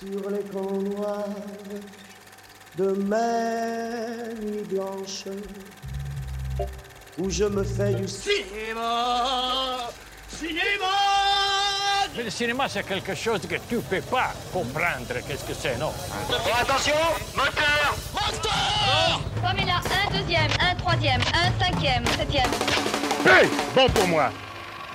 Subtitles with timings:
[0.00, 1.24] sur les camps noirs
[2.76, 5.24] de mes nuits blanches
[7.18, 9.90] où je me fais du Cinéma
[10.28, 10.86] Cinéma
[12.16, 15.14] Mais le cinéma, c'est quelque chose que tu peux pas comprendre.
[15.26, 15.92] Qu'est-ce que c'est, non?
[16.60, 16.94] Attention
[17.34, 22.50] Moteur Moteur Comme il a un deuxième, un troisième, un cinquième, septième.
[23.26, 24.30] Hey Bon pour moi.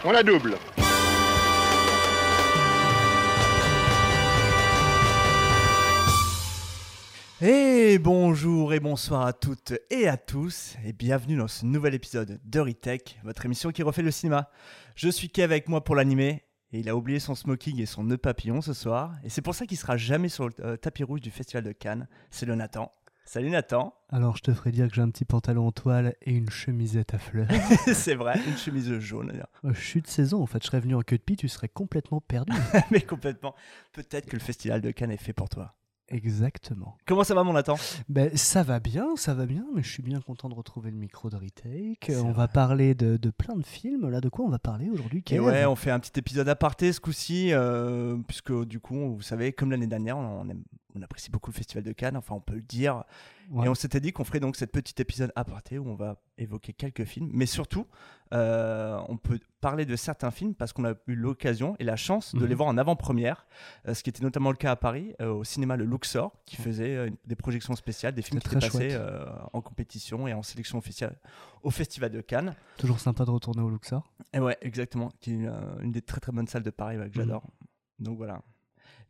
[0.05, 0.57] On la double.
[7.45, 12.39] Et bonjour et bonsoir à toutes et à tous et bienvenue dans ce nouvel épisode
[12.45, 14.49] de Retech, votre émission qui refait le cinéma.
[14.95, 18.05] Je suis Kev avec moi pour l'animer et il a oublié son smoking et son
[18.05, 21.03] nœud papillon ce soir et c'est pour ça qu'il sera jamais sur le euh, tapis
[21.03, 22.07] rouge du festival de Cannes.
[22.29, 22.89] C'est le Nathan.
[23.25, 23.93] Salut Nathan.
[24.07, 27.13] Alors, je te ferai dire que j'ai un petit pantalon en toile et une chemisette
[27.13, 27.49] à fleurs.
[27.93, 29.49] c'est vrai, une chemise jaune d'ailleurs.
[29.65, 30.61] Euh, je suis de saison, en fait.
[30.61, 32.53] Je serais venu en queue de pie, tu serais complètement perdu.
[32.91, 33.53] Mais complètement.
[33.91, 35.73] Peut-être que le festival de Cannes est fait pour toi.
[36.09, 36.97] Exactement.
[37.05, 37.75] Comment ça va mon Nathan?
[38.09, 40.97] Ben, ça va bien, ça va bien, mais je suis bien content de retrouver le
[40.97, 42.11] micro de Retake.
[42.11, 42.33] On vrai.
[42.33, 44.09] va parler de, de plein de films.
[44.09, 45.43] Là, de quoi on va parler aujourd'hui Et Kev?
[45.43, 49.53] ouais, on fait un petit épisode aparté ce coup-ci, euh, puisque du coup, vous savez,
[49.53, 50.63] comme l'année dernière, on, aime-
[50.95, 53.03] on apprécie beaucoup le Festival de Cannes, enfin on peut le dire.
[53.51, 53.65] Ouais.
[53.65, 56.73] Et on s'était dit qu'on ferait donc cette petite épisode aparté où on va évoquer
[56.73, 57.87] quelques films, mais surtout,
[58.33, 62.33] euh, on peut parler de certains films parce qu'on a eu l'occasion et la chance
[62.33, 62.45] de Mhm.
[62.47, 63.45] les voir en avant-première,
[63.87, 66.55] euh, ce qui était notamment le cas à Paris, euh, au cinéma Le Luxor, qui
[66.55, 68.97] faisait des projections spéciales, des films qui étaient très passés
[69.53, 71.17] en compétition et en sélection officielle
[71.63, 72.55] au Festival de Cannes.
[72.77, 74.11] Toujours sympa de retourner au Luxor.
[74.33, 75.09] Et ouais, exactement.
[75.19, 75.49] Qui est
[75.81, 77.25] une des très très bonnes salles de Paris ouais, que Mhm.
[77.25, 77.43] j'adore.
[77.99, 78.41] Donc voilà.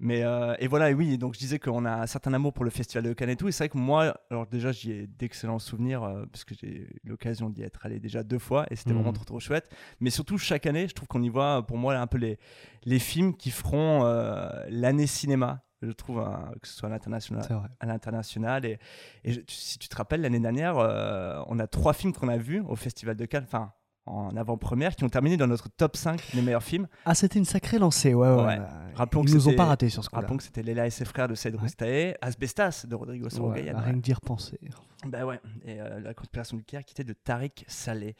[0.06, 2.66] Mais euh, et voilà, et oui, donc je disais qu'on a un certain amour pour
[2.66, 3.48] le Festival de Cannes et tout.
[3.48, 6.68] Et c'est vrai que moi, alors déjà, j'y ai d'excellents souvenirs euh, parce que j'ai
[6.68, 9.70] eu l'occasion d'y être allé déjà deux fois et c'était vraiment trop trop chouette.
[10.02, 12.38] Mais surtout, chaque année, je trouve qu'on y voit pour moi un peu les,
[12.84, 15.64] les films qui feront euh, l'année cinéma.
[15.82, 17.68] Je trouve, hein, que ce soit à l'international, C'est vrai.
[17.80, 18.66] à l'international.
[18.66, 18.80] Et,
[19.24, 22.38] et je- si tu te rappelles, l'année dernière, euh, on a trois films qu'on a
[22.38, 23.72] vus au Festival de Cannes, enfin
[24.06, 26.88] en avant-première, qui ont terminé dans notre top 5 des meilleurs films.
[27.06, 28.44] Ah, c'était une sacrée lancée, ouais, ouais.
[28.44, 28.60] Ouais.
[28.96, 30.22] Rappelons Ils que nous ont pas raté sur ce coup-là.
[30.22, 32.18] Rappelons que c'était Léla et ses frères de Saïd Ouais.
[32.22, 33.80] Asbestas de Rodrigo Sorogoyen.
[33.80, 34.60] rien que d'y repenser.
[35.06, 38.16] Bah ouais, et euh, La conspiration du Caire qui était de Tariq Saleh.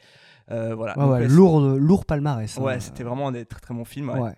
[0.50, 0.94] Euh, voilà.
[0.94, 2.58] Donc, lourd, lourd palmarès.
[2.58, 2.62] hein.
[2.62, 4.10] Ouais, c'était vraiment des très très bons films.
[4.10, 4.20] ouais.
[4.20, 4.34] Ouais.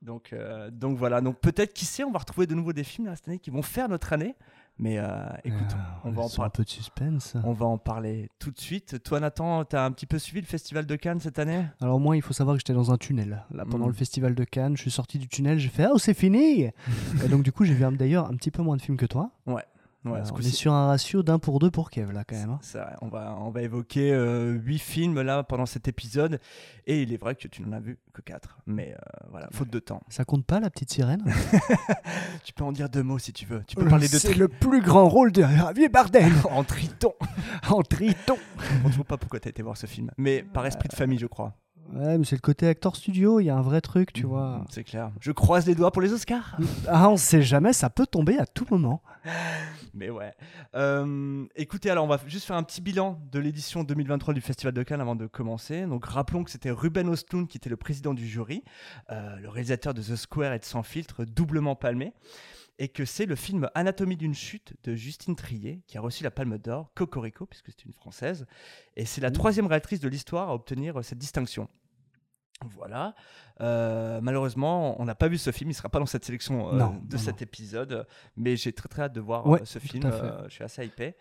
[0.00, 3.08] Donc, euh, donc voilà, donc peut-être qui sait, on va retrouver de nouveau des films
[3.08, 4.36] là, cette année qui vont faire notre année.
[4.80, 5.08] Mais euh,
[5.44, 6.50] écoute, Euh, on va en un parler.
[6.54, 7.36] peu de suspense.
[7.42, 9.02] On va en parler tout de suite.
[9.02, 11.64] Toi, Nathan, t'as un petit peu suivi le festival de Cannes cette année?
[11.80, 13.42] Alors moi, il faut savoir que j'étais dans un tunnel.
[13.52, 13.88] Là, pendant Mm.
[13.88, 16.64] le festival de Cannes, je suis sorti du tunnel, j'ai fait «Ah, oh, c'est fini!»
[17.24, 19.30] Et donc du coup, j'ai vu d'ailleurs un petit peu moins de films que toi.
[19.46, 19.64] Ouais.
[20.04, 22.50] Ouais, Euh, on est sur un ratio d'un pour deux pour Kev, là, quand même.
[22.50, 22.60] hein.
[23.02, 26.40] On va, on va évoquer euh, huit films là pendant cet épisode.
[26.86, 28.58] Et il est vrai que tu n'en as vu que quatre.
[28.66, 30.00] Mais euh, voilà, faute de temps.
[30.08, 31.24] Ça compte pas, la petite sirène?
[32.44, 33.62] Tu peux en dire deux mots si tu veux.
[33.66, 37.12] Tu peux parler de C'est le plus grand rôle de Javier Bardem en triton.
[37.68, 40.10] en triton Je comprends toujours pas pourquoi tu as été voir ce film.
[40.16, 41.54] Mais par esprit de famille, je crois.
[41.92, 44.28] Ouais, mais c'est le côté acteur studio, il y a un vrai truc, tu Mhm,
[44.28, 44.64] vois.
[44.70, 45.10] C'est clair.
[45.20, 46.56] Je croise les doigts pour les Oscars.
[46.86, 49.02] Ah, on sait jamais, ça peut tomber à tout moment.
[49.94, 50.32] Mais ouais.
[50.74, 54.72] Euh, écoutez, alors on va juste faire un petit bilan de l'édition 2023 du Festival
[54.74, 55.86] de Cannes avant de commencer.
[55.86, 58.62] Donc rappelons que c'était Ruben Östlund qui était le président du jury,
[59.10, 62.12] euh, le réalisateur de The Square et de Sans filtre, doublement palmé.
[62.78, 66.30] Et que c'est le film Anatomie d'une chute de Justine Trier qui a reçu la
[66.30, 68.46] Palme d'Or, Cocorico, puisque c'est une française.
[68.96, 71.68] Et c'est la troisième réalisatrice de l'histoire à obtenir euh, cette distinction.
[72.64, 73.14] Voilà.
[73.60, 75.70] Euh, malheureusement, on n'a pas vu ce film.
[75.70, 78.06] Il ne sera pas dans cette sélection euh, Non, de non, cet épisode.
[78.36, 80.04] Mais j'ai très très hâte de voir Ouais, ce film.
[80.06, 81.14] Euh, je suis assez hypé.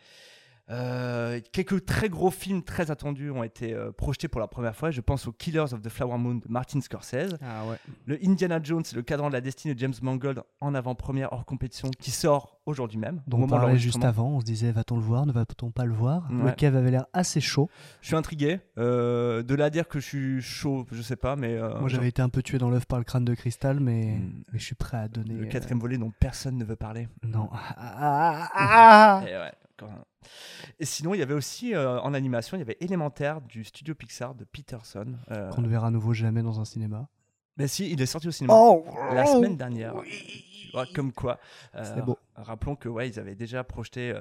[0.69, 4.91] Euh, quelques très gros films très attendus ont été euh, projetés pour la première fois.
[4.91, 7.77] Je pense aux Killers of the Flower Moon de Martin Scorsese, Ah ouais.
[8.05, 11.89] le Indiana Jones, le cadran de la destinée de James Mangold en avant-première hors compétition
[11.99, 13.21] qui sort aujourd'hui même.
[13.27, 15.85] au Donc on parlait juste avant, on se disait va-t-on le voir, ne va-t-on pas
[15.85, 16.27] le voir?
[16.29, 16.55] Le Ouais.
[16.55, 17.69] Kev avait l'air assez chaud.
[18.01, 18.59] Je suis intrigué.
[18.77, 21.87] Euh, de là à dire que je suis chaud, je sais pas, mais euh, Moi
[21.87, 24.43] j'avais été un peu tué dans l'œuf par le crâne de cristal, mais, Mm.
[24.51, 25.33] mais je suis prêt à donner.
[25.33, 27.07] le euh, quatrième volet dont personne ne veut parler.
[27.23, 27.49] Non.
[27.79, 29.23] Ah, ah, ah, ah.
[29.27, 30.03] Et, ouais, quand même.
[30.79, 33.95] Et sinon, il y avait aussi euh, en animation, il y avait Élémentaire du studio
[33.95, 35.15] Pixar de Peterson.
[35.31, 37.07] Euh, Qu'on ne verra à nouveau jamais dans un cinéma.
[37.57, 39.93] mais si, il est sorti au cinéma Oh la semaine dernière.
[40.93, 41.39] Comme quoi.
[41.73, 42.19] Euh, beau.
[42.35, 44.13] Rappelons que ouais, ils avaient déjà projeté,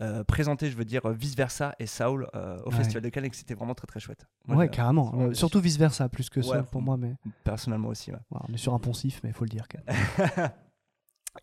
[0.00, 2.76] euh, présenté, je veux dire, Vice Versa et Saul euh, au Ouais.
[2.76, 4.26] Festival de Cannes et que c'était vraiment très très chouette.
[4.46, 5.12] Moi, Ouais, carrément.
[5.18, 6.62] Euh, surtout vice versa, plus que ça Ouais.
[6.62, 7.14] pour moi, mais
[7.44, 8.10] Personnellement aussi.
[8.30, 10.50] on est sur un poncif, mais il faut le dire quand même.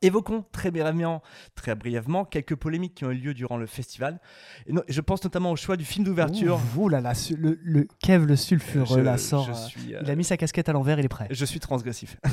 [0.01, 1.21] Évoquons très brièvement,
[1.55, 4.19] très brièvement quelques polémiques qui ont eu lieu durant le festival.
[4.67, 6.59] Et no- je pense notamment au choix du film d'ouverture.
[6.75, 9.47] Ouh, ouh là là, le, le Kev le sulfureux là sort.
[9.49, 11.27] euh, suis, euh, Il a mis sa casquette à l'envers, il est prêt.
[11.31, 12.17] Je suis transgressif.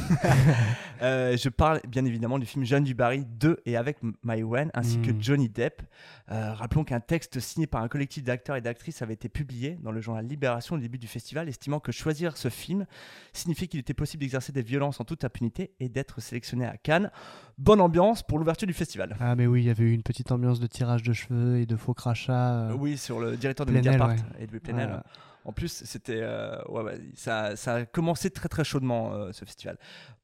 [1.02, 4.70] Euh, je parle bien évidemment du film Jeanne du Barry de et avec My Wen
[4.72, 5.20] ainsi que Mm.
[5.20, 5.82] Johnny Depp.
[6.30, 9.90] Euh, rappelons qu'un texte signé par un collectif d'acteurs et d'actrices avait été publié dans
[9.90, 12.86] le journal Libération au début du festival, estimant que choisir ce film
[13.32, 17.10] signifiait qu'il était possible d'exercer des violences en toute impunité et d'être sélectionné à Cannes.
[17.58, 19.16] Bonne ambiance pour l'ouverture du festival.
[19.20, 21.66] Ah mais oui, il y avait eu une petite ambiance de tirage de cheveux et
[21.66, 22.54] de faux crachats.
[22.70, 24.42] euh, Oui, sur le directeur de Plenel, Mediapart, ouais.
[24.44, 24.90] Edwin Plenel.
[24.90, 24.96] Ouais.
[25.44, 29.44] En plus, c'était, euh, ouais, ouais, ça, ça a commencé très très chaudement euh, ce
[29.44, 29.76] festival.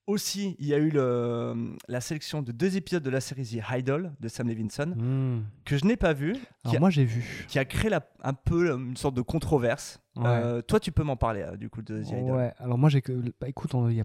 [0.07, 3.59] Aussi, il y a eu le- la sélection de deux épisodes de la série The
[3.77, 5.43] Idol de Sam Levinson hmm.
[5.67, 7.45] que je n'ai pas vu, qui Alors a, moi j'ai vu.
[7.47, 10.01] qui a créé la- un peu une sorte de controverse.
[10.17, 10.23] Ouais.
[10.27, 12.37] Euh, toi, tu peux m'en parler euh, du coup de The Idol.
[12.37, 13.03] Ouais, alors moi j'ai.
[13.39, 14.05] Bah, écoute, on- y a,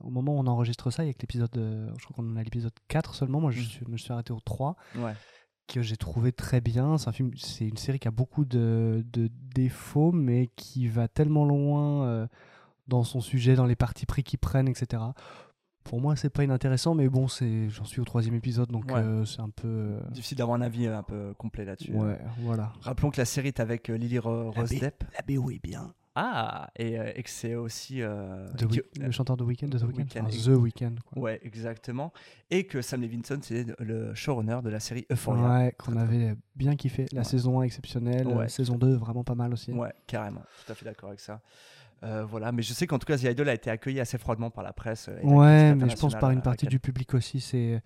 [0.00, 1.56] au moment où on enregistre ça, il y a que l'épisode.
[1.56, 3.40] euh, je crois qu'on en a l'épisode 4 seulement.
[3.40, 3.64] Moi je, Mm.
[3.64, 5.14] suis, je me suis arrêté au 3, Ouais.
[5.66, 6.98] Que j'ai trouvé très bien.
[6.98, 11.08] C'est un film, c'est une série qui a beaucoup de, de défauts, mais qui va
[11.08, 12.26] tellement loin euh,
[12.88, 15.02] dans son sujet, dans les partis pris qu'ils prennent, etc.
[15.84, 19.00] Pour moi, c'est pas inintéressant, mais bon, c'est, j'en suis au troisième épisode, donc Ouais.
[19.00, 19.66] euh, c'est un peu.
[19.68, 21.92] euh, Difficile d'avoir un avis euh, un peu complet là-dessus.
[21.92, 22.72] ouais, voilà.
[22.82, 25.02] Rappelons que la série est avec euh, Lily Ro- Rose Depp.
[25.14, 25.92] La BO est bien.
[26.14, 28.02] Ah, et, euh, et que c'est aussi.
[28.02, 30.04] euh, The le chanteur de Weekend, de The Weeknd.
[30.20, 30.94] Enfin, ex- The Weeknd.
[31.06, 31.22] quoi.
[31.22, 32.12] Ouais, exactement.
[32.50, 35.48] Et que Sam Levinson, c'est le showrunner de la série Euphoria.
[35.58, 37.06] Ouais, qu'on avait bien kiffé.
[37.12, 37.24] La Ouais.
[37.24, 38.42] saison 1 exceptionnelle, Ouais.
[38.42, 39.72] la saison 2 vraiment pas mal aussi.
[39.72, 40.42] Ouais, carrément.
[40.66, 41.40] Tout à fait d'accord avec ça.
[42.04, 44.50] Euh, voilà, mais je sais qu'en tout cas, The Idol a été accueilli assez froidement
[44.50, 45.08] par la presse.
[45.08, 47.80] et Ouais, mais je pense par une partie du public aussi, c'est.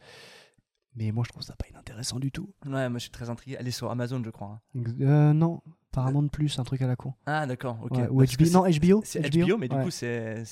[0.98, 2.50] Mais moi, je trouve ça pas inintéressant du tout.
[2.64, 3.58] Ouais, moi je suis très intrigué.
[3.60, 4.62] Elle est sur Amazon, je crois.
[4.76, 4.82] hein.
[5.02, 5.60] Euh, non,
[5.96, 7.14] Paramount Plus, un truc à la con.
[7.24, 7.96] Ah, d'accord, ok.
[7.96, 8.50] Ouais, ou HBO.
[8.52, 9.00] Non, HBO.
[9.04, 9.82] C'est HBO, mais du ouais.
[9.82, 10.44] coup, c'est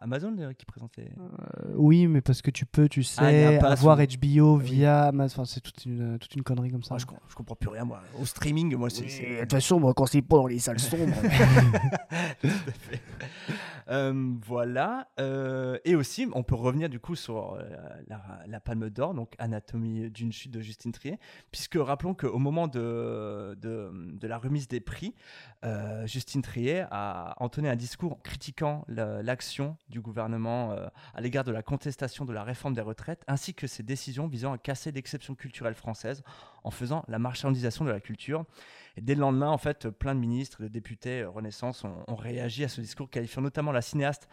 [0.00, 1.04] Amazon euh, qui présente les.
[1.04, 4.64] Euh, oui, mais parce que tu peux, tu Ah, sais, avoir HBO Oui.
[4.64, 5.04] via.
[5.04, 5.42] Amazon.
[5.42, 6.96] Enfin, c'est toute une, toute une connerie comme ça.
[6.96, 8.00] Ah, je, je comprends plus rien, moi.
[8.20, 9.08] Au streaming, moi, c'est.
[9.08, 11.14] c'est- De toute façon, moi, quand c'est pas dans les salles sombres,
[12.40, 13.00] Tout à fait.
[13.88, 15.08] Euh, voilà.
[15.20, 17.62] Euh, et aussi, on peut revenir du coup sur euh,
[18.08, 21.18] la, la Palme d'Or, donc Anatomie d'une chute de Justine Trier,
[21.50, 25.14] puisque rappelons qu'au moment de, de, de la remise prix,
[25.64, 31.44] euh, Justine Trier a entonné un discours critiquant la- l'action du gouvernement euh, à l'égard
[31.44, 34.92] de la contestation de la réforme des retraites, ainsi que ses décisions visant à casser
[34.92, 36.22] l'exception culturelle française
[36.64, 38.44] en faisant la marchandisation de la culture.
[39.00, 42.68] Dès le lendemain, en fait, plein de ministres, de députés euh, Renaissance ont, réagi à
[42.68, 44.28] ce discours, qualifiant notamment la cinéaste,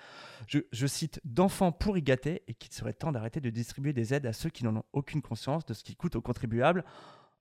[0.47, 4.33] je, cite, d'enfants pourri gâtés et qu'il serait temps d'arrêter de distribuer des aides à
[4.33, 6.83] ceux qui n'en ont aucune conscience de ce qui coûte aux contribuables.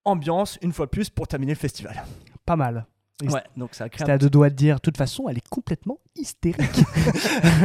[0.04, 2.02] Ambiance, une fois plus, pour terminer le festival.
[2.48, 2.86] Pas mal.
[3.24, 5.38] Ouais, donc ça a créé C'était à deux doigts de dire, de toute façon, elle
[5.38, 6.70] est complètement hystérique.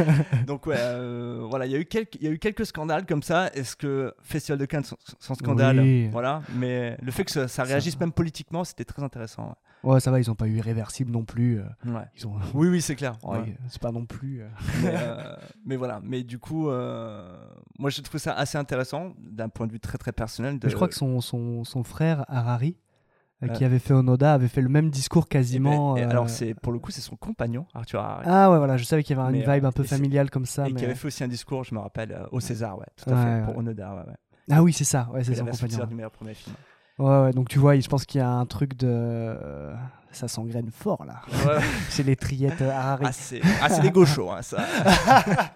[0.48, 3.06] Donc ouais, euh, voilà, il y a eu quelques, il y a eu quelques scandales
[3.06, 3.48] comme ça.
[3.54, 6.08] Est-ce que Festival de Cannes sans, sans scandale, Oui.
[6.08, 6.42] voilà.
[6.56, 9.54] Mais le fait que ça, ça réagisse même politiquement, c'était très intéressant.
[9.84, 11.60] ouais, ça va, ils ont pas eu irréversible non plus.
[11.60, 11.92] euh, Ouais.
[11.92, 12.04] Ouais.
[12.16, 12.34] Ils ont.
[12.54, 13.16] Oui, oui, c'est clair.
[13.22, 13.56] Ouais, Ouais.
[13.68, 14.42] C'est pas non plus.
[14.42, 14.48] euh,
[14.82, 16.00] mais, euh, mais voilà.
[16.02, 20.12] Mais du coup, moi, je trouve ça assez intéressant d'un point de vue très très
[20.12, 20.58] personnel.
[20.58, 20.68] De...
[20.68, 22.76] Je crois que son, son, son frère Harari,
[23.42, 23.66] euh, qui Euh.
[23.66, 25.96] avait fait Onoda, avait fait le même discours Eh ben, quasiment.
[25.96, 28.24] et euh, alors c'est pour le coup, c'est son compagnon Arthur Harari.
[28.28, 29.96] Ah ouais, voilà, je savais qu'il y avait une Mais, euh, vibe un peu c'est-
[29.96, 30.68] familiale comme ça.
[30.68, 32.86] et mais- qui avait fait aussi un discours, je me rappelle, euh, au César, ouais,
[32.96, 34.16] tout à Ouais, fait, pour Onoda, ouais, ouais.
[34.50, 35.68] Ah oui, c'est ça, ouais, c'est son compagnon.
[35.70, 36.54] César du meilleur premier film.
[36.98, 39.36] Ouais, ouais, donc tu vois, je pense qu'il y a un truc de.
[40.14, 41.22] Ça s'engraine fort là.
[41.46, 41.60] Ouais.
[41.90, 43.04] Chez les triettes euh, Harari.
[43.06, 44.64] Ah, c'est ah, c'est les gauchos, hein, ça.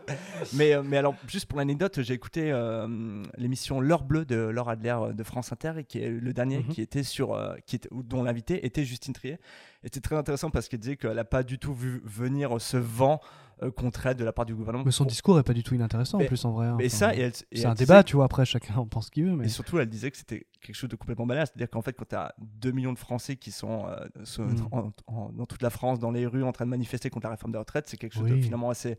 [0.53, 4.69] mais, euh, mais alors, juste pour l'anecdote, j'ai écouté euh, l'émission L'heure bleue de Laure
[4.71, 6.69] Adler de France Inter, et qui est le dernier, Mhm.
[6.69, 9.35] qui était sur, euh, qui était, dont l'invité était Justine Trier.
[9.35, 9.39] Et
[9.85, 13.21] c'était très intéressant parce qu'elle disait qu'elle n'a pas du tout vu venir ce vent
[13.63, 14.85] euh, contre elle de la part du gouvernement.
[14.85, 16.67] Mais son Pour- discours est pas du tout inintéressant Mais- en plus en vrai.
[16.69, 16.77] hein.
[16.79, 17.13] Mais Enfin, ça,
[17.53, 19.37] c'est un débat, que- tu vois, après chacun en pense ce qu'il veut.
[19.37, 19.47] Mais...
[19.47, 21.47] Et surtout, elle disait que c'était quelque chose de complètement banal.
[21.47, 24.07] C'est-à-dire qu'en fait, quand tu as 2 millions de Français qui sont euh,
[24.39, 24.57] Mm.
[24.73, 27.31] en- en- dans toute la France, dans les rues, en train de manifester contre la
[27.33, 28.99] réforme des retraites, c'est quelque chose de finalement assez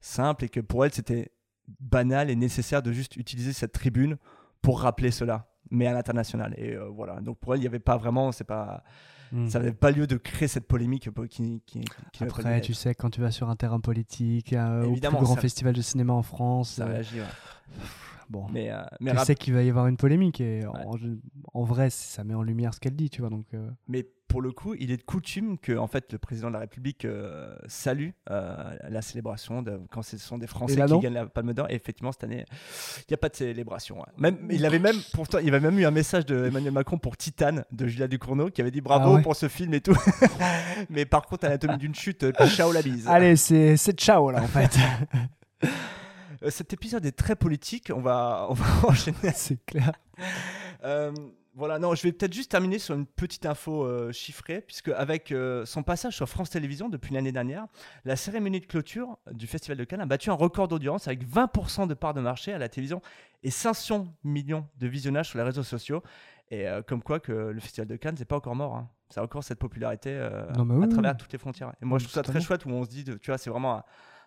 [0.00, 1.32] simple et que pour elle, c'était
[1.80, 4.16] banal et nécessaire de juste utiliser cette tribune
[4.62, 6.54] pour rappeler cela, mais à l'international.
[6.56, 7.20] Et euh, voilà.
[7.20, 8.84] Donc pour elle, il n'y avait pas vraiment, c'est pas,
[9.32, 9.48] Mm.
[9.48, 13.10] ça n'avait pas lieu de créer cette polémique qui, qui, qui Après, tu sais, quand
[13.10, 16.22] tu vas sur un terrain politique, euh, au plus grand ça- festival de cinéma en
[16.22, 17.20] France, ça euh, réagit.
[17.20, 17.26] ouais.
[18.30, 20.84] Bon, Mais, euh, mais tu rap- sais qu'il va y avoir une polémique et Ouais.
[20.84, 23.30] en, en vrai, ça met en lumière ce qu'elle dit, tu vois.
[23.30, 26.48] Donc, euh, Mais pour le coup, il est de coutume que en fait, le président
[26.48, 30.86] de la République euh, salue euh, la célébration de, quand ce sont des Français là,
[30.88, 31.70] qui gagnent la Palme d'Or.
[31.70, 32.44] Et effectivement, cette année,
[32.98, 34.04] il n'y a pas de célébration.
[34.18, 37.16] Même, il avait même, pourtant, il avait même eu un message de Emmanuel Macron pour
[37.16, 39.96] Titane de Julia Ducournau qui avait dit bravo Ah ouais pour ce film et tout.
[40.90, 43.06] Mais par contre, Anatomie d'une chute, ciao la bise.
[43.06, 44.76] Allez, c'est ciao là en fait.
[46.42, 47.90] Euh, cet épisode est très politique.
[47.94, 49.32] On va, on va enchaîner.
[49.34, 49.92] C'est clair.
[50.84, 51.12] Euh,
[51.54, 55.32] voilà, non, je vais peut-être juste terminer sur une petite info euh, chiffrée, puisque avec
[55.64, 57.66] son passage sur France Télévisions depuis l'année dernière,
[58.04, 61.86] la cérémonie de clôture du Festival de Cannes a battu un record d'audience avec 20%
[61.86, 63.00] de part de marché à la télévision
[63.42, 66.02] et 500 millions de visionnages sur les réseaux sociaux.
[66.50, 68.76] Et euh, comme quoi que le Festival de Cannes, c'est pas encore mort.
[68.76, 68.90] hein.
[69.08, 71.16] Ça a encore cette popularité euh, Non, à travers oui.
[71.16, 71.72] toutes les frontières.
[71.80, 73.50] Et moi, je trouve ça très chouette où on se dit, de- tu vois, c'est
[73.50, 73.84] vraiment un,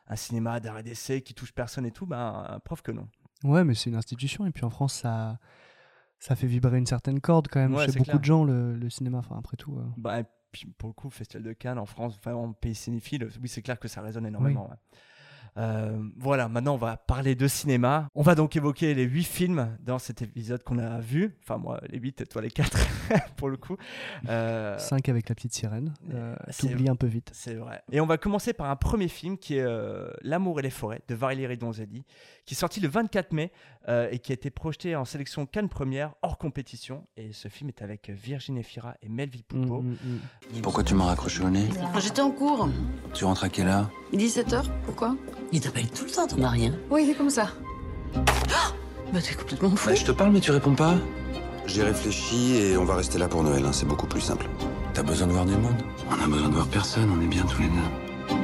[0.10, 2.06] un cinéma d'arrêt d'essai qui touche personne et tout.
[2.06, 3.08] Ben, preuve que non.
[3.44, 4.46] Ouais, mais c'est une institution.
[4.46, 5.40] Et puis en France, ça,
[6.20, 8.20] ça fait vibrer une certaine corde quand même Ouais, chez beaucoup clair.
[8.20, 9.20] de gens, le, le cinéma.
[9.20, 9.78] Enfin, après tout.
[9.78, 9.86] euh.
[9.98, 13.30] Bah, et puis pour le coup, Festival de Cannes en France, enfin en pays cinéphile,
[13.42, 14.68] oui, c'est clair que ça résonne énormément.
[14.70, 14.76] ouais.
[15.58, 18.08] Euh, voilà, maintenant on va parler de cinéma.
[18.16, 21.36] On va donc évoquer les huit films dans cet épisode qu'on a vu.
[21.44, 22.78] Enfin, moi, les huit, toi, les quatre,
[23.38, 23.78] pour le coup.
[24.28, 25.94] Euh, 5 avec la petite sirène.
[26.14, 27.30] Euh, T'oublies un peu vite.
[27.34, 27.82] c'est vrai.
[27.92, 31.02] Et on va commencer par un premier film qui est euh, L'amour et les forêts
[31.08, 32.04] de Valérie Donzelli,
[32.50, 33.52] qui est sorti le 24 mai
[33.90, 37.06] euh, et qui a été projeté en sélection Cannes Première hors compétition.
[37.16, 39.84] Et ce film est avec Virginie Fira et Melville Poupeau.
[39.84, 40.62] Mm, mm, mm.
[40.64, 41.68] Pourquoi tu m'as raccroché au nez
[42.00, 42.68] J'étais en cours.
[43.14, 45.16] Tu rentres à quelle heure 17h, pourquoi
[45.52, 46.66] Il t'appelle tout le temps, ton mari.
[46.66, 47.52] hein Oui, il est comme ça.
[48.16, 49.90] Bah t'es complètement fou.
[49.90, 50.96] Bah, je te parle, mais tu réponds pas.
[51.68, 54.50] J'ai réfléchi et on va rester là pour Noël, hein, c'est beaucoup plus simple.
[54.96, 57.46] T'as besoin de voir du monde On a besoin de voir personne, on est bien
[57.46, 58.36] tous les deux.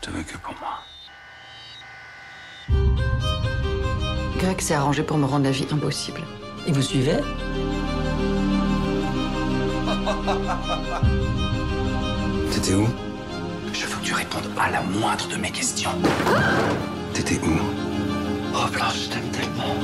[0.00, 0.78] Je te veux que pour moi.
[4.38, 6.20] Greg s'est arrangé pour me rendre la vie impossible.
[6.68, 7.16] Et vous suivez
[12.52, 12.86] T'étais où?
[13.72, 15.90] Je veux que tu répondes à la moindre de mes questions.
[17.12, 17.58] T'étais où?
[18.54, 19.74] Oh Blanche, je t'aime tellement.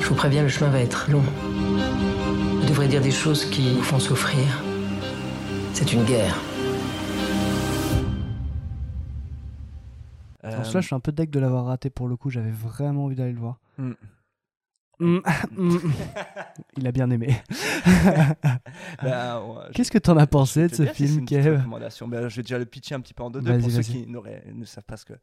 [0.00, 1.22] Je vous préviens, le chemin va être long.
[2.60, 4.44] Vous devrez dire des choses qui vous font souffrir.
[5.72, 6.34] C'est une guerre.
[10.64, 12.30] En cela, je suis un peu deg de l'avoir raté pour le coup.
[12.30, 13.58] J'avais vraiment envie d'aller le voir.
[13.78, 13.92] Mm.
[15.00, 15.18] Mm,
[15.52, 15.78] mm.
[16.76, 17.36] Il a bien aimé.
[19.02, 21.62] bah, ouais, Qu'est-ce que t'en as pensé de ce si film, Kev?
[21.66, 24.06] Ben, je vais déjà le pitcher un petit peu en deux, deux pour ceux qui
[24.06, 25.14] ne savent pas ce que,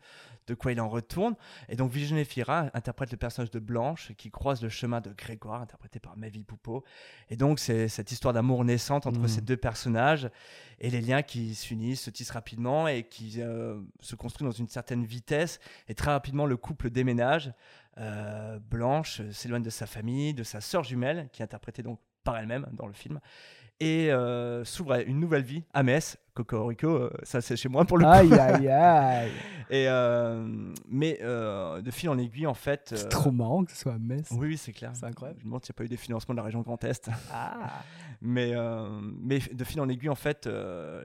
[0.48, 1.36] de quoi il en retourne.
[1.70, 5.62] Et donc Virginie Fira interprète le personnage de Blanche qui croise le chemin de Grégoire,
[5.62, 6.84] interprété par Mavis Poupeau.
[7.30, 10.30] Et donc c'est cette histoire d'amour naissante entre ces deux personnages
[10.80, 14.68] et les liens qui s'unissent, se tissent rapidement et qui euh, se construisent dans une
[14.68, 15.60] certaine vitesse.
[15.88, 17.54] Et très rapidement, le couple déménage.
[17.98, 22.38] Euh, Blanche s'éloigne de sa famille, de sa sœur jumelle, qui est interprétée donc par
[22.38, 23.20] elle-même dans le film,
[23.80, 26.18] et euh, s'ouvre une nouvelle vie à Metz.
[26.34, 28.12] Cocorico, euh, ça c'est chez moi pour le coup.
[28.12, 29.32] Aïe, aïe, aïe.
[29.72, 30.46] Et euh,
[30.90, 32.92] mais euh, de fil en aiguille, en fait.
[32.94, 34.28] C'est euh, trop marrant que ce soit à Metz.
[34.32, 34.92] Oui, oui, c'est clair.
[34.94, 35.40] C'est incroyable.
[35.40, 37.10] Je me demande s'il n'y a pas eu des financements de la région Grand Est.
[37.34, 37.82] Ah.
[38.24, 38.54] Mais,
[39.20, 40.48] mais de fil en aiguille, en fait,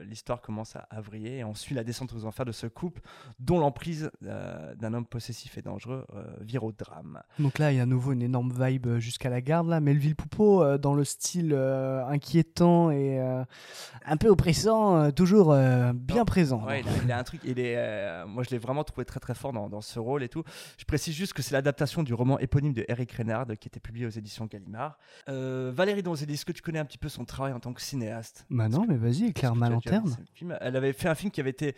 [0.03, 3.01] l'histoire commence à, vriller et on suit la descente aux enfers de ce couple
[3.39, 6.05] dont l'emprise d'un homme possessif et dangereux
[6.41, 7.23] vire au drame.
[7.39, 9.67] Donc là, il y a à nouveau une énorme vibe jusqu'à la garde.
[9.67, 9.79] Là.
[9.79, 16.63] Melville Poupeau, dans le style inquiétant et un peu oppressant, toujours euh, bien présent.
[16.65, 17.41] Ouais, il, a, il a un truc.
[17.43, 20.23] Il est, euh, moi, je l'ai vraiment trouvé très très fort dans, dans ce rôle
[20.23, 20.43] et tout.
[20.77, 24.05] Je précise juste que c'est l'adaptation du roman éponyme de Eric Reynard qui était publié
[24.05, 24.97] aux éditions Gallimard.
[25.27, 27.81] Euh, Valérie Donzelli, est-ce que tu connais un petit peu son travail en tant que
[27.81, 28.45] cinéaste?
[28.51, 30.57] Bah non, mais vas-y, éclaire ma Est-ce que tu as déjà vu lanterne.
[30.61, 31.75] Elle avait fait un film qui avait été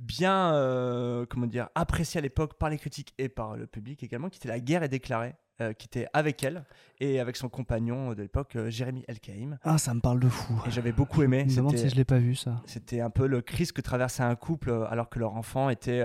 [0.00, 0.52] bien,
[1.28, 4.48] comment dire, apprécié à l'époque par les critiques et par le public également, qui était
[4.48, 6.64] La guerre est déclarée, euh, qui était avec elle
[7.00, 9.58] et avec son compagnon de l'époque, euh, Jérémy Elkaïm.
[9.64, 10.54] Ah, ça me parle de fou.
[10.66, 11.44] Et j'avais beaucoup aimé.
[11.48, 12.62] Je me demande si je l'ai pas vu, ça.
[12.66, 16.00] c'était un peu le crise que traversait un couple euh, alors que leur enfant était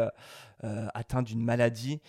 [0.63, 2.01] euh, atteint d'une maladie.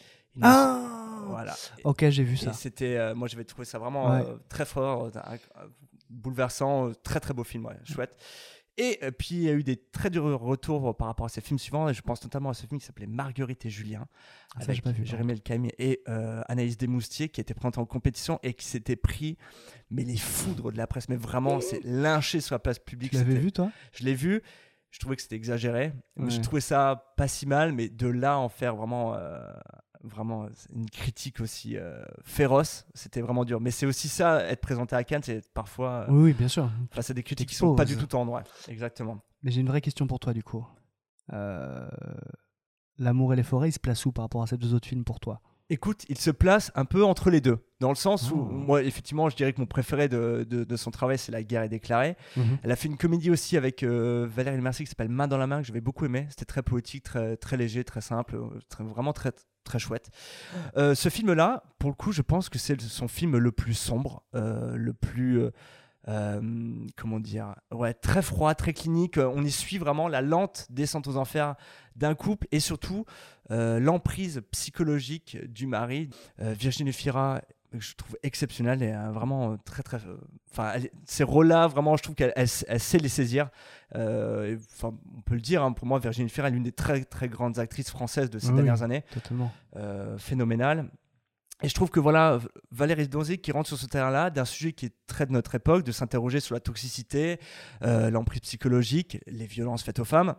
[0.43, 1.55] Ah Voilà.
[1.85, 2.53] Ok, j'ai vu ça.
[2.53, 4.25] c'était, moi j'avais trouvé ça vraiment Ouais.
[4.49, 5.11] très fort,
[6.11, 8.17] bouleversant, très très beau film, ouais, chouette.
[8.77, 11.41] Et euh, puis il y a eu des très durs retours par rapport à ces
[11.41, 14.07] films suivants, et je pense notamment à ce film qui s'appelait Marguerite et Julien,
[14.57, 15.41] Ah, avec pas vu, Jérémy
[15.79, 19.37] et euh, Anaïs Desmoustiers, qui était présenté en compétition et qui s'était pris,
[19.91, 23.13] mais les foudres de la presse, mais vraiment, c'est lynché sur la place publique.
[23.13, 23.71] Tu l'avais vu, toi?
[23.93, 24.43] Je l'ai vu.
[24.91, 25.93] Je trouvais que c'était exagéré.
[26.17, 26.31] Ouais.
[26.31, 29.41] J'ai trouvé ça pas si mal, mais de là en faire vraiment, euh,
[30.05, 33.61] vraiment une critique aussi euh, féroce, c'était vraiment dur.
[33.61, 36.71] Mais c'est aussi ça, être présenté à Cannes, c'est parfois euh, Oui, oui, bien sûr.
[36.91, 38.33] face à des critiques qui sont pas du tout tendres.
[38.33, 38.43] ouais.
[38.69, 39.21] Exactement.
[39.43, 40.67] Mais j'ai une vraie question pour toi, du coup.
[41.33, 41.89] Euh,
[42.99, 45.05] L'amour et les forêts, ils se placent où par rapport à ces deux autres films
[45.05, 45.41] pour toi?
[45.71, 48.45] Écoute, il se place un peu entre les deux, dans le sens où, Oh.
[48.53, 51.63] moi, effectivement, je dirais que mon préféré de, de- de son travail, c'est La guerre
[51.63, 52.17] est déclarée.
[52.37, 52.59] Mhm.
[52.63, 55.47] Elle a fait une comédie aussi avec euh, Valérie Mercier qui s'appelle Main dans la
[55.47, 56.27] main, que j'avais beaucoup aimé.
[56.29, 59.33] C'était très poétique, très, très léger, très simple, très- vraiment très,
[59.65, 60.11] très chouette.
[60.77, 64.23] Euh, ce film-là, pour le coup, je pense que c'est son film le plus sombre,
[64.35, 65.41] euh, le plus.
[66.09, 66.41] Euh,
[66.97, 69.19] comment dire, ouais, très froid, très clinique.
[69.19, 71.55] On y suit vraiment la lente descente aux enfers
[71.97, 73.05] d'un couple et surtout
[73.51, 76.11] euh, l'emprise psychologique du mari.
[76.41, 77.41] Euh, Virginie Fira,
[77.77, 79.99] je trouve exceptionnelle et vraiment très très.
[80.53, 80.75] Enfin,
[81.07, 83.49] ces rôles-là, vraiment, je trouve qu'elle elle, elle sait les saisir.
[83.93, 85.63] Enfin, on peut le dire.
[85.63, 88.49] hein, pour moi, Virginie Fira est l'une des très très grandes actrices françaises de ces
[88.49, 89.53] Oui, dernières années Totalement.
[89.77, 90.89] euh, phénoménal.
[91.63, 92.41] Et je trouve que voilà,
[92.73, 95.85] Valérie Donzé qui rentre sur ce terrain-là d'un sujet qui est très de notre époque,
[95.85, 97.39] de s'interroger sur la toxicité,
[97.83, 100.35] euh, l'emprise psychologique, les violences faites aux femmes.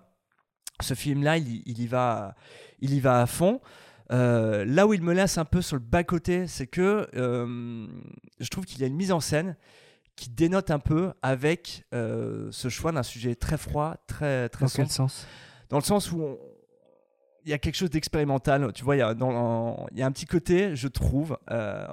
[0.81, 2.35] Ce film-là, il, y- il y va,
[2.79, 3.61] il y va à fond.
[4.11, 7.87] Euh, là où il me laisse un peu sur le bas-côté, c'est que euh,
[8.39, 9.55] je trouve qu'il y a une mise en scène
[10.15, 14.85] qui dénote un peu avec ce choix d'un sujet très froid, très, très Dans quel
[14.87, 15.27] sombre sens?
[15.69, 16.37] Dans le sens où on-
[17.45, 18.71] il y a quelque chose d'expérimental.
[18.73, 21.37] Tu vois, il y, a dans- il y a un petit côté, je trouve.
[21.51, 21.85] euh,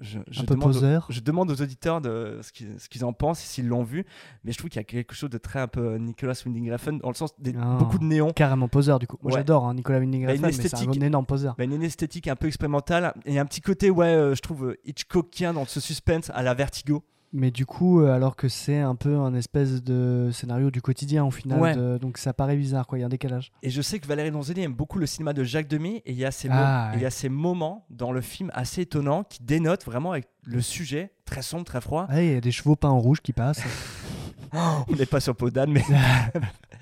[0.00, 1.06] je, je Un peu demande, poseur.
[1.08, 4.04] je demande aux auditeurs de ce qu'ils, ce qu'ils en pensent, s'ils l'ont vu.
[4.44, 6.98] Mais je trouve qu'il y a quelque chose de très un peu Nicolas Winding Refn,
[6.98, 7.76] dans le sens des Ah.
[7.78, 8.30] beaucoup de néons.
[8.32, 9.16] Carrément poseur du coup.
[9.22, 9.38] Moi Ouais.
[9.38, 11.54] j'adore hein, Nicolas Winding Bah, Refn, mais c'est un énorme poseur.
[11.56, 14.76] Bah, une esthétique un peu expérimentale et un petit côté, ouais, euh, je trouve euh,
[14.84, 17.02] Hitchcockien dans ce suspense à la Vertigo.
[17.34, 21.24] Mais du coup, euh, alors que c'est un peu un espèce de scénario du quotidien
[21.24, 21.74] au final, Ouais.
[21.74, 23.52] de- donc ça paraît bizarre quoi, il y a un décalage.
[23.62, 26.18] Et je sais que Valérie Donzelli aime beaucoup le cinéma de Jacques Demy et il
[26.18, 27.06] y a ces, Ah, et il y ouais.
[27.06, 31.40] a ces moments dans le film assez étonnants qui dénotent vraiment avec le sujet très
[31.40, 32.06] sombre, très froid.
[32.10, 33.62] Ah, il y a des chevaux peints en rouge qui passent.
[34.52, 35.84] on n'est pas sur peau d'âne, mais...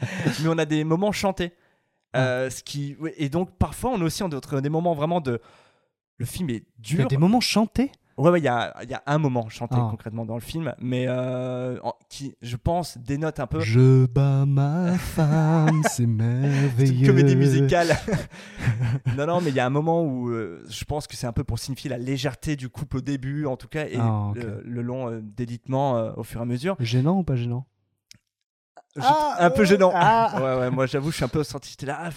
[0.42, 1.52] mais on a des moments chantés.
[2.16, 2.97] Euh, ce qui...
[2.99, 4.25] ouais, Et donc parfois on a aussi
[4.62, 5.40] des moments vraiment de...
[6.16, 6.64] Le film est Il y
[6.97, 7.04] dur.
[7.04, 7.92] a des moments chantés?
[8.21, 9.89] Ouais, ouais, il y a, il y a un moment chanté Ah.
[9.91, 13.61] concrètement dans le film, mais euh, qui, je pense, dénote un peu.
[13.61, 17.00] Je bats ma femme, c'est merveilleux.
[17.00, 17.97] une comédie musicale.
[19.17, 21.33] non, non, mais il y a un moment où euh, je pense que c'est un
[21.33, 24.62] peu pour signifier la légèreté du couple au début, en tout cas, et Ah, le,
[24.65, 26.77] le long euh, délitement euh, au fur et à mesure.
[26.81, 27.65] Gênant ou pas gênant?
[28.99, 29.93] Ah, un peu gênant.
[29.95, 30.33] ah.
[30.43, 31.71] Ouais, ouais, moi j'avoue, je suis un peu sorti.
[31.71, 32.11] J'étais là.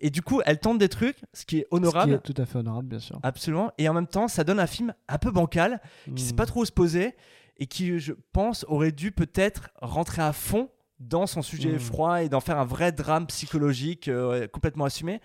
[0.00, 2.12] Et du coup, elle tente des trucs, ce qui est honorable.
[2.12, 3.18] Ce qui est tout à fait honorable, bien sûr.
[3.22, 3.70] Absolument.
[3.78, 5.80] Et en même temps, ça donne un film un peu bancal,
[6.16, 6.36] qui sait Hmm.
[6.36, 7.14] pas trop où se poser,
[7.58, 10.68] et qui, je pense, aurait dû peut-être rentrer à fond
[10.98, 11.78] dans son sujet Mm.
[11.78, 15.20] froid et d'en faire un vrai drame psychologique euh, complètement assumé.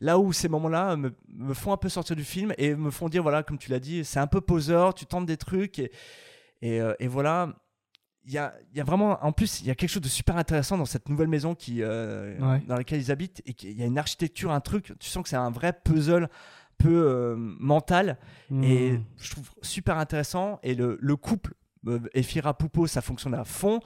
[0.00, 3.08] Là où ces moments-là me, me font un peu sortir du film et me font
[3.10, 5.92] dire, voilà, comme tu l'as dit, c'est un peu poseur, tu tentes des trucs, et,
[6.62, 7.50] et, euh, et voilà.
[8.30, 10.08] Il y a, il y a vraiment, en plus, il y a quelque chose de
[10.08, 12.62] super intéressant dans cette nouvelle maison qui, euh, Ouais.
[12.68, 15.28] dans laquelle ils habitent et qu'il y a une architecture, un truc, tu sens que
[15.28, 16.28] c'est un vrai puzzle
[16.78, 18.18] peu euh, mental.
[18.62, 19.04] Et Mm.
[19.18, 20.60] je trouve super intéressant.
[20.62, 21.54] Et le, le couple
[21.88, 23.80] euh, Efira Poupo ça fonctionne à fond.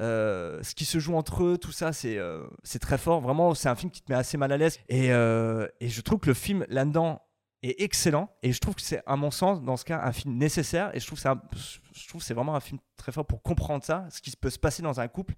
[0.00, 3.20] Euh, ce qui se joue entre eux tout ça c'est euh, c'est très fort.
[3.20, 4.78] Vraiment c'est un film qui te met assez mal à l'aise.
[4.88, 7.20] Et, euh, et je trouve que le film là-dedans
[7.62, 10.36] est excellent et je trouve que c'est à mon sens dans ce cas un film
[10.36, 11.28] nécessaire et je trouve c'est
[11.92, 14.58] je trouve c'est vraiment un film très fort pour comprendre ça ce qui peut se
[14.58, 15.34] passer dans un couple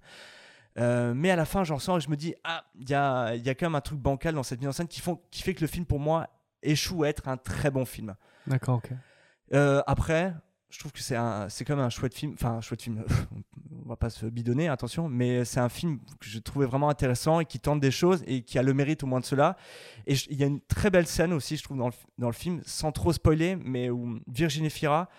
[0.79, 3.35] euh, mais à la fin, j'en sors et je me dis, ah, il y a,
[3.35, 5.21] il y a quand même un truc bancal dans cette mise en scène qui, font,
[5.31, 6.29] qui fait que le film, pour moi,
[6.61, 8.15] échoue à être un très bon film.
[8.47, 8.91] D'accord, ok.
[9.53, 10.33] Euh, après,
[10.73, 12.33] je trouve que c'est un, c'est comme un chouette film.
[12.33, 13.03] Enfin, un chouette film.
[13.85, 15.07] On va pas se bidonner, attention.
[15.07, 18.41] Mais c'est un film que je trouvais vraiment intéressant et qui tente des choses et
[18.41, 19.55] qui a le mérite au moins de cela.
[20.07, 22.33] Et il y a une très belle scène aussi, je trouve, dans le, dans le
[22.33, 25.09] film, sans trop spoiler, mais où Virginie Fira,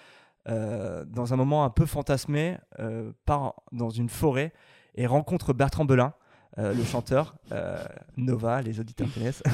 [0.49, 4.53] euh, dans un moment un peu fantasmé, euh, part dans une forêt
[4.97, 6.15] et rencontre Bertrand Belin.
[6.59, 7.85] euh, le chanteur euh,
[8.17, 9.43] Nova, les auditeurs connaissent.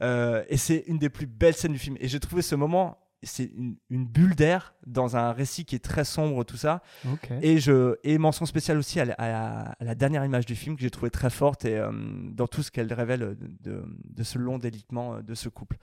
[0.00, 1.96] Euh, et c'est une des plus belles scènes du film.
[1.98, 5.84] Et j'ai trouvé ce moment, c'est une, une bulle d'air dans un récit qui est
[5.84, 6.82] très sombre, tout ça.
[7.42, 10.54] Et, je, et mention spéciale aussi à la, à la- à la dernière image du
[10.54, 11.90] film que j'ai trouvé très forte et euh,
[12.30, 13.36] dans tout ce qu'elle révèle de,
[13.70, 15.76] de- de ce long délitement euh, de ce couple.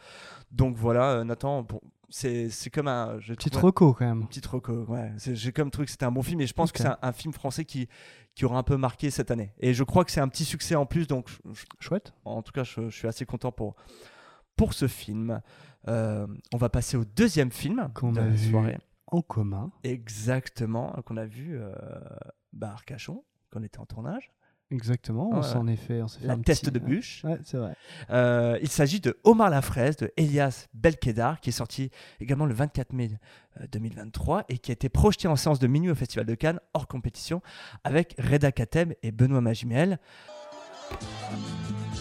[0.51, 3.19] Donc voilà, euh, Nathan, bon, c'est comme un.
[3.19, 4.25] je Petite reco quand même.
[4.27, 5.11] Petite reco, ouais.
[5.17, 7.33] J'ai comme truc, c'était un bon film et je pense que c'est un, un film
[7.33, 7.89] français qui,
[8.35, 9.51] qui aura un peu marqué cette année.
[9.59, 12.13] Et je crois que c'est un petit succès en plus, donc je- je- Chouette.
[12.23, 13.75] en tout cas, je, je suis assez content pour,
[14.55, 15.41] pour ce film.
[15.87, 18.77] Euh, on va passer au deuxième film Qu'on de a vu soirée.
[19.07, 19.71] en commun.
[19.83, 21.71] Exactement, qu'on a vu euh,
[22.53, 24.31] bah, Arcachon, qu'on était en tournage.
[24.71, 26.01] Exactement, on s'en est fait.
[26.01, 27.23] On s'est fait La un teste petit- de bûche.
[27.23, 27.75] Ouais, c'est vrai.
[28.09, 32.55] Euh, il s'agit de Omar la fraise de Elias Belkedar, qui est sorti également le
[32.55, 33.11] 24 mai
[33.61, 36.59] euh, 2023 et qui a été projeté en séance de minuit au Festival de Cannes,
[36.73, 37.43] hors compétition,
[37.83, 39.99] avec Reda Kateb et Benoît Magimel.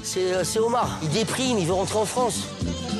[0.04, 0.98] C'est euh, c'est Omar.
[1.02, 2.44] Il déprime, il veut rentrer en France.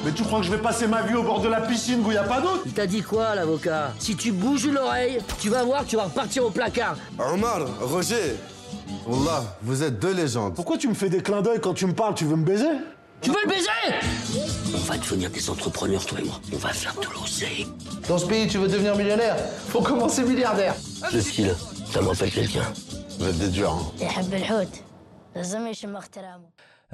[0.05, 2.07] Mais tu crois que je vais passer ma vie au bord de la piscine où
[2.11, 3.93] il n'y a pas d'eau Il t'a dit quoi, l'avocat?
[3.99, 6.97] Si tu bouges l'oreille, tu vas voir que tu vas repartir au placard.
[7.19, 8.37] Omar, Roger,
[9.07, 10.55] Wallah, vous êtes deux légendes.
[10.55, 12.14] Pourquoi tu me fais des clins d'œil quand tu me parles?
[12.14, 12.69] Tu veux me baiser?
[13.21, 13.69] Tu veux le baiser?
[14.75, 16.40] On va devenir des entrepreneurs, toi et moi.
[16.53, 17.67] On va faire de l'oseille.
[18.09, 19.37] Dans ce pays, tu veux devenir millionnaire?
[19.69, 20.75] Faut commencer milliardaire.
[21.12, 21.55] Le style,
[21.90, 22.73] ça me rappelle quelqu'un.
[23.19, 23.93] Vous êtes des durs, hein.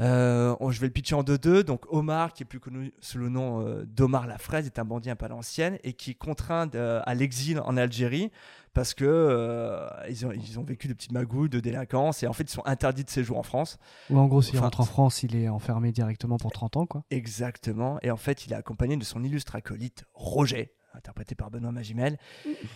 [0.00, 1.62] Euh, on, je vais le pitcher en 2-2.
[1.62, 4.84] Donc Omar, qui est plus connu sous le nom euh, d'Omar la Fraise, est un
[4.84, 8.30] bandit un peu à l'ancienne et qui est contraint à l'exil en Algérie
[8.72, 12.50] parce que euh, ils ont, vécu de petites magouilles, de délinquance et en fait ils
[12.50, 13.78] sont interdits de séjour en France.
[14.10, 16.86] Ou en gros, s'il rentre en France, il est enfermé directement pour 30 ans.
[16.86, 17.02] quoi.
[17.10, 17.98] Exactement.
[18.02, 22.18] Et en fait, il est accompagné de son illustre acolyte, Roger, interprété par Benoît Magimel.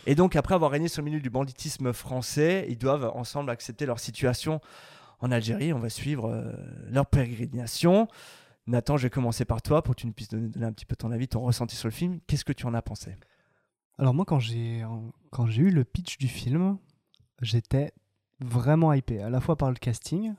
[0.06, 3.87] Et donc, après avoir régné sur le milieu du banditisme français, ils doivent ensemble accepter
[3.87, 4.60] leur situation
[5.24, 5.72] en Algérie.
[5.72, 6.52] On va suivre euh,
[6.90, 8.08] leur pérégrination.
[8.66, 10.96] Nathan, je vais commencer par toi pour que tu nous puisses donner, un petit peu
[10.96, 12.20] ton avis, ton ressenti sur le film.
[12.26, 13.16] Qu'est-ce que tu en as pensé?
[13.98, 16.78] Alors moi, quand j'ai eu le pitch du film,
[17.40, 17.92] j'étais
[18.40, 20.34] vraiment hypé, à la fois par le casting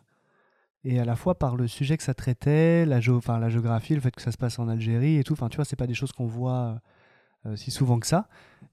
[0.83, 3.95] et à la fois par le sujet que ça traitait, la, géo, enfin, la géographie,
[3.95, 5.33] le fait que ça se passe en Algérie et tout.
[5.33, 6.79] Enfin, tu vois, c'est pas des choses qu'on voit
[7.45, 8.27] euh, si souvent que ça.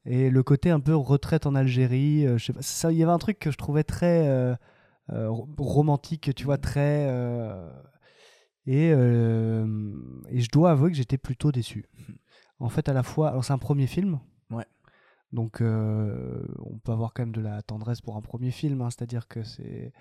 [0.05, 2.39] Et le côté un peu retraite en Algérie, euh,
[2.91, 4.59] il y avait un truc que je trouvais très
[5.59, 7.07] romantique, tu vois, très.
[7.11, 7.71] euh,
[8.67, 9.93] et, euh,
[10.29, 11.87] et je dois avouer que j'étais plutôt déçu.
[12.61, 14.21] En fait, à la fois, alors c'est un premier film.
[14.51, 14.67] Ouais.
[15.33, 18.91] Donc, euh, on peut avoir quand même de la tendresse pour un premier film, hein,
[18.91, 19.93] c'est-à-dire que c'est,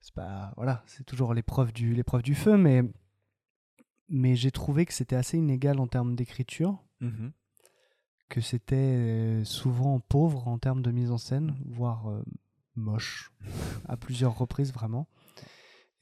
[0.00, 2.82] c'est pas, voilà, c'est toujours l'épreuve du, du feu, mais,
[4.08, 7.32] mais j'ai trouvé que c'était assez inégal en termes d'écriture, Mhm.
[8.30, 12.22] que c'était euh, souvent pauvre en termes de mise en scène, voire euh,
[12.76, 13.32] moche
[13.88, 15.08] à plusieurs reprises vraiment.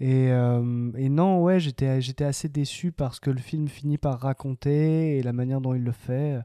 [0.00, 4.18] Et, euh, et non, ouais, j'étais, j'étais assez déçu parce que le film finit par
[4.18, 6.40] raconter et la manière dont il le fait.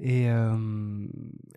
[0.00, 1.06] Et, euh,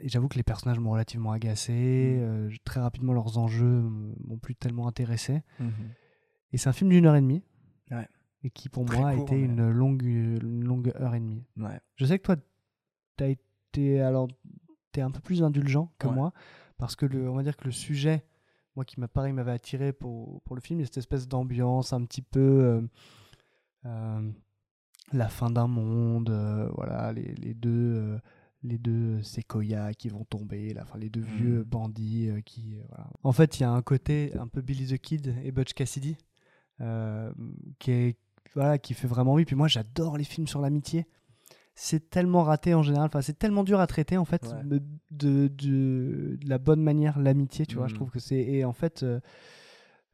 [0.02, 2.20] et j'avoue que les personnages m'ont relativement agacé.
[2.20, 3.82] euh, très rapidement, leurs enjeux
[4.26, 5.42] m'ont plus tellement intéressé.
[5.60, 5.72] Mhm.
[6.52, 7.44] Et c'est un film d'une heure et demie.
[7.90, 8.08] Ouais.
[8.44, 11.44] Et qui, pour Très moi, a été une, longue, une longue heure et demie.
[11.58, 11.80] Ouais.
[11.96, 12.36] Je sais que toi,
[13.18, 14.02] tu as été.
[14.02, 14.28] Alors,
[14.92, 16.34] tu es un peu plus indulgent que moi.
[16.84, 18.26] Parce que, le, on va dire que le sujet,
[18.76, 21.30] moi qui m'a pareil m'avait attiré pour, pour le film, il y a cette espèce
[21.30, 22.42] d'ambiance un petit peu.
[22.42, 22.82] euh,
[23.86, 24.32] euh,
[25.14, 28.20] la fin d'un monde, euh, voilà, les, les deux.
[28.64, 32.76] les deux séquoias qui vont tomber, là, enfin, les deux vieux bandits qui.
[32.90, 33.10] voilà.
[33.24, 36.18] En fait, il y a un côté un peu Billy the Kid et Butch Cassidy
[37.80, 38.18] qui, est,
[38.56, 39.46] voilà, qui fait vraiment envie.
[39.46, 41.06] Puis moi, j'adore les films sur l'amitié.
[41.76, 44.80] C'est tellement raté en général, enfin, c'est tellement dur à traiter en fait, Ouais.
[45.10, 47.88] de, de, la bonne manière, l'amitié, tu vois.
[47.88, 47.98] Je Mhm.
[47.98, 48.38] trouve que c'est.
[48.40, 49.04] Et en fait.
[49.04, 49.20] euh,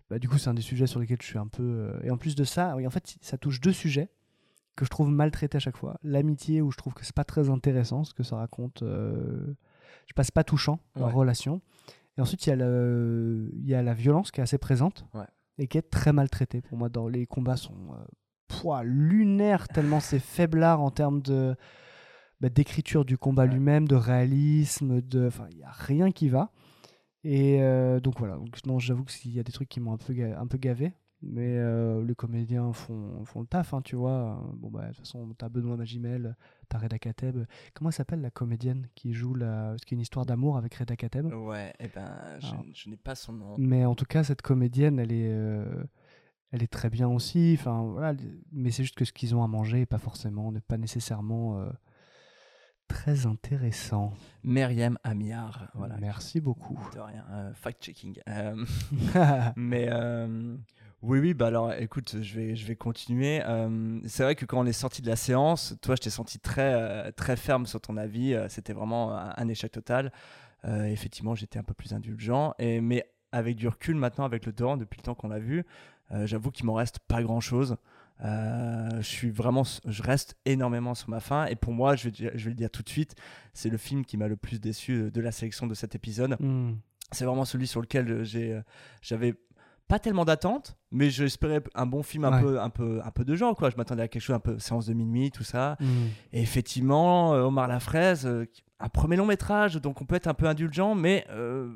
[0.09, 1.61] bah, du coup, c'est un des sujets sur lesquels je suis un peu.
[1.63, 4.09] euh, Et en plus de ça, oui, en fait, ça touche deux sujets
[4.75, 5.99] que je trouve maltraités à chaque fois.
[6.03, 8.81] L'amitié, où je trouve que c'est pas très intéressant ce que ça raconte.
[8.81, 9.53] euh,
[10.07, 11.11] Je passe pas touchant Ouais.
[11.11, 11.61] relation.
[12.17, 13.51] Et ensuite, il y, a le...
[13.53, 15.25] il y a la violence qui est assez présente Ouais.
[15.59, 16.61] et qui est très maltraitée.
[16.61, 18.03] Pour moi, dans les combats sont euh,
[18.49, 21.55] pouah, lunaires tellement c'est faiblard en termes de
[22.41, 26.51] bah, d'écriture du combat lui-même, de réalisme, de, enfin, il y a rien qui va.
[27.23, 28.35] Et euh, donc voilà.
[28.35, 30.57] Donc, non, j'avoue que s'il y a des trucs qui m'ont un peu un peu
[30.57, 30.93] gavé.
[31.21, 34.41] Mais euh, les comédiens font, font le taf, hein, tu vois.
[34.55, 36.37] Bon, bah, de toute façon, t'as Benoît Magimel,
[36.69, 37.45] t'as Reda Kateb.
[37.73, 39.71] Comment elle s'appelle la comédienne qui joue la.
[39.71, 41.25] Parce qu'il y a une histoire d'amour avec Reda Kateb?
[41.33, 42.09] Ouais, et ben,
[42.39, 43.55] je, Alors, je n'ai pas son nom.
[43.57, 45.83] Mais en tout cas, cette comédienne, elle est, euh,
[46.51, 47.55] elle est très bien aussi.
[47.59, 48.13] Enfin, voilà,
[48.51, 51.59] mais c'est juste que ce qu'ils ont à manger n'est pas forcément, n'est pas nécessairement
[51.59, 51.69] euh,
[52.87, 54.13] très intéressant.
[54.43, 55.97] Myriam Amiar, voilà.
[55.99, 56.79] Merci beaucoup.
[56.93, 58.19] De rien, euh, fact-checking.
[58.27, 58.65] Euh,
[59.55, 59.89] mais
[61.01, 63.41] oui, oui, bah alors écoute, je vais, je vais continuer.
[64.05, 67.11] C'est vrai que quand on est sorti de la séance, toi, je t'ai senti très,
[67.13, 68.35] très ferme sur ton avis.
[68.49, 70.11] C'était vraiment un, un échec total.
[70.65, 72.53] Effectivement, j'étais un peu plus indulgent.
[72.59, 75.63] Et, mais avec du recul maintenant, avec le torrent, depuis le temps qu'on l'a vu,
[76.25, 77.75] j'avoue qu'il m'en reste pas grand-chose.
[78.25, 82.11] Euh, je suis vraiment, je reste énormément sur ma fin et pour moi, je vais,
[82.11, 83.15] dire- je vais le dire tout de suite,
[83.53, 86.35] c'est le film qui m'a le plus déçu de la sélection de cet épisode.
[86.39, 86.73] Mm.
[87.11, 88.61] C'est vraiment celui sur lequel euh,
[89.01, 89.35] j'avais
[89.87, 92.41] pas tellement d'attentes, mais j'espérais un bon film un Ouais.
[92.41, 93.69] peu, un peu, un peu de genre quoi.
[93.69, 95.77] Je m'attendais à quelque chose un peu séance de minuit, tout ça.
[95.79, 95.85] Mm.
[96.33, 98.45] Et effectivement, euh, Omar Lafraise, euh,
[98.81, 101.71] un premier long métrage, donc on peut être un peu indulgent, mais euh,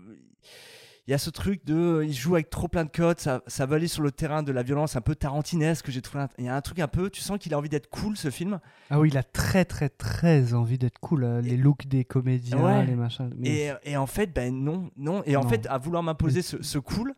[1.07, 3.65] il y a ce truc de, il joue avec trop plein de codes, ça, ça
[3.65, 6.23] va aller sur le terrain de la violence un peu tarantinesque que j'ai trouvé.
[6.37, 8.29] Il y a un truc un peu, tu sens qu'il a envie d'être cool ce
[8.29, 8.59] film.
[8.89, 11.23] Ah oui, il a très très très envie d'être cool.
[11.25, 12.85] euh, les looks des comédiens, Ouais.
[12.85, 13.29] les machins.
[13.37, 15.23] Mais Et, et en fait, ben non, non.
[15.25, 15.49] Et en Non.
[15.49, 17.13] fait, à vouloir m'imposer ce, ce cool,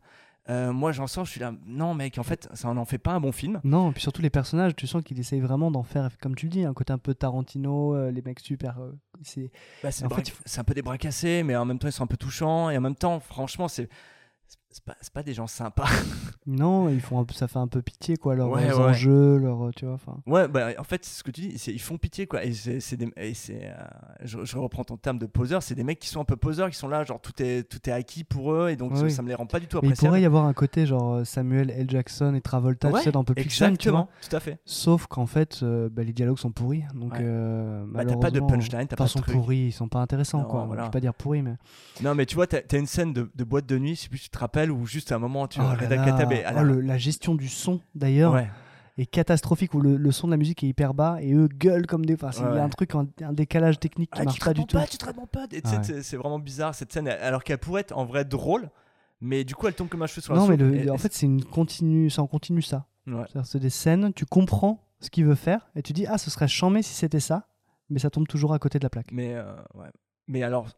[0.50, 3.12] euh, moi j'en sors, je suis là, non mec, en fait, ça n'en fait pas
[3.14, 3.60] un bon film.
[3.64, 6.46] Non, et puis surtout les personnages, tu sens qu'il essaye vraiment d'en faire, comme tu
[6.46, 8.80] le dis, un côté un peu Tarantino, euh, les mecs super.
[8.80, 8.92] euh,
[9.24, 12.08] c'est Bah, c'est un peu des bras cassés, mais en même temps ils sont un
[12.08, 12.70] peu touchants.
[12.70, 13.90] Et en même temps, franchement, c'est
[14.76, 15.88] c'est pas, pas des gens sympas.
[16.48, 18.74] Non, ils font un ça fait un peu pitié, quoi, leurs Ouais, ouais.
[18.74, 20.18] enjeux, leurs, tu vois, enfin.
[20.28, 22.46] Ouais, bah, en fait, c'est ce que tu dis, ils font pitié, quoi.
[22.46, 22.78] Et c'est
[23.18, 23.74] euh,
[24.24, 26.70] je, je reprends ton terme de poseur, c'est des mecs qui sont un peu poseurs,
[26.70, 29.04] qui sont là, genre tout est, tout est acquis pour eux, et donc Ouais, ça,
[29.06, 29.12] oui.
[29.12, 30.10] ça me les rend pas du tout Mais il appréciables.
[30.10, 31.90] pourrait y avoir un côté genre euh, Samuel L.
[31.90, 34.30] Jackson et Travolta, tu sais, dans Pulp Fiction, tu exactement, vois.
[34.30, 34.60] tout à fait.
[34.66, 36.84] Sauf qu'en fait, euh, bah, les dialogues sont pourris.
[36.94, 39.34] Donc, euh, Bah, t'as pas de punchline, t'as pas de sont truc.
[39.34, 40.66] pourris, ils sont pas intéressants, Non, quoi.
[40.66, 40.84] voilà.
[40.84, 41.56] Je vais pas dire pourris, mais.
[42.04, 44.10] Non, mais tu vois, t'as as une scène de, de boîte de nuit, je sais
[44.10, 45.98] plus si tu te rappelles, où juste à un moment, tu Oh vois, Reda.
[45.98, 48.34] Kateb Oh, la- le- la gestion du son, d'ailleurs.
[48.34, 48.50] Ouais.
[48.98, 51.86] est catastrophique où le, le son de la musique est hyper bas et eux gueulent
[51.86, 52.14] comme des.
[52.14, 54.62] Enfin, il y a un truc, un, un décalage technique qui Ah, marche pas du
[54.66, 54.78] tout.
[54.90, 55.48] tu te pas.
[55.52, 56.02] Ouais.
[56.02, 58.70] c'est- vraiment bizarre cette scène, alors qu'elle pourrait être en vrai drôle,
[59.20, 61.12] mais du coup, elle tombe comme un cheveu sur la Non, mais le- en fait,
[61.14, 62.86] c'est une continue, ça en continue ça.
[63.06, 63.26] Ouais.
[63.44, 66.48] C'est des scènes, tu comprends ce qu'il veut faire et tu dis ah ce serait
[66.48, 67.48] chambé si c'était ça,
[67.90, 69.12] mais ça tombe toujours à côté de la plaque.
[69.12, 69.88] Mais, euh, ouais.
[70.30, 70.70] mais alors,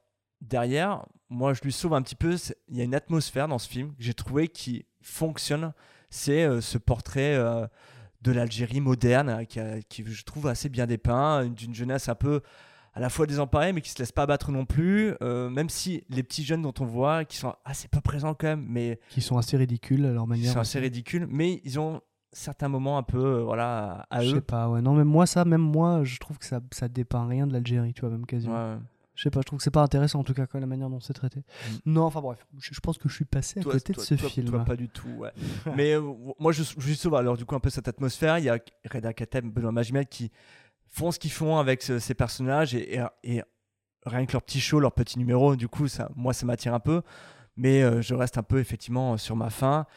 [0.41, 2.36] derrière, moi, je lui sauve un petit peu.
[2.69, 5.73] Il y a une atmosphère dans ce film que j'ai trouvé qui fonctionne.
[6.10, 7.67] C'est euh, ce portrait euh,
[8.21, 12.15] de l'Algérie moderne euh, qui, a- qui, je trouve, assez bien dépeint, d'une jeunesse un
[12.15, 12.41] peu
[12.93, 15.13] à la fois désemparée, mais qui se laisse pas abattre non plus.
[15.21, 18.47] euh, même si les petits jeunes dont on voit, qui sont assez peu présents quand
[18.47, 20.54] même, mais Qui sont assez ridicules à leur qui manière.
[20.54, 20.78] sont aussi.
[20.78, 24.36] assez ridicules, mais ils ont certains moments un peu, voilà, à Je eux.
[24.36, 24.82] sais pas, ouais.
[24.82, 27.93] Non, même moi, ça, même moi, je trouve que ça, ça dépeint rien de l'Algérie,
[27.93, 28.56] tu vois, même quasiment.
[28.73, 28.78] Ouais.
[29.17, 30.89] Je sais pas, je trouve que c'est pas intéressant en tout cas, quoi, la manière
[30.89, 31.41] dont c'est traité.
[31.86, 33.63] Non, enfin bref, je, je pense que je suis passé à Mm.
[33.63, 34.47] Toi- côté toi- de ce toi- film.
[34.49, 35.32] toi, pas du tout, ouais.
[35.75, 36.01] Mais euh,
[36.39, 38.38] moi, je, je sauve alors du coup un peu cette atmosphère.
[38.38, 40.32] Il y a Reda Kateb, Benoît Magimel qui
[40.88, 43.43] font ce qu'ils font avec ce- ces personnages et, et- et
[44.06, 46.80] rien que leur petit show, leur petit numéro, du coup, ça, moi, ça m'attire un
[46.80, 47.01] peu.
[47.56, 49.88] Mais euh, je reste un peu effectivement sur ma faim.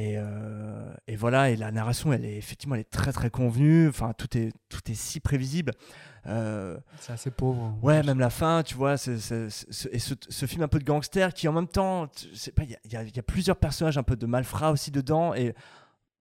[0.00, 3.88] Et, euh, et voilà, et la narration, elle est effectivement, elle est très très convenue.
[3.88, 5.72] Enfin, tout est, tout est si prévisible.
[6.26, 7.60] Euh, C'est assez pauvre.
[7.62, 9.48] en Ouais, même la fin, tu vois, et ce,
[10.28, 12.08] ce film un peu de gangster qui en même temps,
[12.62, 15.52] il y a- y, y plusieurs personnages un peu de malfrats aussi dedans et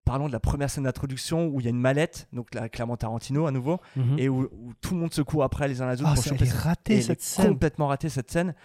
[0.05, 2.95] parlons de la première scène d'introduction où il y a une mallette, donc là, clairement
[2.97, 4.17] Tarantino à nouveau, Mhm.
[4.17, 6.23] et où, où tout le monde se court après les uns les autres Ah, pour
[6.23, 7.47] choper elle est cette- ratée, cette est scène.
[7.49, 8.55] complètement ratée cette scène.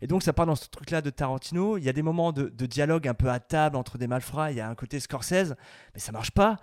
[0.00, 1.78] Et donc ça part dans ce truc-là de Tarantino.
[1.78, 4.50] Il y a des moments de, de dialogue un peu à table entre des malfrats.
[4.50, 5.54] Il y a un côté Scorsese,
[5.94, 6.56] mais ça marche pas.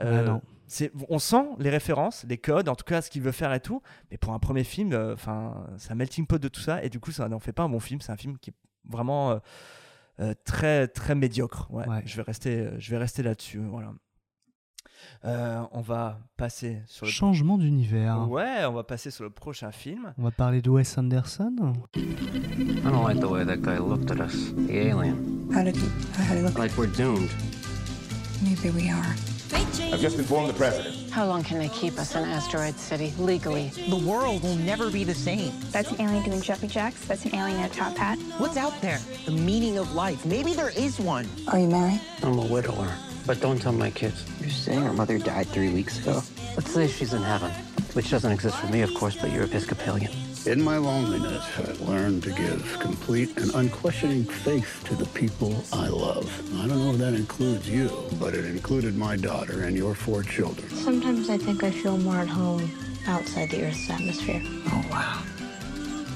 [0.00, 0.42] Euh, Ah non.
[0.66, 3.60] c'est, on sent les références, les codes, en tout cas ce qu'il veut faire et
[3.60, 3.82] tout.
[4.10, 6.82] Mais pour un premier film, euh, enfin, c'est un melting pot de tout ça.
[6.82, 8.00] Et du coup, ça n'en fait pas un bon film.
[8.00, 8.54] C'est un film qui est
[8.88, 9.38] vraiment euh,
[10.20, 11.66] euh, très très médiocre.
[11.70, 12.02] Ouais, Ouais.
[12.06, 13.58] Je vais rester, euh, je vais rester là-dessus.
[13.58, 13.92] Voilà.
[15.24, 18.28] Euh, on va passer sur le Changement d'univers.
[18.28, 20.12] Ouais, on va passer sur le prochain film.
[20.18, 21.54] On va parler de Wes Anderson.
[21.96, 24.52] I don't like the way that guy looked at us.
[24.56, 25.48] The alien.
[25.52, 26.58] How did he, how did he look?
[26.58, 27.30] Like we're doomed.
[28.42, 29.14] Maybe we are.
[29.92, 31.10] I've just informed the president.
[31.10, 33.70] How long can they keep us in Asteroid City legally?
[33.88, 35.52] The world will never be the same.
[35.72, 37.04] That's an alien doing jumpy jacks.
[37.06, 38.18] That's an alien in a top hat.
[38.38, 39.00] What's out there?
[39.26, 40.24] The meaning of life.
[40.24, 41.26] Maybe there is one.
[41.48, 42.00] Are you married?
[42.22, 42.88] I'm a widower.
[43.26, 44.24] But don't tell my kids.
[44.40, 46.22] You're saying her mother died three weeks ago?
[46.56, 47.50] Let's say she's in heaven.
[47.92, 50.12] Which doesn't exist for me, of course, but you're Episcopalian.
[50.46, 55.88] In my loneliness, I've learned to give complete and unquestioning faith to the people I
[55.88, 56.26] love.
[56.60, 60.22] I don't know if that includes you, but it included my daughter and your four
[60.22, 60.70] children.
[60.70, 62.70] Sometimes I think I feel more at home
[63.06, 64.40] outside the Earth's atmosphere.
[64.44, 65.22] Oh, wow.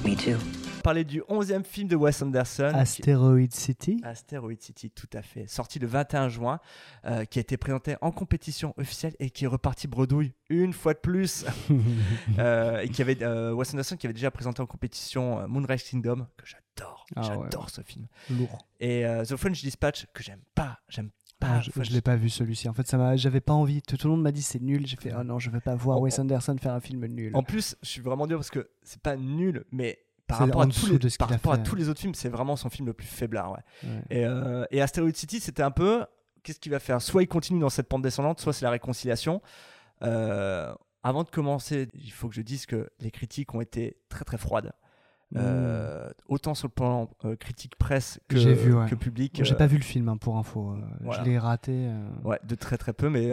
[0.03, 0.39] Me too.
[0.85, 2.69] Parler du 11e film de Wes Anderson.
[2.71, 3.99] qui- Asteroid City.
[4.03, 5.47] Asteroid City, tout à fait.
[5.47, 6.59] Sorti le 21 juin,
[7.05, 10.93] euh, qui a été présenté en compétition officielle et qui est reparti bredouille une fois
[10.93, 11.43] de plus.
[12.39, 16.27] Euh, et qui avait euh, Wes Anderson qui avait déjà présenté en compétition Moonrise Kingdom,
[16.37, 17.05] que j'adore.
[17.15, 17.69] Ah j'adore ouais.
[17.71, 18.07] ce film.
[18.29, 18.57] Lourd.
[18.79, 20.79] Et The French Dispatch, que j'aime pas.
[20.89, 21.47] J'aime pas.
[21.57, 22.67] Ah, je, je l'ai pas vu celui-ci.
[22.69, 23.81] En fait, ça m'a, j'avais pas envie.
[23.81, 24.85] Tout, tout le monde m'a dit c'est nul.
[24.85, 27.31] J'ai fait oh non, je vais pas voir En- Wes Anderson faire un film nul.
[27.35, 30.67] En plus, je suis vraiment dur parce que c'est pas nul, mais par rapport, à
[30.67, 33.51] tous, les, de par à tous autres films, c'est vraiment son film le plus faiblard.
[33.51, 33.59] Ouais.
[33.83, 34.03] Ouais.
[34.09, 36.05] Et, euh, et Asteroid City, c'était un peu.
[36.43, 37.01] Qu'est-ce qu'il va faire?
[37.01, 39.41] Soit il continue dans cette pente descendante, soit c'est la réconciliation.
[40.01, 44.25] Euh, avant de commencer, il faut que je dise que les critiques ont été très
[44.25, 44.73] très froides.
[45.35, 48.87] Euh, autant sur le plan euh, critique presse que, vu, ouais.
[48.87, 49.41] que public.
[49.43, 50.77] J'ai euh, pas vu le film hein, pour info.
[51.01, 51.23] voilà.
[51.23, 51.89] Je l'ai raté.
[52.23, 53.31] Ouais, de très très peu, mais,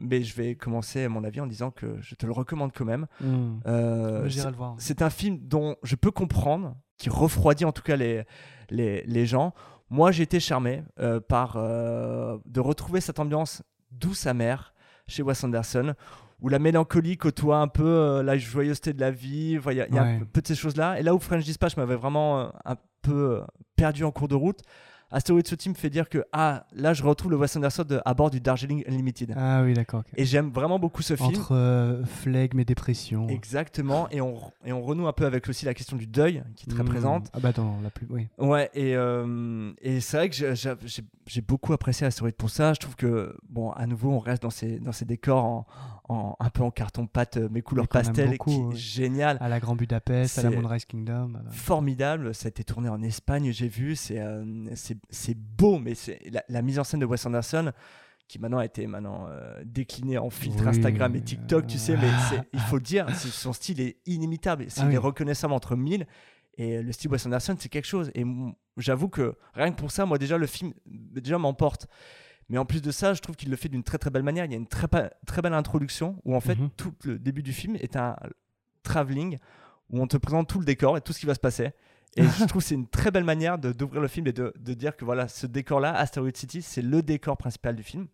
[0.00, 2.84] mais je vais commencer à mon avis en disant que je te le recommande quand
[2.84, 3.06] même.
[3.20, 3.60] Mm.
[3.66, 4.74] Le voir.
[4.78, 8.24] C'est un film dont je peux comprendre, qui refroidit en tout cas les,
[8.70, 9.52] les, les gens.
[9.90, 10.82] Moi, j'ai été charmé
[11.28, 14.74] par de retrouver cette ambiance douce amère
[15.06, 15.94] chez Wes Anderson,
[16.42, 19.58] où la mélancolie côtoie un peu euh, la joyeuseté de la vie.
[19.66, 20.24] Il y a, il y a un Ouais.
[20.32, 20.98] peu de ces choses-là.
[21.00, 23.44] Et là où French Dispatch m'avait vraiment euh, un peu euh,
[23.76, 24.60] perdu en cours de route,
[25.12, 28.30] Asteroid me fait dire que ah là je retrouve le Wes Anderson de, à bord
[28.30, 29.34] du Darjeeling Unlimited.
[29.36, 30.02] Ah oui, d'accord.
[30.16, 31.28] Et j'aime vraiment beaucoup ce film.
[31.28, 33.28] Entre euh, flegme et dépression.
[33.28, 36.68] Exactement, et on, et on renoue un peu avec aussi la question du deuil qui
[36.68, 36.86] est très Mm.
[36.88, 37.28] présente.
[37.32, 38.06] Ah bah dans la plus.
[38.10, 38.28] Oui.
[38.38, 42.72] Ouais, et, euh, et c'est vrai que j'ai- beaucoup apprécié Asteroid pour ça.
[42.74, 45.66] Je trouve que, bon, à nouveau, on reste dans ces, dans ces décors en,
[46.08, 48.76] en- un peu en carton-pâte, euh, mais couleurs pastel, beaucoup, qui est oui.
[48.76, 49.36] génial.
[49.40, 51.32] À la Grand Budapest, à la Moonrise Kingdom.
[51.44, 54.44] la- Formidable, ça a été tourné en Espagne, j'ai vu, c'est euh,
[54.74, 57.72] c'est c'est beau, mais c'est la, la mise en scène de Wes Anderson
[58.28, 61.76] qui maintenant a été maintenant euh, déclinée en filtre Oui, Instagram et euh, TikTok, tu
[61.76, 62.08] sais, mais
[62.54, 64.92] il faut le dire, son style est inimitable, c'est Ah oui.
[64.92, 66.06] il est reconnaissable entre mille.
[66.56, 68.10] Et le style Wes Anderson, c'est quelque chose.
[68.14, 68.24] Et
[68.78, 71.86] j'avoue que rien que pour ça, moi déjà, le film déjà m'emporte.
[72.48, 74.44] Mais en plus de ça, je trouve qu'il le fait d'une très très belle manière.
[74.44, 74.86] Il y a une très,
[75.26, 76.70] très belle introduction où en fait Mhm.
[76.76, 78.16] tout le début du film est un
[78.82, 79.38] travelling
[79.90, 81.70] où on te présente tout le décor et tout ce qui va se passer.
[82.16, 84.96] Et je trouve que c'est une très belle manière d'ouvrir le film et de, dire
[84.96, 88.08] que voilà, ce décor-là, Asteroid City, c'est le décor principal du film.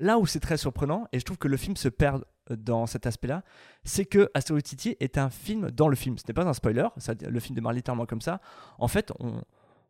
[0.00, 3.06] Là où c'est très surprenant, et je trouve que le film se perd dans cet
[3.06, 3.44] aspect-là,
[3.84, 6.18] c'est que Asteroid City est un film dans le film.
[6.18, 8.40] Ce n'est pas un spoiler, ça, le film démarre littéralement comme ça.
[8.78, 9.42] En fait, on,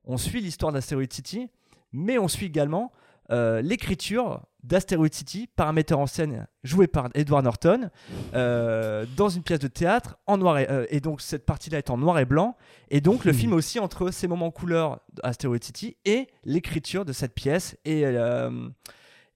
[0.04, 1.48] on suit l'histoire d'Asteroid City,
[1.92, 2.92] mais on suit également
[3.30, 7.90] euh, l'écriture d'Asteroid City par un metteur en scène joué par Edward Norton
[8.34, 11.90] euh, dans une pièce de théâtre en noir et, euh, et donc cette partie-là est
[11.90, 12.56] en noir et blanc.
[12.90, 17.34] Et donc le film aussi entre ces moments couleurs d'Asteroid City et l'écriture de cette
[17.34, 18.68] pièce et euh,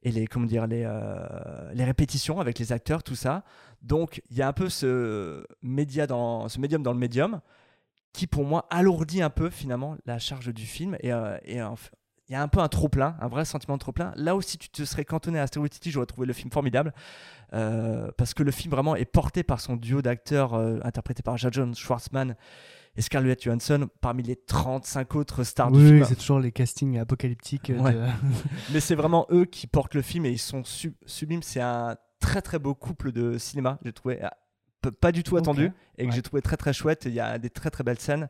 [0.03, 0.89] et les comment dire les
[1.75, 3.45] les répétitions avec les acteurs tout ça.
[3.83, 7.41] Donc il y a un peu ce média dans ce médium dans le médium
[8.13, 11.11] qui pour moi alourdit un peu finalement la charge du film et,
[11.45, 11.77] et en
[12.29, 14.13] il y a un peu un trop plein, un vrai sentiment de trop plein.
[14.17, 16.93] Là aussi, tu te serais cantonné à Asteroid City, j'aurais trouvé le film formidable
[17.53, 21.37] euh, parce que le film vraiment est porté par son duo d'acteurs euh, interprété par
[21.39, 22.35] John Schwartzman
[22.97, 26.05] et Scarlett Johansson parmi les 35 autres stars du Oui, film.
[26.05, 27.71] c'est toujours les castings apocalyptiques.
[27.71, 27.93] euh, Ouais.
[27.93, 28.01] de-
[28.73, 31.43] Mais c'est vraiment eux qui portent le film et ils sont sub- sublimes.
[31.43, 34.21] C'est un très très beau couple de cinéma, j'ai trouvé
[34.83, 36.15] p- pas du tout attendu et que Ouais.
[36.17, 37.05] j'ai trouvé très très chouette.
[37.07, 38.29] Il y a des très très belles scènes.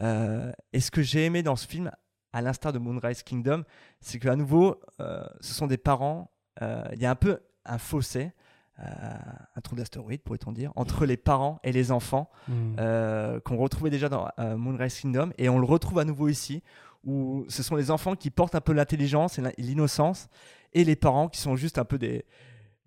[0.00, 1.90] Euh, et ce que j'ai aimé dans ce film,
[2.36, 3.64] à l'instar de Moonrise Kingdom,
[4.00, 6.30] c'est qu'à nouveau, euh, ce sont des parents.
[6.62, 8.32] euh, Il y a un peu un fossé.
[8.78, 8.84] euh,
[9.56, 12.52] un trou d'astéroïde, pourrait-on dire, entre les parents et les enfants, Mm.
[12.78, 16.62] euh, qu'on retrouvait déjà dans Moonrise Kingdom, et on le retrouve à nouveau ici,
[17.02, 20.28] où ce sont les enfants qui portent un peu l'intelligence et l'in- et l'innocence,
[20.74, 22.26] et les parents qui sont juste un peu des,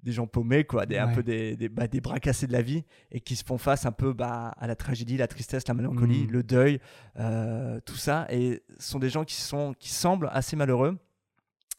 [0.04, 2.62] des gens paumés, quoi, des, un peu des, des, bah, des bras cassés de la
[2.62, 5.74] vie, et qui se font face un peu bah, à la tragédie, la tristesse, la
[5.74, 6.32] mélancolie, Mm.
[6.32, 6.80] le deuil,
[7.20, 10.98] euh, tout ça, et ce sont des gens qui, sont, qui semblent assez malheureux.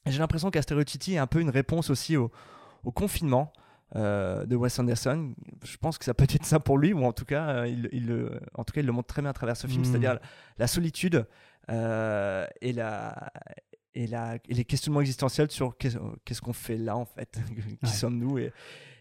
[0.06, 2.30] J'ai l'impression qu'Asteroid City est un peu une réponse aussi au,
[2.85, 3.52] au confinement
[3.96, 5.35] euh, de Wes Anderson.
[5.64, 8.28] Je pense que ça peut être ça pour lui, ou en tout cas, euh, il,
[8.54, 9.85] en tout cas, il le montre très bien à travers ce film, Mm.
[9.87, 10.20] c'est-à-dire la,
[10.59, 11.26] la solitude
[11.68, 13.33] et, la,
[13.94, 17.40] et, la, et les questionnements existentiels sur qu'est- qu'est-ce qu'on fait là, en fait,
[17.81, 17.88] qui Ouais.
[17.92, 18.53] sommes-nous et,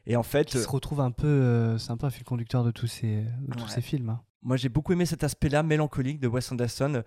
[0.06, 1.28] et en fait, qui se retrouve un peu.
[1.28, 3.70] euh, c'est un peu un fil conducteur de tous ces, de tous Ouais.
[3.70, 4.10] ces films.
[4.10, 4.22] hein.
[4.42, 7.02] Moi, j'ai beaucoup aimé cet aspect-là mélancolique de Wes Anderson euh,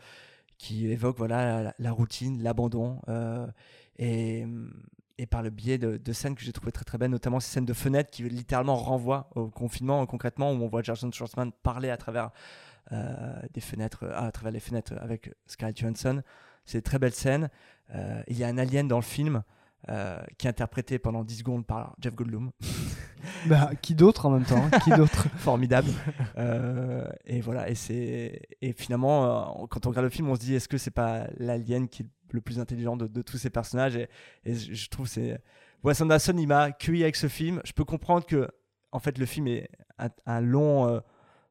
[0.59, 3.47] qui évoque voilà la, la routine, l'abandon euh,
[3.99, 4.47] et,
[5.19, 7.51] et par le biais de, de scènes que j'ai trouvé très très belles, notamment ces
[7.51, 11.91] scènes de fenêtres qui littéralement renvoient au confinement concrètement où on voit Jason Schwartzman parler
[11.91, 12.31] à travers
[12.93, 16.23] euh, des fenêtres, à travers les fenêtres avec Scarlett Johansson.
[16.65, 17.49] C'est des très belles scènes.
[17.95, 19.43] Euh, il y a un alien dans le film.
[19.89, 22.53] euh, qui est interprété pendant 10 secondes par Jeff Goldblum.
[23.47, 25.29] Bah, qui d'autre en même temps hein Qui d'autre?
[25.37, 25.91] Formidable.
[26.39, 30.55] Euh, et voilà, et c'est et finalement, quand on regarde le film, on se dit
[30.55, 33.97] est-ce que c'est pas l'alien qui est le plus intelligent de, de tous ces personnages?
[33.97, 34.09] Et,
[34.45, 35.41] et je trouve c'est
[35.85, 37.61] Wes Anderson, il m'a cueilli avec ce film.
[37.65, 38.49] Je peux comprendre que
[38.93, 39.69] en fait le film est
[39.99, 41.01] un, un long,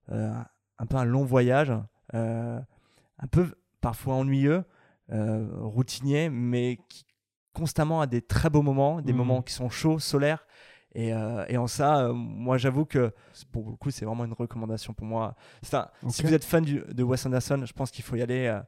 [0.10, 1.72] un peu un long voyage,
[2.14, 3.48] un peu
[3.82, 4.64] parfois ennuyeux,
[5.12, 7.06] routinier, mais qui
[7.54, 9.18] constamment a des très beaux moments, des Mhm.
[9.18, 10.46] moments qui sont chauds, solaires.
[10.94, 13.14] Et, euh, et en ça, euh, moi j'avoue que
[13.52, 15.36] pour le coup, c'est vraiment une recommandation pour moi.
[15.74, 16.28] Un- Si Ok.
[16.28, 18.48] vous êtes fan du- de Wes Anderson, je pense qu'il faut y aller.
[18.48, 18.62] euh,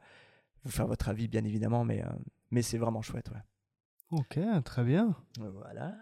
[0.66, 2.10] vous faire votre avis, bien évidemment, mais, euh,
[2.50, 3.30] mais c'est vraiment chouette.
[3.32, 4.18] Ouais.
[4.20, 5.14] Ok, très bien.
[5.38, 5.94] Voilà.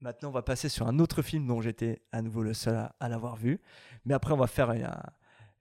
[0.00, 2.94] Maintenant, on va passer sur un autre film dont j'étais à nouveau le seul à,
[2.98, 3.60] à l'avoir vu.
[4.06, 4.88] Mais après, on va faire une,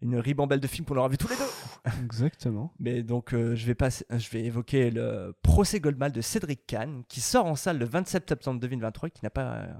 [0.02, 2.02] une ribambelle de films qu'on aura vu tous les deux.
[2.04, 2.74] Exactement.
[2.80, 7.04] Mais donc, euh, je, vais passer, je vais évoquer le procès Goldman de Cédric Kahn,
[7.08, 9.74] qui sort en salle le 27 septembre 2023, qui n'a pas, euh,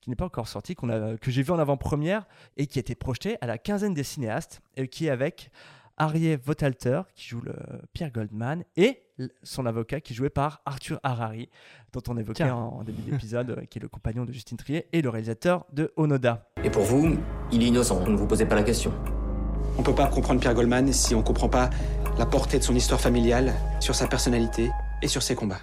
[0.00, 2.80] qui n'est pas encore sorti, qu'on a, que j'ai vu en avant-première et qui a
[2.80, 5.50] été projeté à la quinzaine des cinéastes, et qui est avec
[5.96, 7.54] Arié Votalter, qui joue le
[7.92, 9.00] Pierre Goldman, et
[9.42, 11.48] son avocat, qui est joué par Arthur Harari,
[11.92, 12.56] dont on évoquait Tiens.
[12.56, 15.64] en, en début d'épisode, euh, qui est le compagnon de Justine Trier et le réalisateur
[15.72, 16.50] de Onoda.
[16.64, 17.16] Et pour vous,
[17.52, 18.92] il est innocent, ne vous posez pas la question.
[19.78, 21.70] On peut pas comprendre Pierre Goldman si on comprend pas
[22.18, 24.70] la portée de son histoire familiale, sur sa personnalité
[25.02, 25.58] et sur ses combats.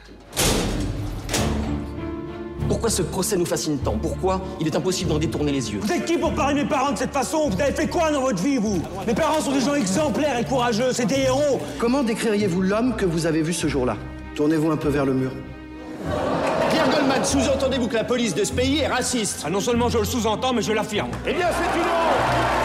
[2.67, 5.79] Pourquoi ce procès nous fascine tant Pourquoi il est impossible d'en détourner les yeux?
[5.81, 7.49] Vous êtes qui pour parler de mes parents de cette façon?
[7.49, 8.81] Vous avez fait quoi dans votre vie, vous?
[9.05, 11.59] Mes parents sont des gens exemplaires et courageux, c'est des héros.
[11.79, 13.97] Comment décririez-vous l'homme que vous avez vu ce jour-là?
[14.35, 15.31] Tournez-vous un peu vers le mur.
[16.71, 19.43] Pierre Goldman, sous-entendez-vous que la police de ce pays est raciste?
[19.45, 21.09] Ah non seulement je le sous-entends, mais je l'affirme.
[21.27, 22.60] Eh bien, c'est une honte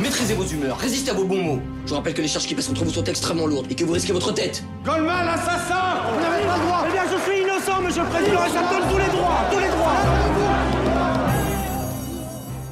[0.00, 1.60] Maîtrisez vos humeurs, résistez à vos bons mots.
[1.84, 3.84] Je vous rappelle que les charges qui pèsent contre vous sont extrêmement lourdes et que
[3.84, 4.62] vous risquez votre tête.
[4.84, 8.44] Goldman, assassin Vous n'avez pas le droit Eh bien, je suis innocent, monsieur le président,
[8.44, 9.96] et ça me donne tous les droits Tous les droits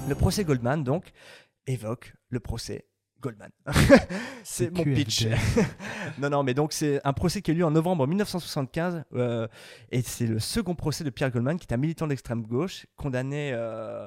[0.09, 1.13] Le procès Goldman, donc,
[1.67, 2.85] évoque le procès
[3.25, 3.51] Goldman.
[4.45, 5.27] c'est mon pitch.
[6.19, 9.49] non, non, mais donc c'est un procès qui a eu lieu en novembre 1975 euh,
[9.91, 13.53] et c'est le second procès de Pierre Goldman, qui est un militant d'extrême gauche, condamné
[13.55, 14.07] euh,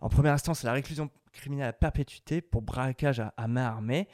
[0.00, 4.06] en première instance à la réclusion criminelle à perpétuité pour braquage à, à main armée.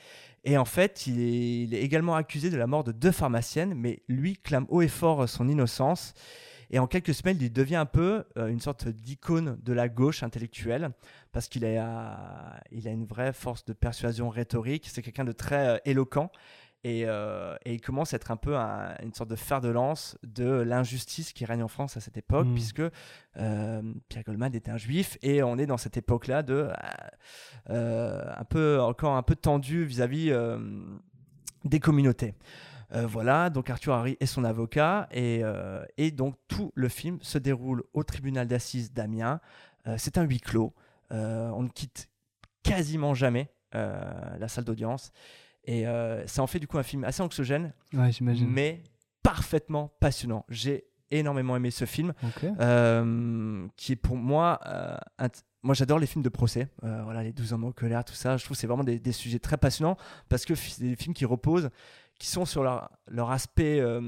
[0.44, 3.74] Et en fait, il est, il est également accusé de la mort de deux pharmaciennes,
[3.74, 6.14] mais lui clame haut et fort son innocence.
[6.71, 10.23] Et en quelques semaines, il devient un peu euh, une sorte d'icône de la gauche
[10.23, 10.91] intellectuelle,
[11.33, 14.87] parce qu'il a, il a une vraie force de persuasion rhétorique.
[14.91, 16.31] C'est quelqu'un de très euh, éloquent.
[16.85, 19.69] Et, euh, et il commence à être un peu un- une sorte de fer de
[19.69, 22.55] lance de l'injustice qui règne en France à cette époque, Mm.
[22.55, 22.83] puisque
[23.35, 26.69] Pierre Goldman était un juif, et on est dans cette époque-là de
[27.66, 30.33] un peu encore un peu tendu vis-à-vis
[31.64, 32.35] des communautés.
[32.93, 37.18] Euh, voilà, donc Arthur Harry est son avocat et, euh, et donc tout le film
[37.20, 39.41] se déroule au tribunal d'assises d'Amiens.
[39.86, 40.72] Euh, c'est un huis clos.
[41.11, 42.09] On ne quitte
[42.62, 45.11] quasiment jamais la salle d'audience
[45.64, 45.84] et
[46.26, 48.49] ça en fait du coup un film assez anxiogène, Ouais, j'imagine.
[48.49, 48.82] mais
[49.22, 50.45] parfaitement passionnant.
[50.49, 52.12] J'ai énormément aimé ce film,
[53.76, 54.61] qui est pour moi
[55.18, 55.28] un
[55.64, 58.36] moi j'adore les films de procès, Euh, voilà les 12 hommes en colère, tout ça.
[58.36, 59.97] Je trouve que c'est vraiment des, des sujets très passionnants
[60.28, 61.68] parce que c'est des films qui reposent,
[62.19, 64.01] qui sont sur leur, leur aspect euh,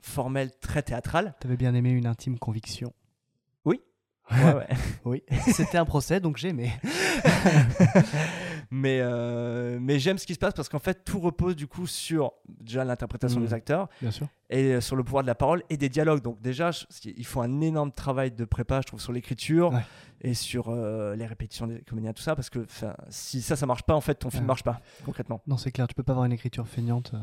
[0.00, 1.34] formel très théâtral.
[1.40, 2.92] T'avais bien aimé une intime conviction.
[3.64, 3.80] Oui.
[4.30, 4.68] Ouais, ouais.
[5.04, 5.22] oui.
[5.52, 6.72] C'était un procès, donc j'ai aimé.
[8.70, 11.86] mais euh, mais j'aime ce qui se passe parce qu'en fait tout repose du coup
[11.86, 14.28] sur déjà l'interprétation des acteurs Bien sûr.
[14.48, 17.26] et euh, sur le pouvoir de la parole et des dialogues donc déjà je- il
[17.26, 19.80] faut un énorme travail de prépa je trouve sur l'écriture Ouais.
[20.20, 22.66] Et sur euh, les répétitions des comédiens tout ça parce que
[23.08, 24.46] si ça ça marche pas en fait ton film Ouais.
[24.48, 27.12] marche pas concrètement Non, c'est clair, tu peux pas avoir une écriture feignante.
[27.14, 27.18] euh.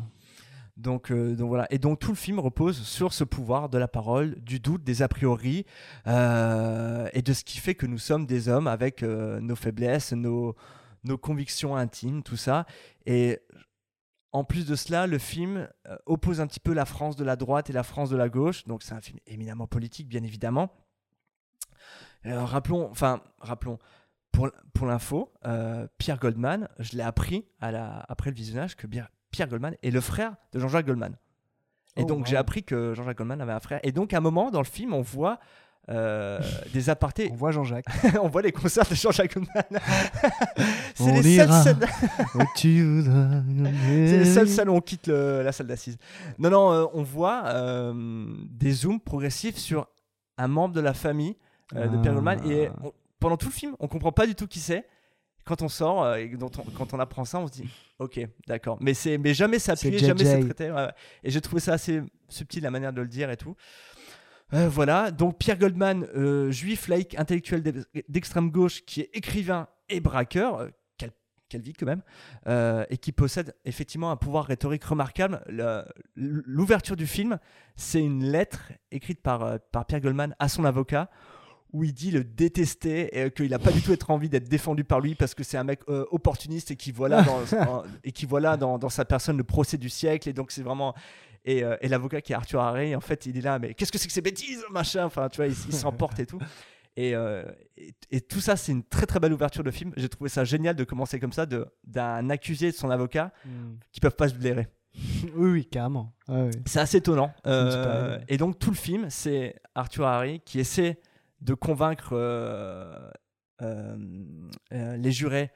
[0.78, 1.66] donc, euh, donc voilà.
[1.72, 5.02] Et donc tout le film repose sur ce pouvoir de la parole, du doute, des
[5.02, 5.66] a priori,
[6.08, 10.14] euh, et de ce qui fait que nous sommes des hommes avec euh, nos faiblesses,
[10.14, 10.56] nos,
[11.04, 12.66] nos convictions intimes, tout ça.
[13.06, 13.40] Et
[14.32, 15.68] en plus de cela, le film
[16.06, 18.66] oppose un petit peu la France de la droite et la France de la gauche.
[18.66, 20.72] Donc c'est un film éminemment politique, bien évidemment.
[22.28, 23.80] Euh, rappelons, enfin, rappelons,
[24.32, 28.86] pour, pour l'info, euh, Pierre Goldman, je l'ai appris à la, après le visionnage que
[28.88, 31.16] Pierre, Pierre Goldman est le frère de Jean-Jacques Goldman.
[31.96, 33.80] Et Oh, donc j'ai appris que Jean-Jacques Goldman avait un frère.
[33.84, 35.40] Et donc à un moment dans le film, on voit
[35.90, 36.40] euh,
[36.74, 37.30] des apartés.
[37.34, 37.86] On voit Jean-Jacques.
[38.22, 39.82] on voit les concerts de Jean-Jacques Goldman.
[40.96, 41.80] C'est les seules ira scènes.
[42.56, 45.98] C'est les seules salles où on quitte le- la salle d'assises.
[46.38, 49.88] Non, non, euh, on voit euh, des zooms progressifs sur
[50.38, 51.36] un membre de la famille
[51.76, 52.40] euh, de Pierre Goldman.
[52.52, 54.88] Et on- pendant tout le film, on comprend pas du tout qui c'est.
[55.46, 58.20] Quand on sort euh, et dont on- quand on apprend ça, on se dit Ok,
[58.48, 58.78] d'accord.
[58.82, 60.46] Mais, c'est- mais jamais C'est jamais JJ.
[60.46, 60.70] traité.
[60.72, 60.92] ouais, ouais.
[61.24, 63.56] Et j'ai trouvé ça assez subtil, la manière de le dire et tout.
[64.54, 69.68] Euh, voilà, donc Pierre Goldman, euh, juif, laïque, intellectuel d'ex- d'extrême gauche, qui est écrivain
[69.90, 71.12] et braqueur, euh, quelle,
[71.50, 72.02] quelle vie quand même,
[72.90, 75.42] et qui possède effectivement un pouvoir rhétorique remarquable.
[75.48, 75.84] Le-
[76.16, 77.40] L'ouverture du film,
[77.76, 81.10] c'est une lettre écrite par, par Pierre Goldman à son avocat,
[81.74, 84.84] où il dit le détester et qu'il n'a pas du tout être envie d'être défendu
[84.84, 88.12] par lui parce que c'est un mec euh, opportuniste et qui voit là, dans, et
[88.12, 90.30] qui voit là dans, dans sa personne le procès du siècle.
[90.30, 90.94] Et donc c'est vraiment
[91.46, 93.92] et, euh, et l'avocat qui est Arthur Harry en fait il est là mais qu'est-ce
[93.92, 95.06] que c'est que ces bêtises machin?
[95.06, 96.40] Enfin tu vois il, il s'emporte et tout.
[96.96, 97.44] Et, euh,
[97.78, 99.94] et, et tout ça c'est une très très belle ouverture de film.
[99.98, 103.76] J'ai trouvé ça génial de commencer comme ça de d'un accusé de son avocat Mm.
[103.92, 104.68] qui peuvent pas se blairer.
[105.36, 106.14] Oui, oui, carrément.
[106.66, 107.32] C'est assez étonnant.
[107.46, 110.98] Euh, et donc tout le film, c'est Arthur Harry qui essaie
[111.42, 113.10] de convaincre euh,
[113.62, 113.96] euh,
[114.74, 115.52] euh, les jurés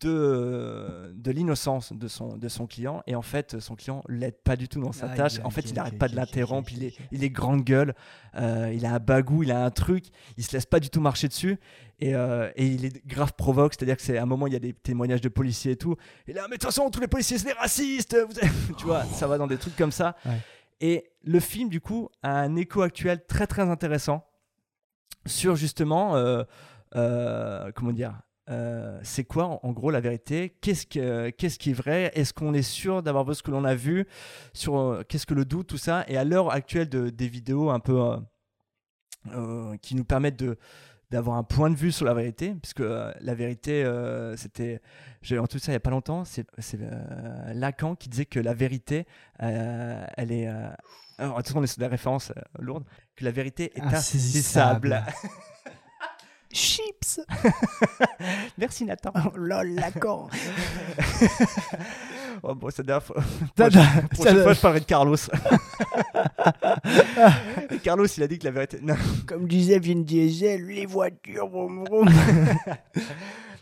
[0.00, 3.02] de, de l'innocence de son, de son client.
[3.06, 5.38] Et en fait, son client l'aide pas du tout dans sa tâche.
[5.44, 6.70] En fait, il n'arrête pas de l'interrompre.
[6.72, 7.94] Il est, il est grande gueule.
[8.36, 10.06] euh, il a un bagou, il a un truc.
[10.36, 11.58] Il se laisse pas du tout marcher dessus.
[11.98, 13.74] Et, euh, et il est grave provoque.
[13.74, 15.96] C'est-à-dire que c'est à un moment, il y a des témoignages de policiers et tout.
[16.26, 18.16] Et là, mais de toute façon, tous les policiers, c'est des racistes.
[18.28, 20.16] Vous avez- tu vois, ça va dans des trucs comme ça.
[20.24, 20.38] Ouais.
[20.80, 24.24] Et le film, du coup, a un écho actuel très très intéressant
[25.26, 26.42] sur justement, euh,
[26.96, 28.20] euh, comment dire,
[28.50, 30.56] euh, c'est quoi en, gros la vérité?
[30.60, 32.10] Qu'est-ce que- qu'est-ce qui est vrai?
[32.14, 34.06] Est-ce qu'on est sûr d'avoir vu ce que l'on a vu?
[34.52, 36.04] Sur qu'est-ce que le doute, tout ça?
[36.08, 38.16] Et à l'heure actuelle de, des vidéos un peu
[39.80, 40.58] qui nous permettent de
[41.12, 44.80] d'avoir un point de vue sur la vérité, puisque euh, la vérité, euh, c'était,
[45.20, 48.54] j'ai entendu ça il y a pas longtemps, c'est euh, Lacan qui disait que la
[48.54, 49.06] vérité,
[49.42, 50.46] euh, elle est,
[51.18, 52.84] alors, attention, on est sur des références lourdes,
[53.14, 54.94] que la vérité est Insaisissable.
[54.94, 55.32] insaisissable.
[56.54, 57.20] Chips
[58.58, 59.10] Merci Nathan.
[59.16, 60.28] Oh lol, Lacan
[62.42, 63.22] oh, bon, c'est dernière fois.
[63.56, 63.70] Ça-
[64.10, 65.16] Prochaine, fois, je parlerai de Carlos.
[67.70, 68.78] Et Carlos, il a dit que la vérité.
[68.82, 68.94] Non.
[69.26, 72.08] Comme disait Vin Diesel, les voitures, vroom, vroom.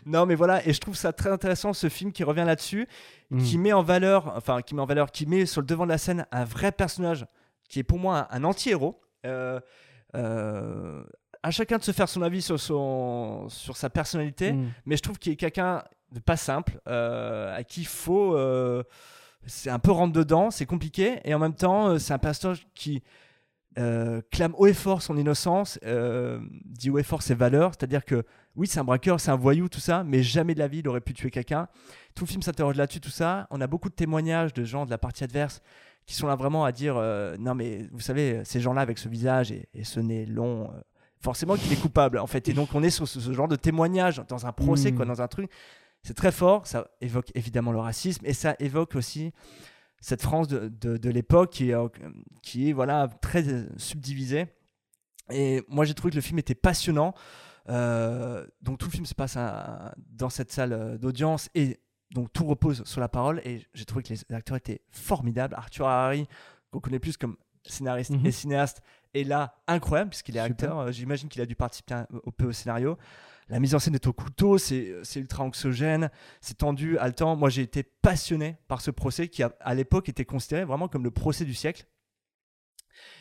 [0.05, 2.87] Non, mais voilà, et je trouve ça très intéressant ce film qui revient là-dessus,
[3.29, 3.43] Mm.
[3.43, 5.89] qui met en valeur, enfin, qui met en valeur, qui met sur le devant de
[5.91, 7.25] la scène un vrai personnage
[7.69, 8.99] qui est pour moi un, un anti-héros.
[9.25, 9.61] Euh,
[10.15, 11.01] euh,
[11.43, 14.67] à chacun de se faire son avis sur, son, sur sa personnalité, Mm.
[14.85, 18.35] mais je trouve qu'il est quelqu'un de pas simple, euh, à qui il faut.
[18.35, 18.83] euh,
[19.47, 22.67] c'est un peu rentre dedans, c'est compliqué, et en même temps, euh, c'est un personnage
[22.75, 23.01] qui
[24.31, 25.79] clame haut et fort son innocence,
[26.65, 28.25] dit haut et fort ses valeurs, c'est-à-dire que
[28.57, 30.87] oui, c'est un braqueur, c'est un voyou, tout ça, mais jamais de la vie il
[30.89, 31.69] aurait pu tuer quelqu'un.
[32.13, 33.47] Tout le film s'interroge là-dessus, tout ça.
[33.49, 35.61] On a beaucoup de témoignages de gens de la partie adverse
[36.05, 39.07] qui sont là vraiment à dire euh, non, mais vous savez, ces gens-là avec ce
[39.07, 40.81] visage et, et ce nez long, euh,
[41.21, 42.47] forcément qu'il est coupable en fait.
[42.49, 45.21] Et donc on est sur ce, ce genre de témoignage dans un procès, quoi, dans
[45.21, 45.49] un truc.
[46.03, 49.31] C'est très fort, ça évoque évidemment le racisme et ça évoque aussi
[49.99, 51.87] cette France de, de, de l'époque qui, est, euh,
[52.41, 54.47] qui est voilà, très euh, subdivisée.
[55.29, 57.13] Et moi j'ai trouvé que le film était passionnant.
[57.69, 61.79] Euh, donc tout le film se passe à- dans cette salle d'audience et
[62.15, 65.53] donc tout repose sur la parole et j'ai trouvé que les acteurs étaient formidables.
[65.53, 66.27] Arthur Harry,
[66.71, 68.25] qu'on connaît plus comme scénariste Mhm.
[68.25, 68.81] et cinéaste,
[69.13, 70.51] est là incroyable puisqu'il est Super.
[70.51, 70.79] acteur.
[70.79, 72.97] Euh, J'imagine qu'il a dû participer un, au peu au scénario.
[73.49, 76.09] La mise en scène est au couteau, c'est c'est ultra anxiogène,
[76.39, 77.35] c'est tendu, haletant.
[77.35, 81.03] Moi j'ai été passionné par ce procès qui a- à l'époque était considéré vraiment comme
[81.03, 81.85] le procès du siècle.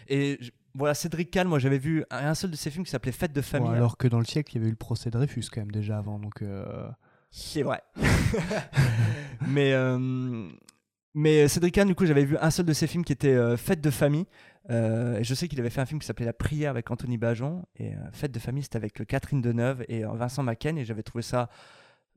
[0.09, 3.11] Et je- voilà, Cédric Kahn, moi j'avais vu un seul de ses films qui s'appelait
[3.11, 3.70] Fête de Bon, famille.
[3.72, 5.99] alors que dans le siècle, il y avait eu le procès Dreyfus quand même déjà
[5.99, 6.43] avant, donc...
[6.43, 6.88] euh,
[7.32, 7.82] C'est vrai.
[9.49, 10.49] mais, euh,
[11.14, 13.57] mais Cédric Kahn, du coup, j'avais vu un seul de ses films qui était euh,
[13.57, 14.26] Fête de famille.
[14.71, 17.64] Euh, je sais qu'il avait fait un film qui s'appelait La prière avec Anthony Bajon.
[17.77, 20.79] Et euh, Fête de famille, c'était avec euh, Catherine Deneuve et euh, Vincent Macken.
[20.79, 21.49] Et j'avais trouvé ça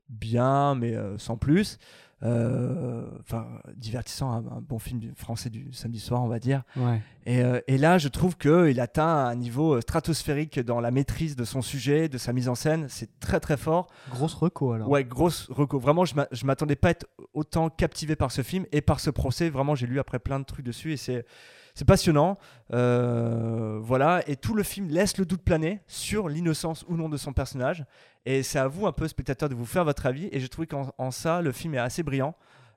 [0.09, 1.79] bien, mais euh, sans plus.
[2.21, 6.63] Enfin, divertissant, un, un bon film français du samedi soir, on va dire.
[6.77, 7.01] Ouais.
[7.25, 11.61] Et, et là, je trouve qu'il atteint un niveau stratosphérique dans la maîtrise de son
[11.61, 12.85] sujet, de sa mise en scène.
[12.87, 13.87] C'est très très fort.
[14.09, 14.87] Grosse reco alors.
[14.89, 15.79] Ouais, grosse reco.
[15.79, 19.09] Vraiment, je je m'attendais pas à être autant captivé par ce film et par ce
[19.09, 19.49] procès.
[19.49, 21.25] Vraiment, j'ai lu après plein de trucs dessus et c'est
[21.73, 22.37] c'est passionnant.
[22.73, 27.17] Euh, voilà, et tout le film laisse le doute planer sur l'innocence ou non de
[27.17, 27.85] son personnage.
[28.25, 30.29] Et c'est à vous, un peu spectateur, de vous faire votre avis.
[30.31, 32.35] Et j'ai trouvé qu'en en ça, le film est assez brillant.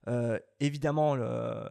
[0.09, 1.69] Euh, évidemment, le-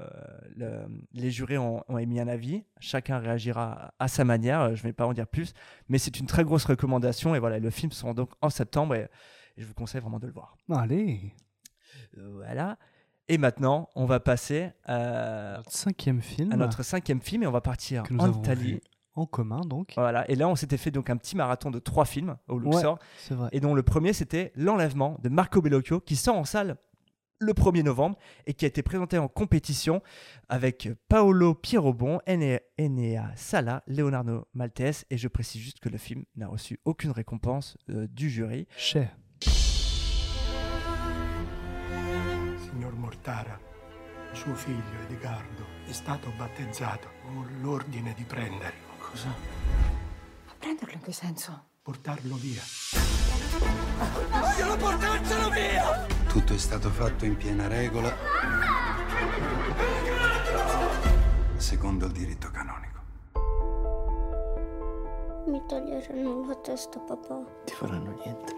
[0.58, 2.64] le- les jurés ont, ont émis un avis.
[2.80, 4.76] Chacun réagira à sa manière.
[4.76, 5.54] Je ne vais pas en dire plus.
[5.88, 7.34] Mais c'est une très grosse recommandation.
[7.36, 8.96] Et voilà, le film sort donc en septembre.
[8.96, 9.08] Et,
[9.58, 10.58] et je vous conseille vraiment de le voir.
[10.70, 11.34] Allez
[12.18, 12.78] Euh, Voilà.
[13.28, 16.52] Et maintenant, on va passer à Notre cinquième film.
[16.52, 18.74] à notre cinquième film et on va partir que nous en avons Italie.
[18.74, 18.82] vu
[19.16, 19.94] en commun donc.
[19.96, 20.30] Voilà.
[20.30, 22.94] Et là, on s'était fait donc un petit marathon de trois films au Luxor.
[22.94, 23.50] Ouais, c'est vrai.
[23.52, 26.78] Et dont le premier, c'était L'Enlèvement de Marco Bellocchio, qui sort en salle
[27.40, 30.02] le 1er novembre et qui a été présenté en compétition
[30.48, 35.06] avec Paolo Pierrobon, Ene- Enea Sala, Leonardo Maltese.
[35.10, 38.68] Et je précise juste que le film n'a reçu aucune récompense euh, du jury.
[38.78, 39.10] Cher.
[42.76, 43.58] Signor Mortara,
[44.34, 47.08] suo figlio Edgardo è stato battezzato.
[47.24, 48.98] Ho l'ordine di prenderlo.
[49.00, 49.34] Cosa?
[50.60, 51.68] Prenderlo in che senso?
[51.82, 52.62] Portarlo via.
[54.30, 56.06] Vogliono portarcelo via!
[56.28, 58.14] Tutto è stato fatto in piena regola,
[61.56, 63.00] secondo il diritto canonico.
[65.48, 67.42] Mi toglieranno la testa, papà.
[67.64, 68.54] Ti faranno niente.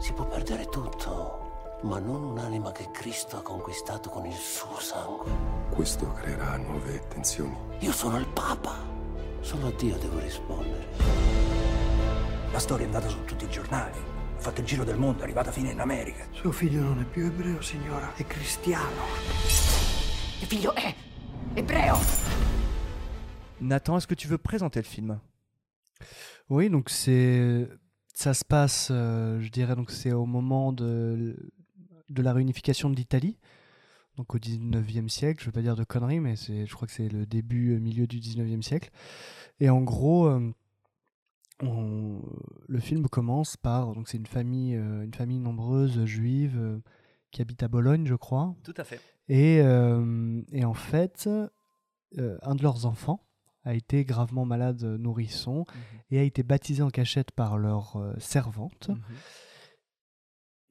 [0.00, 1.41] Si può perdere tutto,
[1.82, 5.30] ma non un'anima che Cristo ha conquistato con il suo sangue.
[5.70, 7.56] Questo creerà nuove tensioni.
[7.80, 8.76] Io sono il Papa.
[9.40, 10.86] Solo a Dio devo rispondere.
[12.52, 13.98] La storia è andata su tutti i giornali.
[14.36, 16.24] Ha fatto il giro del mondo, è arrivata fino in America.
[16.30, 19.02] Suo figlio non è più ebreo, signora, è cristiano.
[20.38, 20.94] Mio figlio è
[21.54, 21.98] ebreo!
[23.58, 25.20] Nathan, est-ce que tu veux présenter le film
[26.48, 27.68] Oui, donc c'est
[28.14, 31.36] ça se passe, euh, je dirais donc c'est au moment de
[32.12, 33.38] de la réunification de l'Italie,
[34.16, 35.40] donc au 19e siècle.
[35.40, 38.06] Je veux pas dire de conneries, mais je crois que c'est le début euh, milieu
[38.06, 38.90] du 19e siècle.
[39.60, 40.52] Et en gros, euh,
[41.62, 42.20] on-
[42.68, 46.80] le film commence par donc c'est une famille euh, une famille nombreuse juive
[47.30, 48.54] qui habite à Bologne, je crois.
[48.62, 49.00] Tout à fait.
[49.28, 51.26] Et, euh, et en fait,
[52.18, 53.24] euh, un de leurs enfants
[53.64, 55.64] a été gravement malade nourrisson
[56.10, 58.90] et a été baptisé en cachette par leur servante.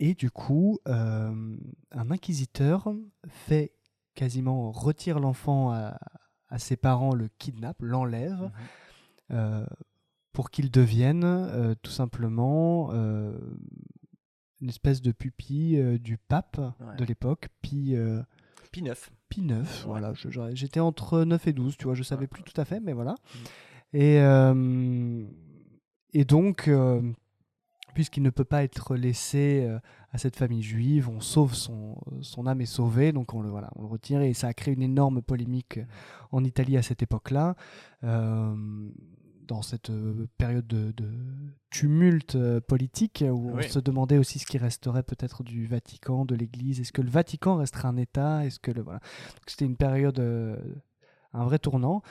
[0.03, 1.55] Et du coup, euh,
[1.91, 2.91] un inquisiteur
[3.27, 3.71] fait
[4.15, 5.95] quasiment retire l'enfant à,
[6.49, 8.49] à ses parents, le kidnappe, l'enlève,
[9.29, 9.63] euh,
[10.33, 16.95] pour qu'il devienne euh, tout simplement une espèce de pupille du pape Ouais.
[16.97, 17.95] de l'époque, Pie,
[18.71, 19.11] Pie IX.
[19.29, 20.13] Pie IX, voilà.
[20.53, 23.13] J'étais entre 9 et 12, tu vois, je savais plus tout à fait, mais voilà.
[23.93, 23.97] Mm.
[23.97, 24.15] Et,
[26.19, 26.71] et donc,
[27.93, 29.79] puisqu'il ne peut pas être laissé euh,
[30.11, 33.69] à cette famille juive, on sauve son, son âme est sauvée, donc on le, voilà,
[33.75, 35.85] on le retire et ça a créé une énorme polémique euh,
[36.31, 37.55] en Italie à cette époque-là.
[38.03, 38.55] Euh,
[39.47, 39.91] dans cette
[40.37, 41.09] période de, de
[41.71, 43.63] tumulte politique où Oui.
[43.65, 46.79] on se demandait aussi ce qui resterait peut-être du Vatican, de l'Église.
[46.79, 48.45] Est-ce que le Vatican resterait un État?
[48.45, 49.01] Est-ce que le voilà.
[49.47, 50.55] C'était une période, euh,
[51.33, 52.01] un vrai tournant.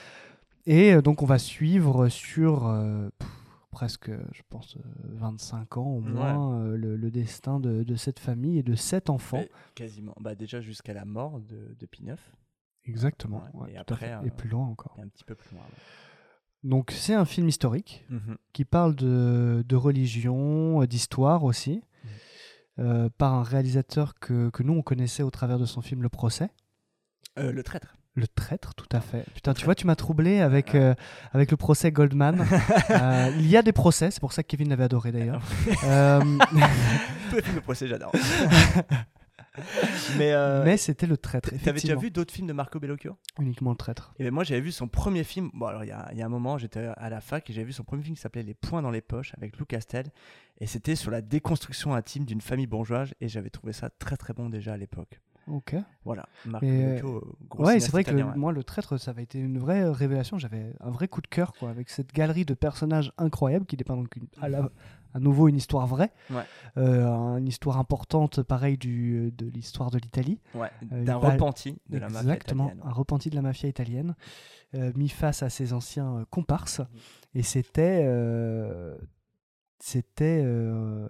[0.66, 3.28] Et donc on va suivre sur euh, pff,
[3.70, 8.18] presque, je pense, euh, 25 ans au moins euh, le, le destin de, de cette
[8.18, 9.38] famille et de sept enfants.
[9.38, 10.14] Mais Quasiment.
[10.20, 11.88] Bah, déjà jusqu'à la mort de, de.
[12.84, 13.44] Exactement.
[13.54, 14.94] Ouais, ouais, et après, euh, et plus loin encore.
[14.98, 15.64] et un petit peu plus loin.
[16.62, 18.36] Donc c'est un film historique Mhm.
[18.52, 21.82] qui parle de, de religion, euh, d'histoire aussi,
[22.78, 26.08] euh, par un réalisateur que, que nous on connaissait au travers de son film Le
[26.08, 26.50] Procès.
[27.38, 27.94] Euh, le traître.
[28.14, 29.24] Le traître, tout à fait.
[29.34, 30.94] Putain, tu vois, tu m'as troublé avec, euh,
[31.32, 32.44] avec le procès Goldman.
[32.90, 35.42] Euh, il y a des procès, c'est pour ça que Kevin l'avait adoré d'ailleurs.
[35.84, 36.20] Euh,
[37.32, 38.12] les films de procès, j'adore.
[40.16, 41.50] Mais, euh, Mais c'était le traître.
[41.62, 43.16] T'avais déjà vu d'autres films de Marco Bellocchio?
[43.38, 44.12] Uniquement le traître.
[44.18, 45.50] Et ben moi j'avais vu son premier film.
[45.54, 47.52] Bon alors il y a, il y a un moment j'étais à la fac et
[47.52, 50.06] j'avais vu son premier film qui s'appelait Les poings dans les poches avec Lou Castel
[50.60, 54.32] et c'était sur la déconstruction intime d'une famille bourgeoise et j'avais trouvé ça très très
[54.32, 55.20] bon déjà à l'époque.
[55.50, 55.74] Ok.
[56.04, 56.26] Voilà.
[56.62, 58.38] Et, Bellocchio, euh, gros ouais, c'est vrai que le- italien, ouais.
[58.38, 60.38] moi, le traître, ça avait été une vraie euh, révélation.
[60.38, 63.96] J'avais un vrai coup de cœur, quoi, avec cette galerie de personnages incroyables qui dépeint
[63.96, 64.70] donc une- à, la-
[65.12, 66.42] à nouveau une histoire vraie, Ouais.
[66.78, 67.04] Euh,
[67.36, 70.38] une histoire importante, pareil du, de l'histoire de l'Italie.
[70.54, 72.90] Ouais, Euh, d'un repenti de la mafia Exactement, italienne, ouais.
[72.90, 74.14] un repenti de la mafia italienne,
[74.76, 76.78] euh, mis face à ses anciens euh, comparses.
[76.78, 76.84] Mmh.
[77.34, 78.02] Et c'était.
[78.04, 78.96] euh,
[79.78, 80.40] c'était.
[80.44, 81.08] euh,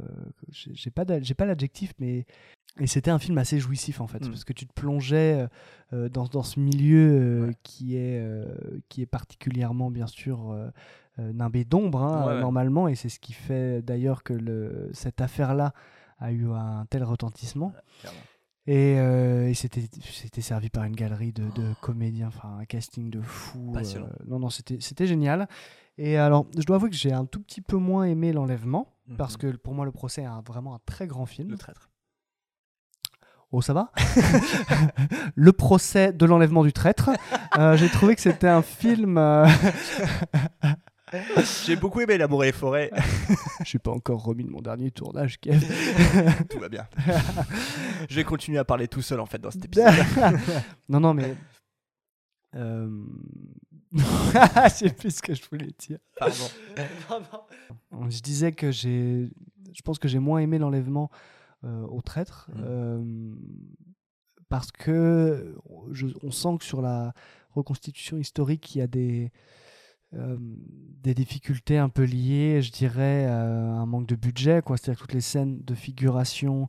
[0.49, 2.26] j'ai pas pas l'adjectif, mais.
[2.79, 4.29] Et c'était un film assez jouissif en fait, Mm.
[4.31, 5.49] parce que tu te plongeais euh,
[5.93, 7.11] euh, dans, dans ce milieu
[7.49, 8.47] euh, qui, est, euh,
[8.89, 10.57] qui est particulièrement, bien sûr,
[11.18, 12.41] nimbé d'ombre, hein, Ouais, ouais.
[12.41, 15.75] normalement, et c'est ce qui fait d'ailleurs que le, cette affaire-là
[16.18, 17.73] a eu un tel retentissement.
[18.66, 23.21] Et, et c'était c'était servi par une galerie de, de comédiens, enfin un casting de
[23.21, 23.73] fou.
[24.27, 25.49] Non, non, c'était c'était génial.
[25.99, 28.87] Et alors, je dois avouer que j'ai un tout petit peu moins aimé l'enlèvement,
[29.18, 31.51] parce que pour moi, le procès est un- vraiment un très grand film.
[31.51, 31.91] Le traître.
[33.53, 33.90] Oh, ça va?
[35.34, 37.11] Le procès de l'enlèvement du traître.
[37.59, 39.18] Euh, j'ai trouvé que c'était un film.
[39.18, 39.46] euh,
[41.66, 42.90] J'ai beaucoup aimé L'amour et les forêts.
[43.61, 45.66] Je suis pas encore remis de mon dernier tournage, Kev.
[46.48, 46.86] Tout va bien.
[48.09, 49.92] Je vais continuer à parler tout seul en fait dans cet épisode.
[50.88, 51.34] non, non, mais.
[52.55, 52.88] Euh...
[53.92, 55.98] Je sais plus ce que je voulais dire.
[56.16, 56.46] Pardon.
[58.09, 59.28] Je disais que j'ai.
[59.74, 61.11] Je pense que j'ai moins aimé l'enlèvement
[61.65, 62.49] euh, au traître.
[62.55, 62.61] Mm.
[62.65, 63.35] euh,
[64.49, 65.55] parce que
[65.93, 67.13] je- on sent que sur la
[67.51, 69.31] reconstitution historique, il y a des.
[70.13, 74.61] euh, des difficultés un peu liées, je dirais, à un manque de budget.
[74.61, 74.77] quoi.
[74.77, 76.69] C'est-à-dire que toutes les scènes de figuration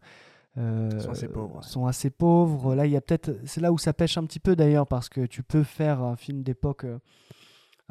[0.57, 1.61] euh, Sont assez pauvres, ouais.
[1.63, 2.75] sont assez pauvres.
[2.75, 5.09] Là, il y a peut-être, c'est là où ça pêche un petit peu d'ailleurs, parce
[5.09, 6.85] que tu peux faire un film d'époque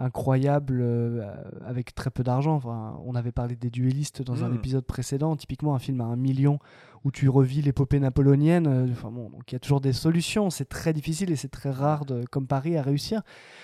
[0.01, 1.33] incroyable euh,
[1.65, 2.55] avec très peu d'argent.
[2.57, 4.55] Enfin, on avait parlé des duellistes dans un Mm.
[4.57, 5.37] épisode précédent.
[5.37, 6.59] Typiquement, un film à un million
[7.05, 8.67] où tu revis l'épopée napoléonienne.
[8.67, 10.51] euh, Enfin bon, donc il y a toujours des solutions.
[10.51, 13.23] C'est très difficile et c'est très rare de, comme Paris à réussir.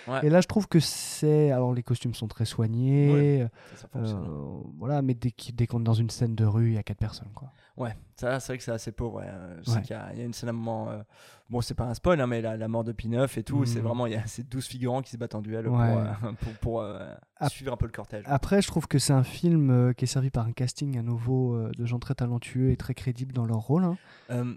[0.09, 0.21] Ouais.
[0.27, 1.51] Et là, je trouve que c'est.
[1.51, 3.13] Alors, les costumes sont très soignés.
[3.13, 4.15] Ouais, ça, euh,
[4.79, 7.33] voilà, mais dès qu'on est dans une scène de rue, il y a quatre personnes,
[7.35, 7.51] quoi.
[7.77, 9.17] Ouais, ça c'est vrai que c'est assez pauvre.
[9.19, 9.27] ouais.
[9.29, 9.77] Euh, Je Ouais.
[9.77, 10.89] sais qu'il y, a- il y a une scène à un moment.
[10.91, 11.03] euh,
[11.49, 13.79] Bon, c'est pas un spoil, hein, mais la, la mort de Pineuf et tout, c'est
[13.79, 13.85] Mhm.
[13.85, 14.07] vraiment.
[14.07, 16.05] Il y a ces 12 figurants qui se battent en duel pour, euh,
[16.41, 17.07] pour, pour, euh,
[17.49, 18.25] suivre un peu le cortège.
[18.27, 21.03] Après, je trouve que c'est un film euh, qui est servi par un casting à
[21.03, 23.85] nouveau de gens très talentueux et très crédibles dans leur rôle.
[23.85, 23.97] hein.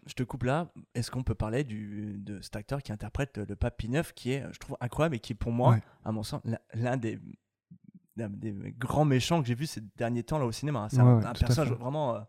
[0.08, 0.70] Je te coupe là.
[0.96, 4.44] Est-ce qu'on peut parler du, de cet acteur qui interprète le pape Pineuf, qui est,
[4.52, 6.42] je trouve, incroyable et qui est pour moi, à mon sens,
[6.74, 7.20] l'un- des,
[8.16, 10.80] des grands méchants que j'ai vu ces derniers temps là au cinéma.
[10.80, 10.88] hein.
[10.90, 12.20] C'est Ouais, un, ouais, personnage vraiment euh,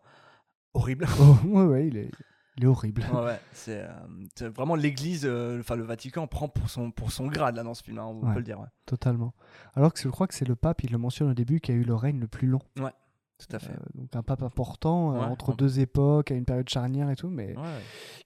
[0.73, 1.05] horrible.
[1.19, 2.11] Oh, ouais, ouais, il est,
[2.57, 3.03] Il est horrible.
[3.13, 3.83] Ouais, ouais, c'est
[4.41, 7.73] euh, vraiment l'Église, euh, enfin le Vatican prend pour son pour son grade là dans
[7.73, 8.59] ce film, hein, on peut le dire.
[8.85, 9.33] Totalement.
[9.73, 11.75] Alors que je crois que c'est le pape, il le mentionne au début, qui a
[11.75, 12.59] eu le règne le plus long.
[12.77, 12.91] Ouais,
[13.39, 13.71] tout à fait.
[13.71, 17.29] Euh, donc un pape important, entre en- deux époques, à une période charnière et tout,
[17.29, 17.55] mais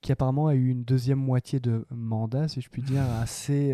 [0.01, 3.71] qui apparemment a eu une deuxième moitié de mandat, si je puis dire, assez,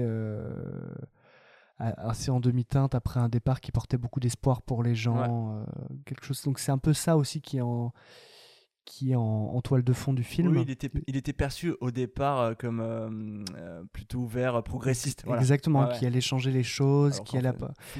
[1.79, 5.55] assez en demi-teinte après un départ qui portait beaucoup d'espoir pour les gens.
[5.61, 5.63] euh,
[6.05, 6.41] quelque chose.
[6.43, 7.91] Donc c'est un peu ça aussi qui est en,
[8.85, 10.55] qui est en, en toile de fond du film.
[10.55, 13.09] Oui, il était, il était perçu au départ euh, comme euh,
[13.55, 15.23] euh, plutôt ouvert, progressiste.
[15.25, 15.41] voilà.
[15.41, 15.97] Exactement, ouais.
[15.97, 17.51] qui allait changer les choses, Alors qui allait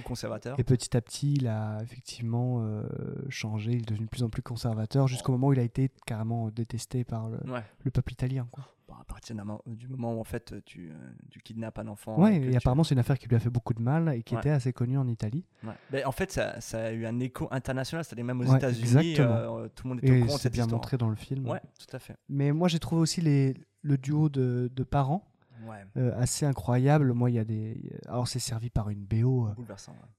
[0.03, 0.59] conservateur.
[0.59, 2.83] Et petit à petit, il a effectivement euh,
[3.29, 5.89] changé, il est devenu de plus en plus conservateur jusqu'au moment où il a été
[6.05, 7.63] carrément détesté par le, Ouais.
[7.83, 8.47] le peuple italien.
[8.51, 8.65] Quoi.
[9.01, 9.35] À partir
[9.65, 10.93] du moment où en fait tu, euh,
[11.29, 12.15] tu kidnappes un enfant.
[12.17, 14.23] Que et tu- apparemment c'est une affaire qui lui a fait beaucoup de mal et
[14.23, 14.39] qui Ouais.
[14.41, 15.43] était assez connue en Italie.
[15.63, 15.73] Ouais.
[15.91, 18.83] Mais en fait, ça, ça a eu un écho international, c'est-à-dire même aux Ouais, États-Unis,
[18.83, 19.57] exactement.
[19.57, 20.77] euh, tout le monde était Et au courant de c'est cette bien histoire.
[20.79, 21.47] montré dans le film.
[21.47, 22.15] Ouais, tout à fait.
[22.29, 25.27] Mais moi j'ai trouvé aussi les, le duo de, de parents
[25.67, 25.83] Ouais.
[25.97, 27.13] euh, assez incroyable.
[27.13, 29.65] Moi il y a des, alors c'est servi par une BO euh, ouais.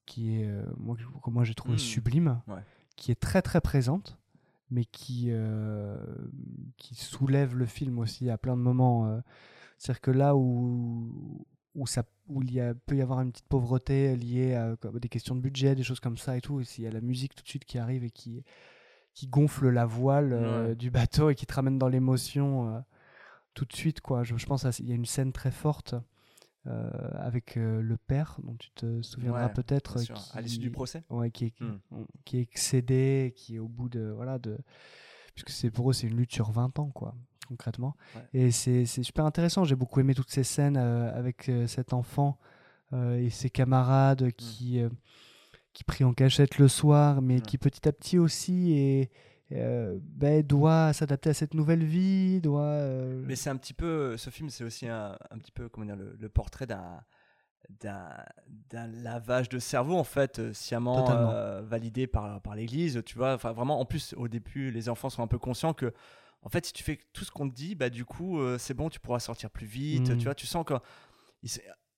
[0.07, 1.79] qui est, euh, moi, que- moi j'ai trouvé Mm.
[1.79, 2.61] sublime, Ouais.
[2.97, 4.19] qui est très très présente,
[4.73, 5.97] mais qui euh,
[6.79, 9.07] qui soulève le film aussi à plein de moments.
[9.09, 9.21] euh.
[9.79, 13.49] C'est-à-dire que là où où ça où il y a, peut y avoir une petite
[13.49, 16.85] pauvreté liée à des questions de budget, des choses comme ça et tout, et s'il
[16.85, 18.45] y a la musique tout de suite qui arrive et qui
[19.15, 20.75] qui gonfle la voile euh, Ouais.
[20.77, 22.81] du bateau et qui te ramène dans l'émotion euh,
[23.55, 24.23] tout de suite quoi.
[24.25, 25.95] Je, je pense qu'il y a une scène très forte
[26.67, 30.17] euh, avec euh, le père dont tu te souviendras Ouais, peut-être sûr.
[30.33, 31.79] À l'issue du procès ouais, qui est, Hmm.
[32.25, 34.57] qui est excédé, qui est au bout de voilà de
[35.35, 37.15] puisque c'est pour eux c'est une lutte sur 20 ans quoi
[37.49, 38.23] concrètement Ouais.
[38.35, 42.39] et c'est c'est super intéressant j'ai beaucoup aimé toutes ces scènes euh, avec cet enfant
[42.95, 44.91] et ses camarades qui euh,
[45.73, 49.11] qui prient en cachette le soir mais qui petit à petit aussi est
[49.57, 54.17] euh, ben, doit s'adapter à cette nouvelle vie doit euh, Mais c'est un petit peu,
[54.17, 57.01] ce film, c'est aussi un, un petit peu, comment dire, le, le portrait d'un
[57.81, 63.35] d'un lavage de cerveau en fait euh, sciemment euh, validé par par l'Église tu vois.
[63.35, 65.93] Enfin vraiment en plus au début les enfants sont un peu conscients que
[66.43, 68.91] en fait si tu fais tout ce qu'on te dit bah du coup c'est bon
[68.91, 70.19] tu pourras sortir plus vite Mhm.
[70.19, 70.35] tu vois.
[70.35, 70.75] Tu sens que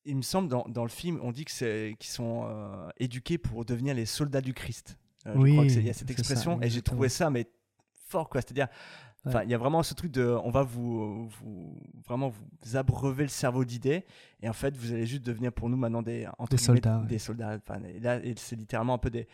[0.04, 2.46] il, me semble dans, dans le film on dit que c'est qu'ils sont
[2.98, 5.94] éduqués pour devenir les soldats du Christ Euh, je Oui, crois c'est- il y a
[5.94, 7.46] cette ça, expression et j'ai trouvé ça mais
[8.08, 8.68] fort quoi c'est à dire
[9.26, 13.22] Enfin, il y a vraiment ce truc de, on va vous, vous vraiment vous abreuver
[13.22, 14.04] le cerveau d'idées,
[14.42, 17.06] et en fait, vous allez juste devenir pour nous maintenant des Des soldats, ouais.
[17.06, 17.56] des soldats.
[17.66, 19.26] Enfin, et là, c'est littéralement un peu des,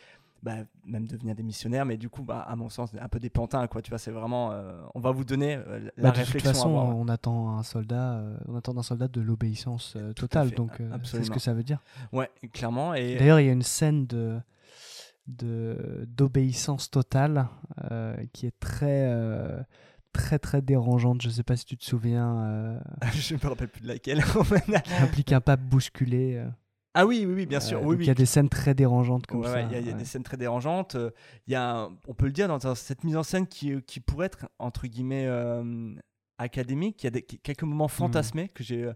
[0.45, 3.31] bah, même devenir des missionnaires, mais du coup, bah, à mon sens, un peu des
[3.31, 3.83] pantins, quoi.
[3.83, 6.53] Tu vois, c'est vraiment, euh, on va vous donner euh, la Bah, de toute réflexion
[6.53, 6.97] façon, à avoir.
[6.97, 10.97] on attend un soldat, euh, on attend d'un soldat de l'obéissance euh, totale, donc euh,
[11.03, 11.83] c'est ce que ça veut dire.
[12.13, 12.95] Ouais, clairement.
[12.95, 14.41] Et D'ailleurs, il y a une scène de de-
[15.31, 17.49] d'obéissance totale
[17.91, 19.61] euh, qui est très euh,
[20.13, 21.23] très très dérangeante.
[21.23, 22.45] Je sais pas si tu te souviens.
[22.45, 22.79] euh,
[23.15, 24.23] je me rappelle plus de laquelle.
[24.85, 26.37] qui implique un pape bousculé.
[26.37, 26.49] euh.
[26.95, 27.81] Ah oui, oui, oui, bien sûr.
[27.83, 28.05] Oui, oui.
[28.05, 29.55] Il y a des scènes très dérangeantes comme Ouais, ça.
[29.55, 29.99] ouais, il y a, il y a ouais.
[29.99, 30.97] des scènes très dérangeantes.
[31.47, 34.27] Il y a, on peut le dire, dans, cette mise en scène qui, qui pourrait
[34.27, 35.29] être entre guillemets
[36.39, 37.03] académique.
[37.03, 38.91] Il y a des, quelques moments fantasmés que j'ai,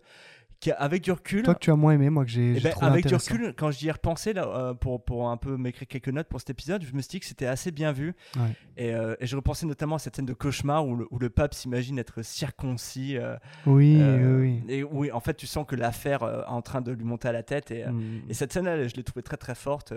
[0.61, 1.43] qui avec du recul.
[1.43, 3.71] Toi que tu as moins aimé, moi que j'ai Eh ben, avec du recul, quand
[3.71, 6.83] j'y ai repensé là, euh, pour, pour un peu m'écrire quelques notes pour cet épisode,
[6.83, 8.15] je me suis dit que c'était assez bien vu.
[8.37, 8.43] Ouais.
[8.77, 11.29] Et, euh, et je repensais notamment à cette scène de cauchemar où le, où le
[11.31, 13.17] pape s'imagine être circoncis.
[13.19, 13.37] euh,
[13.67, 16.93] Oui, euh, oui, Et oui, en fait, tu sens que l'affaire est en train de
[16.93, 17.71] lui monter à la tête.
[17.71, 18.23] Et, Mm.
[18.29, 19.93] et cette scène-là, je l'ai trouvée très très forte.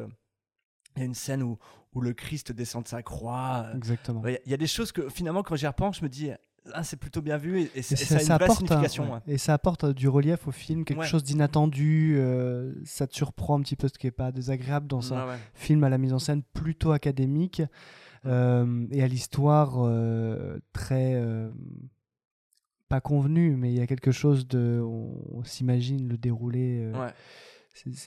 [0.96, 1.58] Il y a une scène où,
[1.94, 3.68] où le Christ descend de sa croix.
[3.76, 4.22] Exactement.
[4.26, 6.32] Il y a des choses que finalement, quand j'y repense, je me dis,
[6.74, 9.04] ah, c'est plutôt bien vu et, ça, ça a une ça vraie apporte, un- signification.
[9.06, 9.12] ouais.
[9.12, 9.20] ouais.
[9.34, 11.06] Et ça apporte euh, du relief au film, quelque Ouais.
[11.08, 12.16] chose d'inattendu.
[12.18, 15.38] euh, ça te surprend un petit peu, ce qui n'est pas désagréable dans un ouais.
[15.54, 17.62] film à la mise en scène plutôt académique
[18.26, 21.22] euh, et à l'histoire euh, très.
[22.90, 24.82] pas convenue, mais il y a quelque chose de.
[24.84, 26.92] On, on s'imagine le déroulé.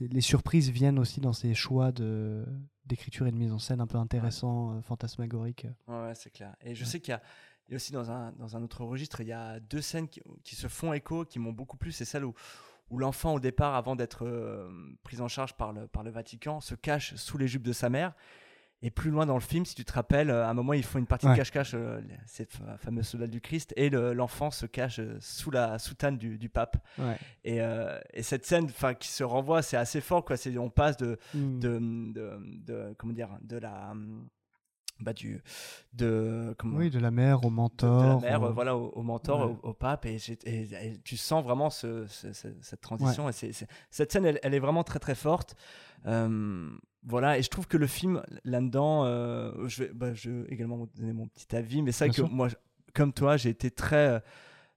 [0.00, 2.44] les surprises viennent aussi dans ces choix de
[2.86, 5.66] d'écriture et de mise en scène un peu intéressants, fantasmagoriques.
[5.86, 6.56] Ouais, ouais, c'est clair.
[6.64, 7.22] Et je sais qu'il y a,
[7.74, 10.54] a aussi dans un, dans un autre registre, il y a deux scènes qui, qui
[10.56, 11.92] se font écho, qui m'ont beaucoup plu.
[11.92, 12.34] C'est celle où,
[12.90, 14.68] où l'enfant, au départ, avant d'être euh,
[15.04, 17.88] pris en charge par le, par le Vatican, se cache sous les jupes de sa
[17.88, 18.14] mère.
[18.82, 20.82] Et plus loin dans le film, si tu te rappelles, euh, à un moment, ils
[20.82, 21.32] font une partie Ouais.
[21.32, 25.18] de cache-cache, euh, ces fa- fameux soldats du Christ, et le- l'enfant se cache euh,
[25.20, 26.78] sous la soutane du, du pape.
[26.98, 27.18] Ouais.
[27.44, 30.38] Et, euh, et cette scène, enfin, qui se renvoie, c'est assez fort, quoi.
[30.38, 31.58] C'est, on passe de, Mm.
[31.60, 31.78] de,
[32.14, 33.92] de, de- comment dire, de la,
[35.00, 35.42] bah, du,
[35.92, 38.20] de, comment, Oui, de la mère au mentor.
[38.20, 39.56] de la mère, euh, voilà, au, au mentor, Ouais.
[39.62, 43.28] au, au pape, et, j'ai- et- et tu sens vraiment ce, ce- ce- cette transition.
[43.28, 43.32] Et
[43.90, 45.54] cette scène, elle, elle est vraiment très très forte.
[46.06, 46.68] Euh,
[47.02, 50.86] voilà, et je trouve que le film là-dedans, euh, je, vais, bah, je vais également
[50.96, 52.34] donner mon petit avis, mais c'est vrai Bien que sûr.
[52.36, 52.48] moi,
[52.94, 54.22] comme toi, j'ai été très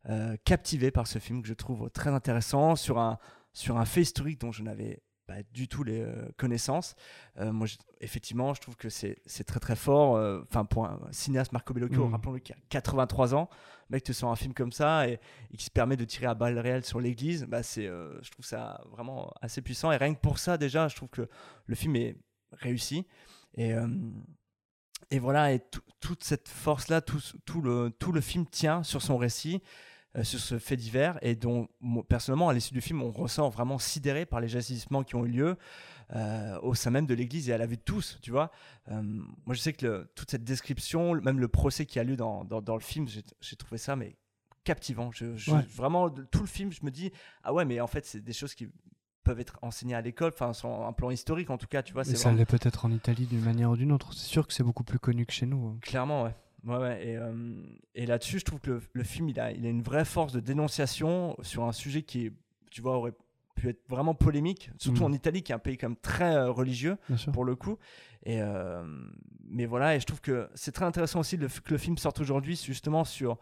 [0.10, 3.18] euh, captivé par ce film que je trouve très intéressant sur un,
[3.54, 6.96] sur un fait historique dont je n'avais pas du tout les euh, connaissances.
[7.38, 9.16] Euh, moi, je- effectivement, je trouve que c'est
[9.46, 10.16] très très fort.
[10.18, 12.12] euh, Enfin, pour un cinéaste, Marco Bellocchio, Mm.
[12.12, 13.50] rappelons-le qui a 83 ans,
[13.90, 15.20] le mec te sort un film comme ça et,
[15.52, 18.32] et qui se permet de tirer à balles réelles sur l'église, bah, c'est, euh, je
[18.32, 19.92] trouve ça vraiment assez puissant.
[19.92, 21.28] Et rien que pour ça, déjà, je trouve que
[21.66, 22.18] le film est
[22.54, 23.08] réussi.
[23.56, 23.88] Et, euh,
[25.12, 29.02] et voilà, et tout- toute cette force-là, tout, tout, le, tout le film tient sur
[29.02, 29.62] son récit, euh,
[30.22, 31.68] sur ce fait divers, et dont,
[32.08, 35.30] personnellement, à l'issue du film, on ressort vraiment sidéré par les agissements qui ont eu
[35.30, 35.58] lieu
[36.16, 38.52] euh, au sein même de l'église et à la vue de tous, tu vois.
[38.92, 42.16] Euh, moi, je sais que le- toute cette description, même le procès qui a lieu
[42.16, 44.16] dans, dans, dans le film, j'ai trouvé ça, mais
[44.64, 45.12] captivant.
[45.12, 45.66] Je, je- Ouais.
[45.76, 47.12] Vraiment, tout le film, je me dis,
[47.44, 48.68] ah ouais, mais en fait, c'est des choses qui
[49.24, 52.04] peuvent être enseignées à l'école, enfin, sur un plan historique en tout cas, tu vois.
[52.04, 54.14] Ça vraiment- l'est peut-être en Italie d'une manière ou d'une autre.
[54.14, 55.68] C'est sûr que c'est beaucoup plus connu que chez nous.
[55.70, 55.78] hein.
[55.82, 56.36] Clairement, ouais.
[56.66, 57.08] Ouais, ouais.
[57.08, 57.34] Et, euh,
[57.94, 60.32] et là-dessus, je trouve que le, le film, il a, il a une vraie force
[60.34, 62.32] de dénonciation sur un sujet qui,
[62.72, 63.14] tu vois, aurait
[63.56, 65.06] pu être vraiment polémique, surtout Mm.
[65.06, 66.98] en Italie, qui est un pays comme très euh, religieux,
[67.34, 67.78] pour le coup.
[68.26, 68.84] Et, euh,
[69.46, 72.20] mais voilà, et je trouve que c'est très intéressant aussi le, que le film sorte
[72.22, 73.38] aujourd'hui, justement, sur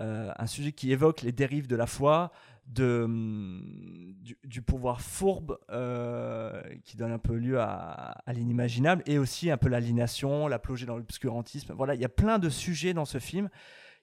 [0.00, 2.30] un sujet qui évoque les dérives de la foi,
[2.68, 9.02] de, hum, du, du pouvoir fourbe euh, qui donne un peu lieu à, à l'inimaginable
[9.06, 11.74] et aussi un peu l'aliénation, la plongée dans l'obscurantisme.
[11.74, 13.48] Voilà, il y a plein de sujets dans ce film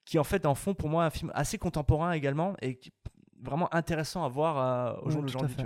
[0.03, 2.91] qui en fait en font pour moi un film assez contemporain également et qui,
[3.41, 5.57] vraiment intéressant à voir euh, au jour d'aujourd'hui.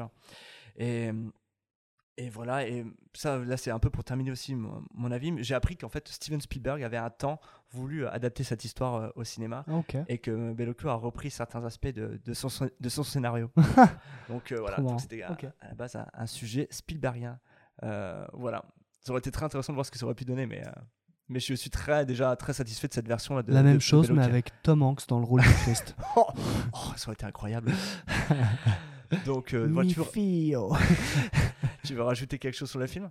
[0.77, 1.11] Et,
[2.19, 5.33] et voilà, et ça là c'est un peu pour terminer aussi mon, mon avis.
[5.41, 7.39] J'ai appris qu'en fait Steven Spielberg avait un temps
[7.71, 9.63] voulu euh, adapter cette histoire euh, au cinéma
[10.07, 12.49] et que Bellocchio a repris certains aspects de, de, son,
[12.79, 13.49] de son scénario.
[14.29, 15.45] donc euh, voilà, c'était à, Ok.
[15.61, 17.39] à la base un, un sujet Spielbergien.
[17.83, 18.63] Euh, voilà,
[19.01, 20.71] ça aurait été très intéressant de voir ce que ça aurait pu donner, mais, euh,
[21.29, 23.43] mais je suis très, déjà très satisfait de cette version là.
[23.43, 25.95] De, La même de chose, mais avec Tom Hanks dans le rôle du Christ.
[26.17, 26.25] oh,
[26.73, 27.71] oh, ça aurait été incroyable.
[29.25, 30.05] Donc, euh, voilà, tu, veux,
[31.83, 33.09] tu veux rajouter quelque chose sur le film?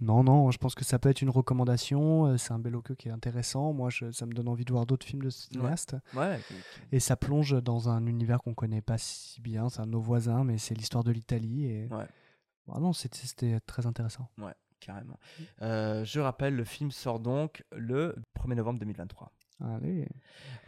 [0.00, 2.26] Non, non, je pense que ça peut être une recommandation.
[2.26, 3.72] euh, C'est un Bellocchio qui est intéressant.
[3.72, 5.96] Moi, je- ça me donne envie de voir d'autres films de ce cinéaste.
[6.14, 6.38] Ouais.
[6.92, 9.68] Et ça plonge dans un univers qu'on connaît pas si bien.
[9.68, 11.64] C'est un de nos voisins, mais c'est l'histoire de l'Italie.
[11.66, 11.88] Et...
[11.90, 12.06] Ouais.
[12.72, 14.28] Ah non, c'était c'était très intéressant.
[14.38, 15.18] Ouais, carrément.
[15.62, 19.32] Euh, je rappelle, le film sort donc le 1er novembre 2023.
[19.60, 20.06] Allez.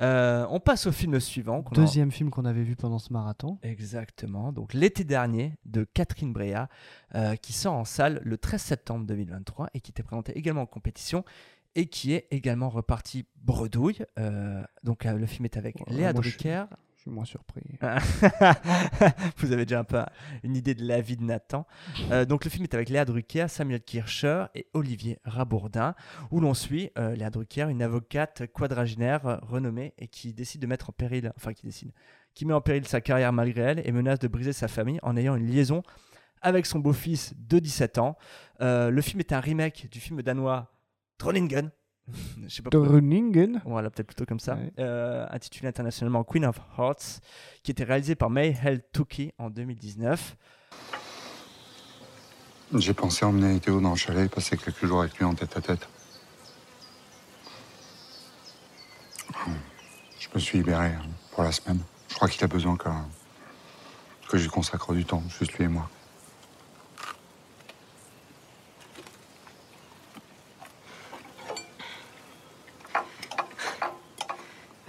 [0.01, 1.63] Euh, on passe au film suivant.
[1.63, 3.59] a- Deuxième film qu'on avait vu pendant ce marathon.
[3.63, 4.53] Exactement.
[4.53, 6.69] Donc l'été dernier de Catherine Breillat,
[7.15, 10.67] euh, qui sort en salle le 13 septembre 2023 et qui était présenté également en
[10.67, 11.25] compétition
[11.77, 14.05] et qui est également reparti bredouille.
[14.19, 16.65] Euh, donc le film est avec Léa Drucker.
[17.01, 17.63] Je suis moins surpris.
[19.39, 20.03] Vous avez déjà un peu
[20.43, 21.67] une idée de la vie de Nathan.
[22.11, 25.95] Euh, donc le film est avec Léa Drucker, Samuel Kircher et Olivier Rabourdin,
[26.31, 30.91] où l'on suit euh, Léa Drucker, une avocate quadragénaire renommée et qui décide de mettre
[30.91, 31.93] en péril, enfin qui décide,
[32.35, 35.17] qui met en péril sa carrière malgré elle et menace de briser sa famille en
[35.17, 35.83] ayant une liaison
[36.43, 38.19] avec son beau-fils de 17 ans.
[38.61, 40.71] Euh, le film est un remake du film danois
[41.17, 41.71] Trollingen.
[42.47, 42.89] Je sais pas pourquoi.
[42.89, 43.61] Groningen.
[43.65, 44.55] Voilà, peut-être plutôt comme ça.
[44.55, 44.73] Ouais.
[44.79, 47.21] Euh, intitulé internationalement Queen of Hearts,
[47.63, 50.37] qui était réalisé par May Hel Tuki en 2019.
[52.75, 55.57] J'ai pensé emmener Théo dans le chalet et passer quelques jours avec lui en tête
[55.57, 55.89] à tête.
[60.19, 61.03] Je me suis libéré hein,
[61.33, 61.81] pour la semaine.
[62.09, 62.89] Je crois qu'il a besoin que,
[64.29, 65.91] que je lui consacre du temps, juste lui et moi.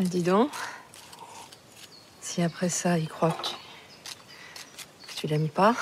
[0.02, 0.50] Bah, dis donc.
[2.22, 3.56] Si après ça, il croit que tu,
[5.08, 5.76] que tu l'aimes pas,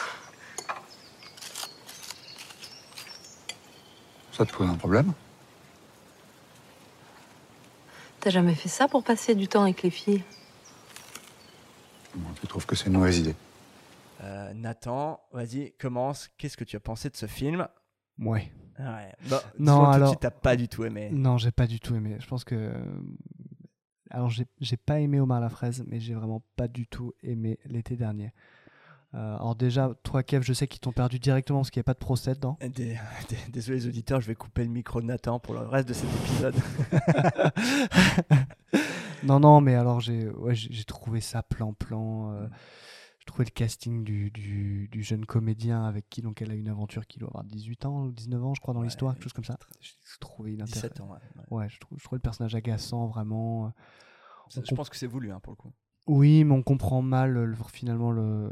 [4.34, 5.12] Ça te pose un problème?
[8.22, 10.24] T'as jamais fait ça pour passer du temps avec les filles?
[12.42, 13.36] Tu trouves que c'est une mauvaise idée
[14.22, 16.30] Euh, Nathan, vas-y, commence.
[16.38, 17.68] Qu'est-ce que tu as pensé de ce film?
[18.18, 18.52] Ouais.
[18.80, 19.14] Ouais.
[19.30, 20.18] Bah, Non, alors.
[20.18, 21.10] t'as pas du tout aimé.
[21.12, 22.16] Non, j'ai pas du tout aimé.
[22.20, 22.74] Je pense que.
[24.10, 27.60] Alors, j'ai j'ai pas aimé Omar la fraise, mais j'ai vraiment pas du tout aimé
[27.66, 28.34] l'été dernier.
[29.16, 31.86] Euh, alors, déjà, toi, Kev, je sais qu'ils t'ont perdu directement parce qu'il n'y a
[31.86, 32.58] pas de procès dedans.
[32.62, 32.98] Dé-
[33.30, 35.94] dé- Désolé les auditeurs, je vais couper le micro de Nathan pour le reste de
[35.94, 36.56] cet épisode.
[39.24, 40.54] Non, non, mais alors j'ai ouais,
[40.88, 42.32] trouvé ça plan-plan.
[42.36, 42.48] euh,
[43.20, 46.70] J'ai trouvé le casting du, du, du jeune comédien avec qui donc elle a une
[46.70, 49.34] aventure qui doit avoir 18 ans ou 19 ans, je crois, dans l'histoire, quelque chose
[49.34, 49.58] comme ça.
[50.56, 50.88] Inintéressant.
[50.88, 51.10] 17 ans,
[51.56, 53.74] ouais, je, trouve, je le personnage agaçant, vraiment.
[54.50, 55.72] Ça, je pense que c'est voulu hein, pour le coup.
[56.08, 58.50] Oui, mais on comprend mal euh, le- finalement le,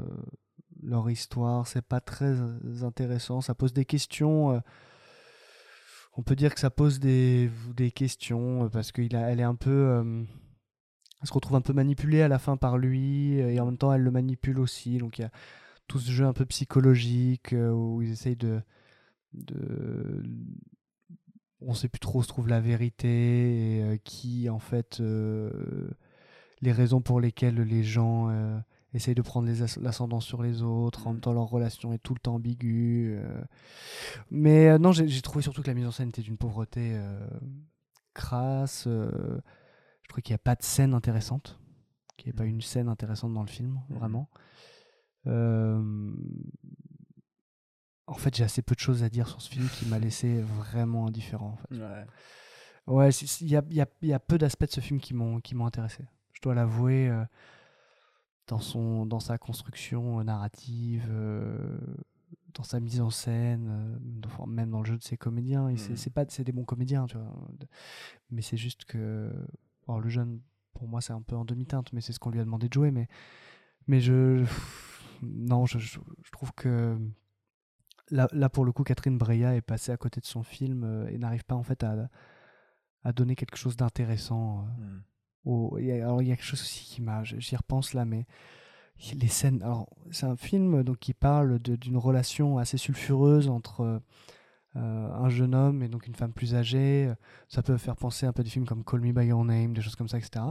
[0.83, 1.65] leur histoire.
[1.65, 3.41] C'est pas très euh, intéressant.
[3.41, 4.51] Ça pose des questions.
[4.51, 4.59] euh,
[6.17, 9.71] on peut dire que ça pose des, des questions euh, parce qu'elle est un peu.
[9.71, 10.23] euh,
[11.21, 13.91] Elle se retrouve un peu manipulée à la fin par lui, et en même temps,
[13.93, 14.97] elle le manipule aussi.
[14.97, 15.31] Donc il y a
[15.87, 18.61] tout ce jeu un peu psychologique euh, où ils essayent de.
[21.61, 25.89] on sait plus trop où se trouve la vérité, et euh, qui, en fait, euh,
[26.61, 28.59] les raisons pour lesquelles les gens euh,
[28.93, 29.49] essayent de prendre
[29.81, 33.17] l'ascendant sur les autres, en même temps leur relation est tout le temps ambiguë.
[33.19, 33.41] euh.
[34.31, 37.27] Mais euh, non, j'ai trouvé surtout que la mise en scène était d'une pauvreté euh,
[38.13, 38.87] crasse.
[40.07, 41.59] Je trouvais qu'il n'y a pas de scène intéressante,
[42.15, 44.29] qu'il n'y ait pas une scène intéressante dans le film, vraiment.
[45.27, 46.13] Euh,
[48.07, 50.41] en fait, j'ai assez peu de choses à dire sur ce film qui m'a laissé
[50.41, 51.49] vraiment indifférent.
[51.53, 51.75] En fait.
[51.75, 52.05] Ouais.
[52.87, 53.09] Ouais,
[53.41, 55.55] il y a, y a- y a peu d'aspects de ce film qui m'ont qui
[55.55, 56.05] m'ont intéressé.
[56.31, 57.25] Je dois l'avouer, euh,
[58.47, 61.77] dans, son, dans sa construction euh, narrative, euh,
[62.53, 65.75] dans sa mise en scène, euh, même dans le jeu de ses comédiens.
[65.75, 67.35] C'est- c'est pas c'est des bons comédiens, tu vois.
[68.31, 69.33] Mais c'est juste que.
[69.87, 70.41] Alors, le jeune,
[70.73, 72.73] pour moi, c'est un peu en demi-teinte, mais c'est ce qu'on lui a demandé de
[72.73, 72.91] jouer.
[72.91, 73.07] Mais,
[73.87, 74.45] mais je.
[75.21, 76.97] Non, je, je, je trouve que.
[78.09, 81.07] Là, là, pour le coup, Catherine Breillat est passée à côté de son film euh,
[81.09, 82.09] et n'arrive pas en fait à,
[83.03, 84.65] à donner quelque chose d'intéressant.
[84.79, 85.03] euh, Mm.
[85.45, 87.23] au- et alors, il y a quelque chose aussi qui m'a.
[87.23, 88.25] J'y repense là, mais
[89.13, 89.61] les scènes.
[89.63, 94.01] Alors, c'est un film donc, qui parle d'une relation assez sulfureuse entre
[94.77, 97.11] un jeune homme et donc une femme plus âgée.
[97.47, 99.81] Ça peut faire penser un peu des films comme Call Me By Your Name, des
[99.81, 100.45] choses comme ça, etc.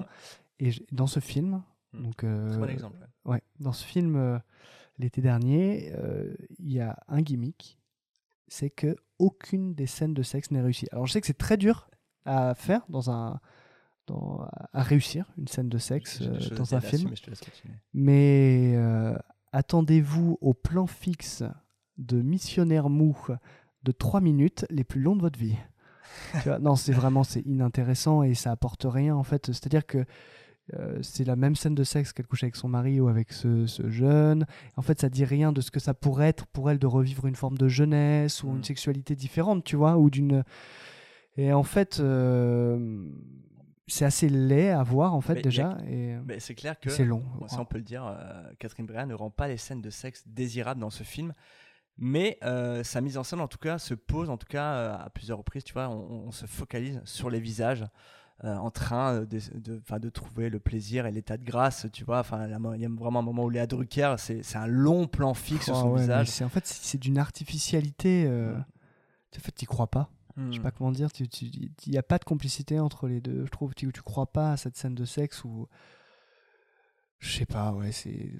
[0.59, 1.63] Et dans ce film.
[1.93, 2.03] Mm.
[2.03, 3.43] Donc, Très bon euh, exemple, ouais.
[3.61, 4.39] dans ce film, euh,
[4.99, 7.79] l'été dernier, euh, il y a un gimmick
[8.49, 10.87] c'est que aucune des scènes de sexe n'est réussie.
[10.93, 11.89] Alors je sais que c'est très dur
[12.25, 13.41] à faire dans un
[14.07, 17.11] dans, à réussir une scène de sexe euh, à dans un film.
[17.11, 17.75] mais.
[17.93, 19.17] Mais euh,
[19.53, 21.43] attendez-vous au plan fixe
[21.99, 23.17] de missionnaire mou
[23.87, 25.57] de 3 minutes les plus longs de votre vie.
[26.43, 29.47] Tu vois, non, c'est vraiment c'est inintéressant et ça apporte rien en fait.
[29.47, 30.05] C'est-à-dire que
[30.75, 33.67] euh, c'est la même scène de sexe qu'elle couche avec son mari ou avec ce,
[33.67, 34.47] ce jeune.
[34.77, 37.27] En fait, ça dit rien de ce que ça pourrait être pour elle de revivre
[37.27, 40.43] une forme de jeunesse ou une sexualité différente, tu vois, ou d'une.
[41.37, 43.05] Et en fait, euh,
[43.87, 45.73] c'est assez laid à voir en fait Mais déjà.
[45.73, 47.23] a- et mais c'est clair que c'est long.
[47.47, 48.05] ça on peut le dire.
[48.07, 51.33] euh, Catherine Breillat ne rend pas les scènes de sexe désirables dans ce film,
[51.99, 54.97] mais euh, sa mise en scène en tout cas se pose en tout cas euh,
[54.99, 55.65] à plusieurs reprises.
[55.65, 57.85] Tu vois, on, on se focalise sur les visages.
[58.45, 62.05] euh, en train de, de, enfin, de trouver le plaisir et l'état de grâce, tu
[62.05, 62.19] vois.
[62.19, 62.45] Enfin,
[62.75, 65.75] il y a vraiment un moment où Léa Drucker, c'est un long plan fixe sur
[65.75, 66.43] Oh, son ouais, visage.
[66.43, 68.27] En fait, c'est d'une artificialité.
[68.27, 70.11] euh, En fait, tu crois pas.
[70.37, 70.63] Je sais Hmm.
[70.65, 71.09] pas comment dire.
[71.41, 73.47] Il n'y a pas de complicité entre les deux.
[73.47, 75.67] Je trouve tu, tu crois pas à cette scène de sexe où.
[77.21, 78.33] Je sais pas, ouais, c'est.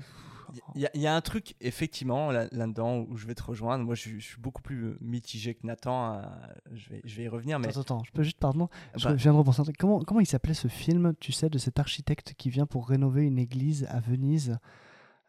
[0.75, 3.43] Il y, a- il y a un truc, effectivement, là- là-dedans où je vais te
[3.43, 3.85] rejoindre.
[3.85, 6.15] Moi, je, suis- je suis beaucoup plus euh, mitigé que Nathan.
[6.15, 6.23] euh,
[6.73, 7.59] je, vais, je vais y revenir.
[7.59, 7.69] Mais...
[7.69, 9.77] Attends, attends, je peux juste, pardon, je Bah, viens de repenser un truc.
[9.79, 13.23] Comment, comment il s'appelait ce film, tu sais, de cet architecte qui vient pour rénover
[13.25, 14.59] une église à Venise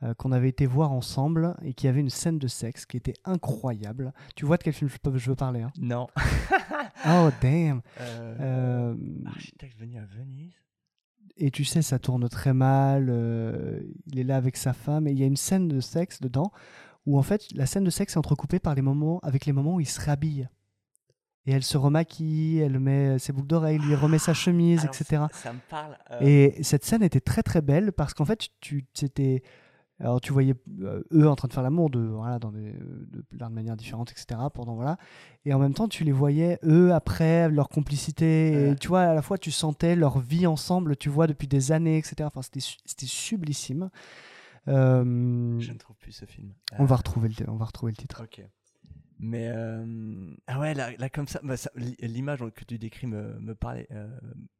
[0.03, 3.15] euh, qu'on avait été voir ensemble et qui avait une scène de sexe qui était
[3.25, 4.13] incroyable.
[4.35, 5.71] Tu vois de quel film je, je veux parler hein?
[5.79, 6.05] Non.
[7.07, 8.95] oh, damn Euh,
[9.25, 10.53] Architecte venu à Venise?
[11.37, 13.07] Et tu sais, ça tourne très mal.
[13.09, 16.19] euh, il est là avec sa femme et il y a une scène de sexe
[16.21, 16.51] dedans
[17.05, 19.75] où en fait la scène de sexe est entrecoupée par les moments avec les moments
[19.75, 20.47] où il se rhabille.
[21.45, 25.23] Et elle se remaquille, elle met ses boucles d'oreilles, lui remet sa chemise, Alors, etc.
[25.31, 28.49] ça- ça me parle, euh, Et cette scène était très très belle parce qu'en fait,
[28.59, 29.43] tu c'était
[29.99, 33.21] alors tu voyais euh, eux en train de faire l'amour de voilà dans des, de
[33.21, 34.39] plein de manières différentes, etc.
[34.53, 34.97] Pendant voilà,
[35.45, 38.69] et en même temps tu les voyais eux après leur complicité.
[38.71, 41.71] Et tu vois à la fois tu sentais leur vie ensemble, tu vois depuis des
[41.71, 42.15] années, etc.
[42.23, 43.89] Enfin c'était c'était sublissime.
[44.67, 46.53] Euh, Je ne trouve plus ce film.
[46.77, 48.21] On va Euh, retrouver le on va retrouver le titre.
[48.23, 48.45] Ok.
[49.19, 53.39] Mais euh, ah ouais, là, là, comme ça, bah, ça- l'image que tu décris me,
[53.39, 54.07] me parlait euh,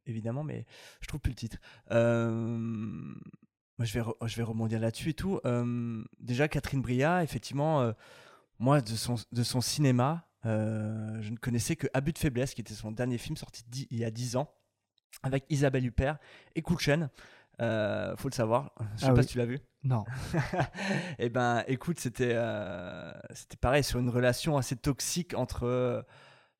[0.08, 0.66] évidemment, mais
[1.00, 1.58] je trouve plus le titre.
[1.92, 3.14] Euh,
[3.78, 5.40] moi, je vais, re- je vais rebondir là-dessus et tout.
[5.46, 7.92] Euh, déjà, Catherine Bria, effectivement, euh,
[8.60, 12.62] moi, de son, de son cinéma, euh, je ne connaissais que Abus de faiblesse, qui
[12.62, 14.52] était son dernier film sorti dix- il y a 10 ans,
[15.24, 16.18] avec Isabelle Huppert
[16.56, 17.10] et Kulchen.
[17.60, 18.72] Euh, faut le savoir.
[18.96, 19.24] Je sais Ah pas oui.
[19.24, 19.60] si tu l'as vu.
[19.84, 20.06] Non.
[21.20, 26.06] Eh ben, écoute, c'était euh, c'était pareil sur une relation assez toxique entre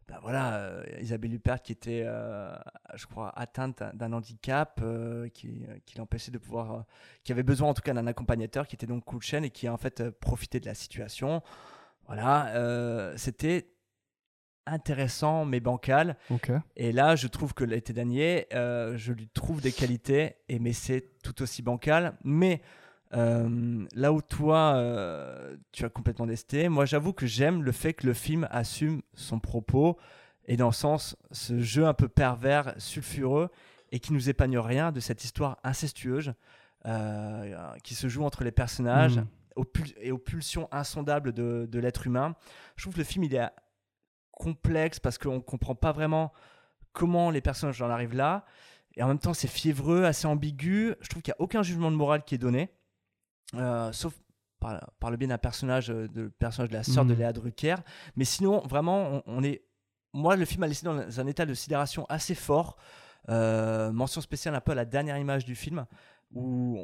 [0.08, 2.56] ben voilà euh, Isabelle Huppert qui était, euh,
[2.96, 6.86] je crois, atteinte d'un- handicap euh, qui, qui l'empêchait de pouvoir,
[7.24, 9.74] qui avait besoin en tout cas d'un accompagnateur qui était donc Kulchen et qui a
[9.74, 11.42] en fait profité de la situation.
[12.08, 13.68] Voilà, c'était
[14.66, 16.16] intéressant mais bancal.
[16.76, 21.20] Et là, je trouve que l'été dernier, je lui trouve des qualités, et mais c'est
[21.22, 22.18] tout aussi bancal.
[22.24, 22.62] Mais
[23.14, 27.94] euh, là où toi, euh, tu as complètement desté, moi j'avoue que j'aime le fait
[27.94, 29.98] que le film assume son propos,
[30.46, 33.50] et dans le sens, ce jeu un peu pervers, sulfureux,
[33.92, 36.34] et qui nous épargne rien de cette histoire incestueuse
[36.86, 39.26] euh, qui se joue entre les personnages Mm.
[39.56, 42.36] aux pul- et aux pulsions insondables de, de l'être humain.
[42.76, 43.50] Je trouve que le film il est
[44.32, 46.32] complexe parce qu'on comprend pas vraiment
[46.94, 48.46] comment les personnages en arrivent là.
[48.96, 50.96] Et en même temps, c'est fiévreux, assez ambigu.
[51.02, 52.70] Je trouve qu'il n'y a aucun jugement de morale qui est donné,
[53.92, 54.14] sauf
[54.60, 57.20] par, par le biais d'un personnage, euh, de, personnage de la sœur de Mhm.
[57.20, 57.76] Léa Drucker.
[58.16, 59.62] Mais sinon, vraiment, on, on est.
[60.14, 62.78] Moi, le film m'a laissé dans un état de sidération assez fort.
[63.30, 65.86] Euh, mention spéciale un peu à la dernière image du film,
[66.34, 66.80] où,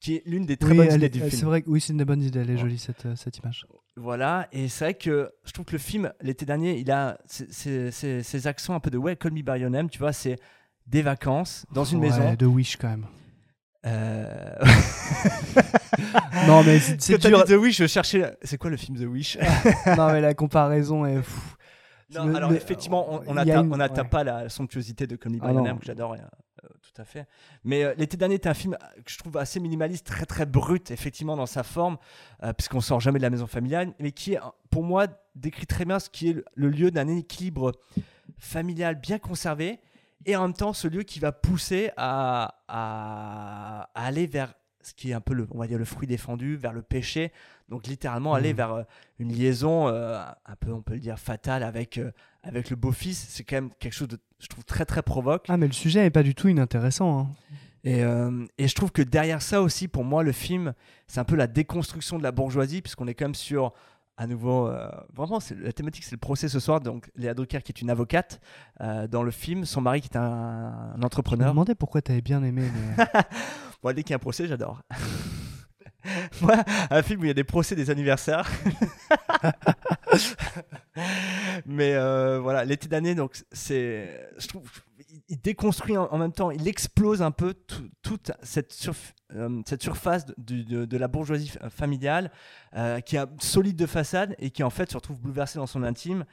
[0.00, 1.30] qui est l'une des très Oui, bonnes idées est- du film.
[1.32, 3.66] C'est vrai que oui, c'est une bonne idée, elle est jolie cette, euh, cette image.
[3.96, 8.46] Voilà, et c'est vrai que je trouve que le film, l'été dernier, il a ces
[8.46, 10.38] accents un peu de ouais, Call Me By Your Name, tu vois, c'est
[10.86, 12.34] des vacances dans une Ouais, maison.
[12.34, 13.06] de Wish quand même.
[13.86, 14.54] Euh...
[16.46, 17.44] Non, mais c'est- dur.
[17.44, 18.36] dit The Wish, je cherchais.
[18.42, 19.38] C'est quoi le film The Wish
[19.96, 21.16] non, mais la comparaison est.
[21.16, 21.56] pff.
[22.14, 24.04] Non, alors effectivement, on- n'atteint une- ouais.
[24.08, 25.52] pas la somptuosité de Call Me By Ah.
[25.52, 26.16] Name, que j'adore, euh,
[26.82, 27.26] tout à fait.
[27.64, 30.90] Mais euh, l'été dernier était un film que je trouve assez minimaliste, très très brut,
[30.90, 31.96] effectivement, dans sa forme,
[32.56, 35.06] puisqu'on sort jamais de la maison familiale, mais qui, est, pour moi,
[35.36, 37.72] décrit très bien ce qui est le lieu d'un équilibre
[38.38, 39.78] familial bien conservé,
[40.26, 44.54] et en même temps, ce lieu qui va pousser à, à- à aller vers
[44.84, 47.30] ce qui est un peu le, on va dire, le fruit défendu, vers le péché.
[47.68, 48.56] Donc littéralement aller Mhm.
[48.56, 48.82] vers euh,
[49.20, 52.10] une liaison euh, un peu, on peut le dire, fatale avec, euh,
[52.42, 53.26] avec le beau-fils.
[53.28, 55.46] C'est quand même quelque chose de, je trouve, très très provoque.
[55.48, 57.20] Ah, mais le sujet n'est pas du tout inintéressant.
[57.20, 57.28] hein.
[57.84, 60.72] Et, euh, et je trouve que derrière ça aussi, pour moi, le film,
[61.06, 63.72] c'est un peu la déconstruction de la bourgeoisie, puisqu'on est quand même sur,
[64.22, 66.80] à nouveau, euh, vraiment, la thématique, c'est le procès ce soir.
[66.80, 68.40] Donc, Léa Drucker, qui est une avocate
[68.80, 71.48] euh, dans le film, son mari qui est un, un Je me entrepreneur.
[71.50, 72.62] demandais pourquoi tu avais bien aimé.
[72.96, 73.04] Mais...
[73.82, 74.80] Bon, dès qu'il y a un procès, j'adore.
[76.40, 76.54] Moi,
[76.90, 78.48] un film où il y a des procès des anniversaires.
[81.66, 84.62] Mais euh, voilà, l'été d'année, donc c'est, je trouve,
[85.32, 89.62] il- déconstruit en, en même temps, il explose un peu tout- toute cette, surf- euh,
[89.66, 92.30] cette surface de, de- de la bourgeoisie familiale
[92.76, 95.82] euh, qui est solide de façade et qui en fait se retrouve bouleversée dans son
[95.82, 96.24] intime,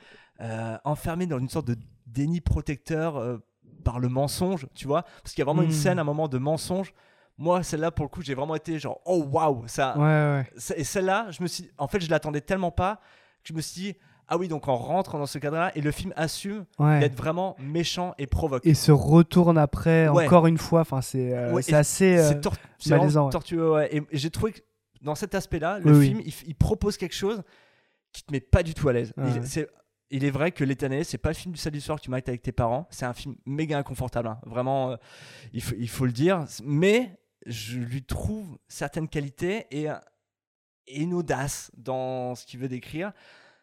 [0.41, 1.75] euh, enfermée dans une sorte de
[2.07, 3.37] déni protecteur euh,
[3.83, 5.83] par le mensonge, tu vois, parce qu'il y a vraiment une Mm.
[5.83, 6.93] scène, un moment de mensonge.
[7.37, 9.97] Moi, celle-là, pour le coup, j'ai vraiment été genre, oh waouh, ça.
[9.97, 10.51] Ouais, ouais.
[10.57, 12.95] Ça- Et celle-là, je me suis, en fait, je l'attendais tellement pas
[13.41, 13.95] que je me suis dit,
[14.31, 16.99] ah oui, donc on rentre dans ce cadre-là et le film assume Ouais.
[16.99, 18.65] d'être vraiment méchant et provoque.
[18.65, 20.25] Et se retourne après, Ouais.
[20.25, 20.81] encore une fois.
[20.81, 22.55] Enfin, c'est euh, Ouais, assez euh, tor-
[22.87, 23.29] malaisant.
[23.29, 23.87] tortueux.
[23.91, 24.59] Et, j'ai trouvé que
[25.01, 26.07] dans cet aspect-là, le Oui, oui.
[26.07, 27.41] film, il, propose quelque chose
[28.13, 29.13] qui te met pas du tout à l'aise.
[30.11, 32.29] Il, est vrai que l'été c'est pas le film du samedi soir que tu m'arrêtes
[32.29, 32.87] avec tes parents.
[32.89, 34.27] C'est un film méga inconfortable.
[34.27, 34.39] hein.
[34.45, 34.95] Vraiment, euh,
[35.53, 36.45] il, faut, il faut le dire.
[36.63, 39.85] Mais je lui trouve certaines qualités et,
[40.87, 43.11] et une audace dans ce qu'il veut décrire.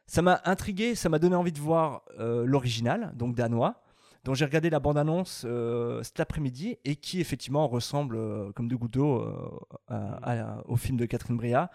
[0.06, 3.82] Ça m'a intrigué, ça m'a donné envie de voir euh, l'original, donc danois,
[4.24, 8.76] dont j'ai regardé la bande-annonce euh, cet après-midi et qui effectivement ressemble euh, comme deux
[8.76, 9.24] gouttes d'eau
[10.66, 11.70] au film de Catherine Bria.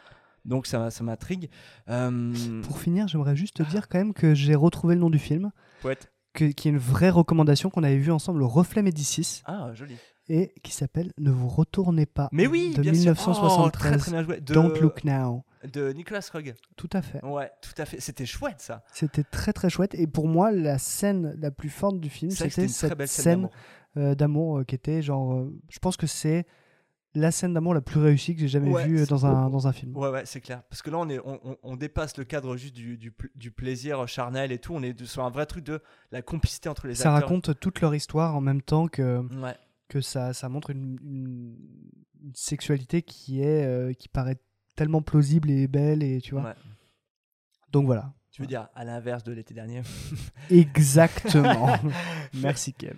[0.46, 1.50] Donc ça, ça m'intrigue.
[1.86, 5.52] Pour finir, j'aimerais juste te dire quand même que j'ai retrouvé le nom du film.
[5.82, 6.12] Poète.
[6.34, 9.44] Que, qui est une vraie recommandation qu'on avait vue ensemble, le Reflet Médicis.
[9.46, 9.98] Ah, joli.
[10.30, 12.30] Et qui s'appelle Ne vous retournez pas.
[12.32, 13.12] Mais oui, de bien sûr.
[13.12, 13.66] 1973.
[13.66, 14.40] Oh, très, très bien joué.
[14.40, 15.44] De- Don't Look Now.
[15.74, 16.56] De Nicolas Roeg.
[16.78, 17.24] Tout à fait.
[17.26, 18.00] Ouais, tout à fait.
[18.00, 18.84] C'était chouette ça.
[18.94, 19.94] C'était très très chouette.
[19.96, 23.50] Et pour moi, la scène la plus forte du film, c'était cette scène
[23.96, 24.58] d'amour.
[24.58, 25.34] euh, euh, qui était genre.
[25.34, 26.46] euh, je pense que c'est
[27.14, 29.74] la scène d'amour la plus réussie que j'ai jamais Ouais, vue dans un, dans un
[29.74, 29.96] film.
[29.98, 30.64] Ouais, ouais, c'est clair.
[30.70, 31.20] Parce que là, on, est,
[31.64, 34.74] on, dépasse le cadre juste du, du, pl- du plaisir charnel et tout.
[34.74, 35.82] On est sur un vrai truc de
[36.14, 37.28] la complicité entre les Ça acteurs.
[37.30, 39.56] raconte toute leur histoire en même temps que, Ouais.
[39.92, 41.58] Que ça, ça montre une, une-
[42.24, 44.38] une sexualité qui est euh, qui paraît
[44.76, 46.44] tellement plausible et belle et tu vois.
[46.44, 46.56] Ouais.
[47.72, 48.14] Donc voilà.
[48.32, 49.82] Tu veux dire à l'inverse de l'été dernier?
[50.50, 51.76] Exactement.
[52.42, 52.96] Merci Kev.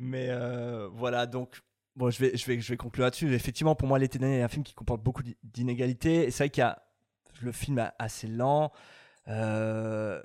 [0.00, 1.60] Mais euh, voilà, donc
[1.94, 3.32] bon, je vais, je vais, je vais conclure là-dessus.
[3.32, 6.24] Effectivement, pour moi, l'été dernier est un film qui comporte beaucoup d'i- d'inégalités.
[6.26, 6.82] Et c'est vrai qu'il y a
[7.42, 8.72] le film est assez lent.
[9.28, 10.20] Euh,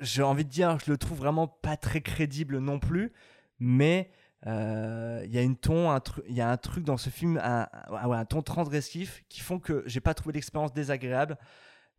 [0.00, 3.12] J'ai envie de dire, je le trouve vraiment pas très crédible non plus.
[3.58, 4.10] Mais
[4.46, 7.10] euh, il y a une ton, un truc, il y a un truc dans ce
[7.10, 11.36] film, un, un- ouais, un ton transgressif qui font que j'ai pas trouvé l'expérience désagréable.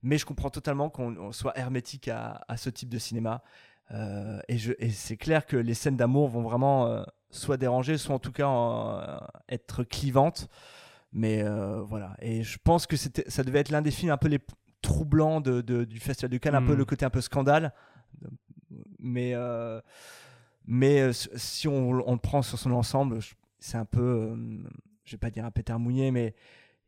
[0.03, 3.41] Mais je comprends totalement qu'on on soit hermétique à, à ce type de cinéma.
[3.91, 8.13] Euh, et et c'est clair que les scènes d'amour vont vraiment euh, soit déranger, soit
[8.15, 10.47] en tout cas être clivantes.
[11.13, 11.43] Mais
[11.87, 12.15] voilà.
[12.21, 14.39] Et je pense que ça devait être l'un des films un peu les
[14.81, 16.77] troublants de, de- du Festival de Cannes, un peu Mm.
[16.77, 17.73] le côté un peu scandale.
[18.99, 19.33] Mais,
[20.67, 23.19] mais euh, si on, on le prend sur son ensemble,
[23.59, 24.35] c'est un peu, euh,
[25.05, 26.35] je vais pas dire un pétard mouillé, mais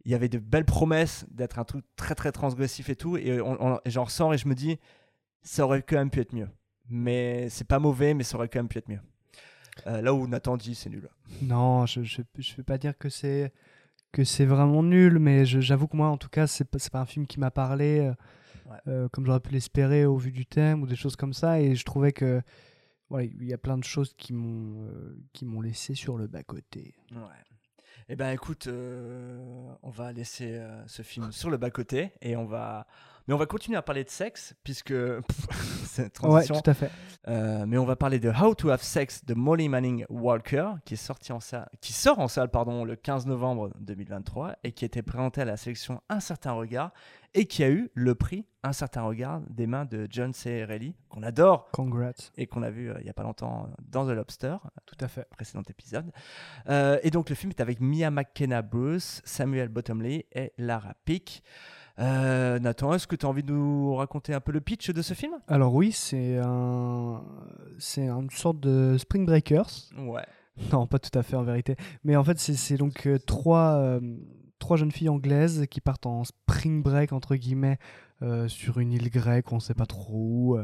[0.06, 3.18] il y avait de belles promesses d'être un truc très très transgressif et tout.
[3.18, 3.39] Et,
[3.85, 4.77] j'en ressors et je me dis,
[5.41, 6.49] ça aurait quand même pu être mieux.
[6.89, 9.01] Mais c'est pas mauvais, mais ça aurait quand même pu être mieux.
[9.88, 11.10] Euh, là où Nathan dit c'est nul.
[11.41, 13.53] Non, je je vais pas dire que c'est
[14.11, 17.06] que c'est vraiment nul, mais j'avoue que moi, en tout cas, c'est pas, pas un
[17.06, 18.14] film qui m'a parlé euh,
[18.88, 21.61] euh, comme j'aurais pu l'espérer au vu du thème ou des choses comme ça.
[21.61, 22.41] Et je trouvais que
[23.10, 26.27] voilà, il y a plein de choses qui m'ont euh, qui m'ont laissé sur le
[26.27, 26.95] bas côté.
[27.11, 27.44] Ouais.
[28.11, 32.36] Eh ben écoute, euh, on va laisser euh, ce film sur le bas côté et
[32.36, 32.88] on va,
[33.30, 34.91] mais on va continuer à parler de sexe puisque
[35.85, 36.60] cette transition.
[36.60, 36.89] tout à fait.
[37.27, 40.95] Euh, mais on va parler de How to Have Sex de Molly Manning Walker qui
[40.95, 44.84] est sorti en salle, qui sort en salle pardon le 15 novembre 2023 et qui
[44.84, 46.91] a été présenté à la sélection Un certain regard
[47.35, 50.65] et qui a eu le prix Un certain regard des mains de John C.
[50.65, 51.69] Reilly qu'on adore.
[51.72, 52.31] Congrats.
[52.35, 54.56] Et qu'on a vu euh, il y a pas longtemps dans The Lobster.
[54.88, 55.27] Tout à fait.
[55.30, 56.11] Précédent épisode.
[56.68, 61.43] Euh, et donc le film est avec Mia McKenna Bruce, Samuel Bottomley et Lara Pick.
[62.00, 65.02] Euh, Nathan, est-ce que tu as envie de nous raconter un peu le pitch de
[65.02, 65.34] ce film?
[65.48, 67.22] Alors oui, c'est un
[67.78, 69.70] c'est une sorte de Spring Breakers.
[69.98, 70.26] Ouais.
[70.72, 71.76] Non, pas tout à fait en vérité.
[72.04, 74.00] Mais en fait, c'est- donc euh, trois, euh,
[74.60, 77.80] trois jeunes filles anglaises qui partent en spring break, entre guillemets,
[78.22, 80.58] euh, sur une île grecque, on ne sait pas trop où,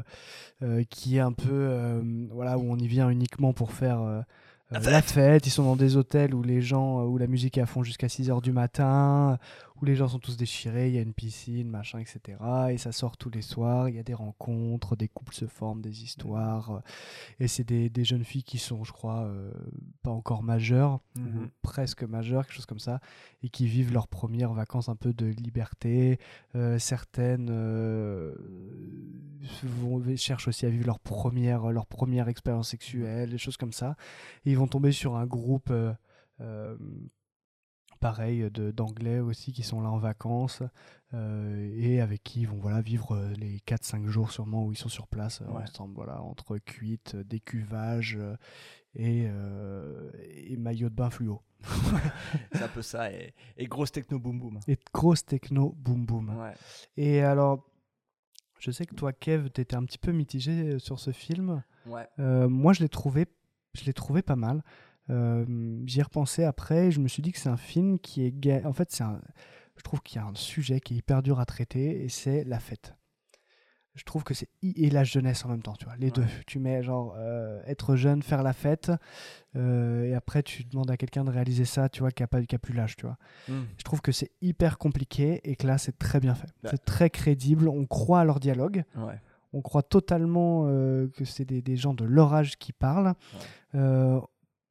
[0.61, 2.01] euh, qui est un peu, euh,
[2.31, 4.23] voilà, où on y vient uniquement pour faire
[4.73, 5.45] euh, euh, la fête.
[5.47, 8.09] Ils sont dans des hôtels où les gens, où la musique est à fond jusqu'à
[8.09, 9.37] 6 heures du matin,
[9.81, 12.37] où les gens sont tous déchirés, il y a une piscine, machin, etc.
[12.71, 15.81] Et ça sort tous les soirs, il y a des rencontres, des couples se forment,
[15.81, 16.71] des histoires.
[16.71, 16.79] euh,
[17.41, 19.51] Et c'est des, des jeunes filles qui sont, je crois, euh,
[20.01, 21.49] pas encore majeures, ou Mhm.
[21.61, 23.01] presque majeures, quelque chose comme ça,
[23.43, 26.19] et qui vivent leurs premières vacances un peu de liberté.
[26.55, 28.33] Euh, certaines euh,
[29.63, 33.95] vont, cherchent aussi à vivre leur première, leur première expérience sexuelle, des choses comme ça.
[34.45, 35.69] Et ils vont tomber sur un groupe.
[35.71, 35.93] euh,
[36.41, 36.77] euh,
[38.01, 40.61] pareil d'anglais aussi qui sont là en vacances
[41.13, 44.89] euh, et avec qui ils vont voilà vivre les 4-5 jours sûrement où ils sont
[44.89, 45.63] sur place Ouais.
[45.63, 48.19] ensemble voilà entre cuites décuvage
[48.93, 51.41] et, euh, et maillot de bain fluo
[52.51, 53.11] C'est un peu ça.
[53.11, 54.59] Et, et grosse techno boom boom.
[54.67, 56.53] et grosse techno boom boom Ouais.
[56.97, 57.65] et alors
[58.59, 62.07] je sais que toi Kev t'étais un petit peu mitigé sur ce film Ouais.
[62.19, 63.25] Euh, moi je l'ai trouvé
[63.75, 64.63] je l'ai trouvé pas mal
[65.11, 65.45] Euh,
[65.85, 68.65] j'y ai repensé après et je me suis dit que c'est un film qui est
[68.65, 69.21] en fait c'est un
[69.77, 72.43] je trouve qu'il y a un sujet qui est hyper dur à traiter et c'est
[72.43, 72.95] la fête
[73.93, 76.57] je trouve que c'est et la jeunesse en même temps tu vois les deux tu
[76.57, 78.91] mets genre euh, être jeune faire la fête
[79.55, 82.41] euh, et après tu demandes à quelqu'un de réaliser ça tu vois qui a pas
[82.43, 83.61] qui a plus l'âge tu vois Mm.
[83.77, 86.69] je trouve que c'est hyper compliqué et que là c'est très bien fait Bah.
[86.71, 89.19] c'est très crédible on croit à leur dialogue Ouais.
[89.55, 93.13] On croit totalement euh, que c'est des, des gens de leur âge qui parlent.
[93.73, 94.19] Euh,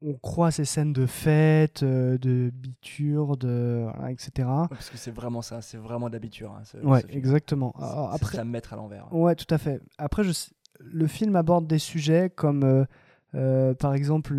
[0.03, 4.31] on croit à ces scènes de fête, euh, de biture, de, voilà, etc.
[4.47, 6.49] Ouais, Parce que c'est vraiment ça, c'est vraiment d'habitude.
[6.49, 7.75] Hein, Ouais, ce exactement.
[7.79, 9.11] C'est- Alors, après, mettre à l'envers.
[9.15, 9.81] Ouais, tout à fait.
[9.97, 10.33] Après, je
[10.81, 12.87] le film aborde des sujets comme,
[13.33, 14.35] par exemple,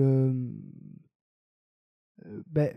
[2.51, 2.71] ben,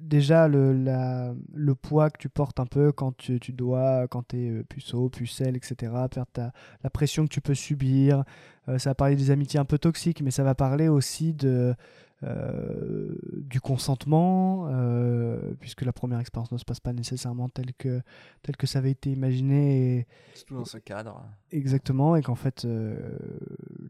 [0.00, 4.28] déjà le, la- le poids que tu portes un peu quand tu, tu dois, quand
[4.28, 5.92] tu es puceau, pucelle, etc.,
[6.32, 6.52] ta-
[6.82, 8.24] la pression que tu peux subir.
[8.68, 11.74] Euh, ça va parler des amitiés un peu toxiques, mais ça va parler aussi de,
[12.22, 18.00] euh, du consentement, euh, puisque la première expérience ne se passe pas nécessairement telle que,
[18.42, 19.98] telle que ça avait été imaginé.
[19.98, 21.22] Et, Surtout dans ce cadre.
[21.50, 23.18] Exactement, et qu'en fait, euh,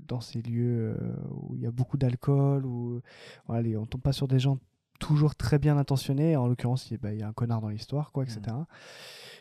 [0.08, 3.00] dans ces lieux euh, où il y a beaucoup d'alcool, où
[3.46, 4.58] voilà, on tombe pas sur des gens
[5.00, 7.60] toujours très bien intentionnés, en l'occurrence, il y a- bah, il y a un connard
[7.60, 8.40] dans l'histoire, quoi, etc.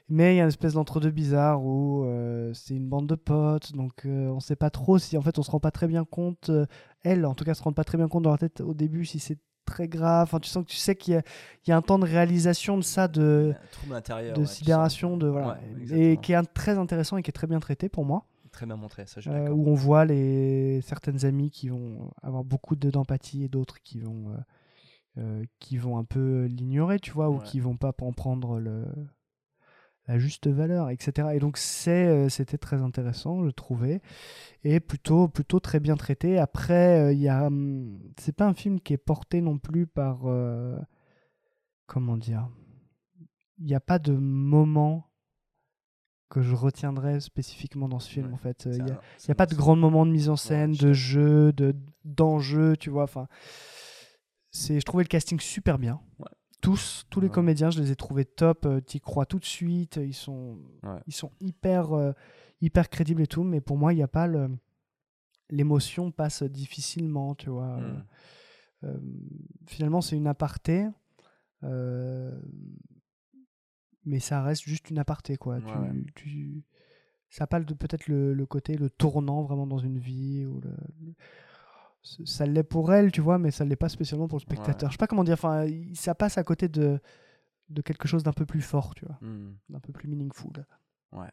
[0.10, 3.74] Mais il y a une espèce d'entre-deux bizarre où euh, c'est une bande de potes,
[3.74, 6.04] donc euh, on sait pas trop si, en fait, on se rend pas très bien
[6.04, 6.66] compte, euh,
[7.04, 9.06] elle, en tout cas, se rend pas très bien compte dans leur tête au début
[9.06, 10.24] si c'est très grave.
[10.24, 11.22] Enfin, tu sens que tu sais qu'il y, a-
[11.66, 13.54] il y a un temps de réalisation de ça, de,
[14.34, 15.58] de ouais, sidération, de voilà,
[15.90, 18.26] Ouais, et qui est un- très intéressant et qui est très bien traité pour moi.
[18.52, 22.12] Très bien montré, ça, je suis Euh, où on voit les certaines amies qui vont
[22.22, 24.36] avoir beaucoup de- d'empathie et d'autres qui vont
[25.18, 28.86] euh, qui vont un peu l'ignorer, tu vois, ou qui vont pas en prendre le
[30.08, 31.30] la juste valeur, etc.
[31.34, 34.02] Et donc c'est euh, c'était très intéressant, je trouvais,
[34.64, 36.38] et plutôt plutôt très bien traité.
[36.38, 39.88] Après, euh, il y a hum, c'est pas un film qui est porté non plus
[39.88, 40.78] par euh,
[41.86, 42.50] comment dire,
[43.60, 45.10] il n'y a pas de moment
[46.30, 48.64] que je retiendrai spécifiquement dans ce film en fait.
[48.66, 50.92] Il n'y a, il y a pas de grands moments de mise en scène, de
[50.92, 53.04] jeu, de d'enjeu, tu vois.
[53.04, 53.28] Enfin,
[54.54, 56.00] c'est, je trouvais le casting super bien.
[56.62, 58.66] Tous, tous les comédiens, je les ai trouvés top.
[58.66, 59.98] euh, T'y crois tout de suite.
[60.02, 61.00] Ils sont, Ouais.
[61.08, 62.14] ils sont hyper, euh,
[62.62, 63.44] hyper crédibles et tout.
[63.44, 64.50] Mais pour moi, il n'y a pas le,
[65.50, 67.78] l'émotion passe difficilement, tu vois.
[67.82, 68.06] Mm.
[68.86, 68.98] Euh,
[69.68, 70.88] finalement, c'est une aparté.
[71.64, 72.40] euh,
[74.06, 75.60] mais ça reste juste une aparté, quoi.
[75.62, 76.64] Tu- tu-
[77.30, 80.46] ça parle de peut-être le, le côté, le tournant vraiment dans une vie.
[80.46, 80.76] Ou le,
[82.04, 84.90] ça l'est pour elle, tu vois, mais ça l'est pas spécialement pour le spectateur.
[84.90, 85.34] Je sais pas comment dire.
[85.36, 85.66] Enfin,
[85.96, 87.00] ça passe à côté de
[87.70, 89.56] de quelque chose d'un peu plus fort, tu vois, Hmm.
[89.70, 90.66] d'un peu plus meaningful.
[91.14, 91.30] Ouais.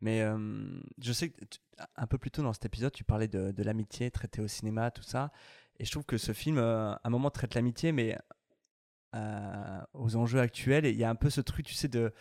[0.00, 1.60] Mais euh, je sais que tu-
[1.96, 4.90] un peu plus tôt dans cet épisode, tu parlais de, de l'amitié traitée au cinéma,
[4.90, 5.30] tout ça.
[5.78, 8.18] Et je trouve que ce film, euh, à un moment, traite l'amitié, mais
[9.14, 10.84] euh, aux enjeux actuels.
[10.86, 12.12] Et il y a un peu ce truc, tu sais, de,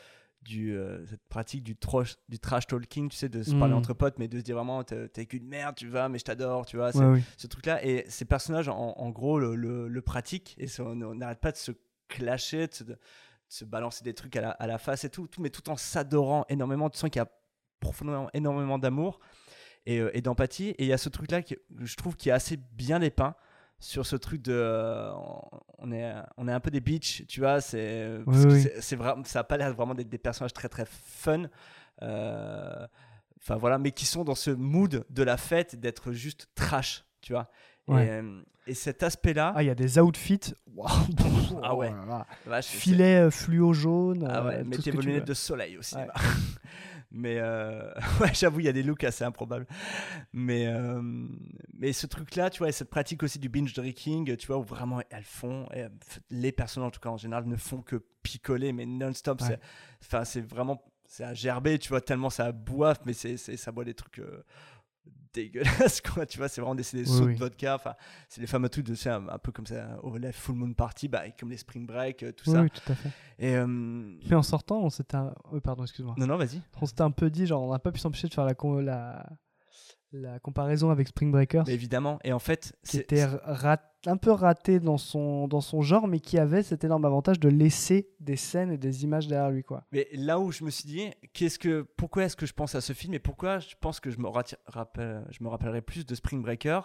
[0.44, 3.78] du, euh, cette pratique du, trash, du trash talking, tu sais, de se parler Mm.
[3.78, 6.66] entre potes, mais de se dire vraiment, t'es qu'une merde, tu vas, mais je t'adore,
[6.66, 6.92] tu vois.
[6.92, 7.24] c'est- Ouais, oui.
[7.38, 7.84] Ce truc-là.
[7.86, 10.56] Et ces personnages, en, en gros, le, le, le pratiquent.
[10.58, 11.72] Et ça, on on n'arrête pas de se
[12.08, 12.98] clasher, de se, de
[13.48, 15.76] se balancer des trucs à la, à la face et tout, tout, mais tout en
[15.78, 16.90] s'adorant énormément.
[16.90, 17.30] Tu sens qu'il y a
[17.80, 19.20] profondément énormément d'amour
[19.86, 20.70] et, euh, et d'empathie.
[20.78, 23.36] Et il y a ce truc-là que je trouve qui est assez bien dépeint
[23.84, 25.12] sur ce truc de euh,
[25.78, 28.68] on est on est un peu des bitches tu vois c'est Oui, oui.
[28.80, 31.44] c'est- vraiment ça a pas l'air vraiment d'être des personnages très très fun
[32.02, 32.88] euh,
[33.42, 37.34] enfin voilà mais qui sont dans ce mood de la fête d'être juste trash tu
[37.34, 37.50] vois
[37.90, 38.06] Ouais.
[38.06, 40.54] et, euh, et cet aspect là Ah, il y a des outfits.
[40.74, 40.90] Waouh.
[41.64, 42.62] ah ouais Oh là là.
[42.62, 44.26] Filet fluo jaune.
[44.32, 46.14] ah ouais, mettez vos lunettes de soleil au cinéma.
[46.16, 46.22] Ouais.
[47.14, 49.68] mais euh, ouais, j'avoue, il y a des looks assez improbables.
[50.34, 51.02] Mais, euh,
[51.74, 54.64] mais ce truc-là, tu vois, et cette pratique aussi du binge drinking, tu vois, où
[54.64, 55.90] vraiment elles font, et, euh,
[56.30, 59.42] les personnes en tout cas en général, ne font que picoler, mais non-stop.
[59.42, 59.48] Ouais.
[59.48, 59.60] c'est-
[60.06, 63.72] Enfin, c'est vraiment, c'est à gerber, tu vois, tellement ça boive, mais c'est, c'est- ça
[63.72, 64.20] boit des trucs.
[64.20, 64.44] euh,
[65.34, 67.34] dégueulasses quoi tu vois c'est vraiment des, c'est des Oui, sauts oui.
[67.36, 67.96] de vodka enfin
[68.30, 70.74] c'est les fameux trucs de c'est un, un peu comme ça au la full moon
[70.74, 73.10] party bah, comme les spring break euh, tout Oui, ça oui, tout à fait.
[73.40, 75.16] et euh, Mais en sortant, on s'était.
[75.18, 76.16] un- oui, pardon, excuse-moi.
[76.18, 78.34] non non vas-y On s'était un peu dit, genre, on n'a pas pu s'empêcher de
[78.34, 79.28] faire la, con- la,
[80.12, 81.64] la comparaison avec Spring Breakers.
[81.68, 82.20] Mais évidemment.
[82.24, 86.08] Et en fait, qui c'est- était rat- un peu raté dans son, dans son genre,
[86.08, 89.64] mais qui avait cet énorme avantage de laisser des scènes et des images derrière lui,
[89.64, 89.86] quoi.
[89.92, 92.82] Mais là où je me suis dit, qu'est-ce que, pourquoi est-ce que je pense à
[92.82, 96.16] ce film et pourquoi je pense que je me, rappelle, je me rappellerai plus de
[96.16, 96.82] Spring Breaker,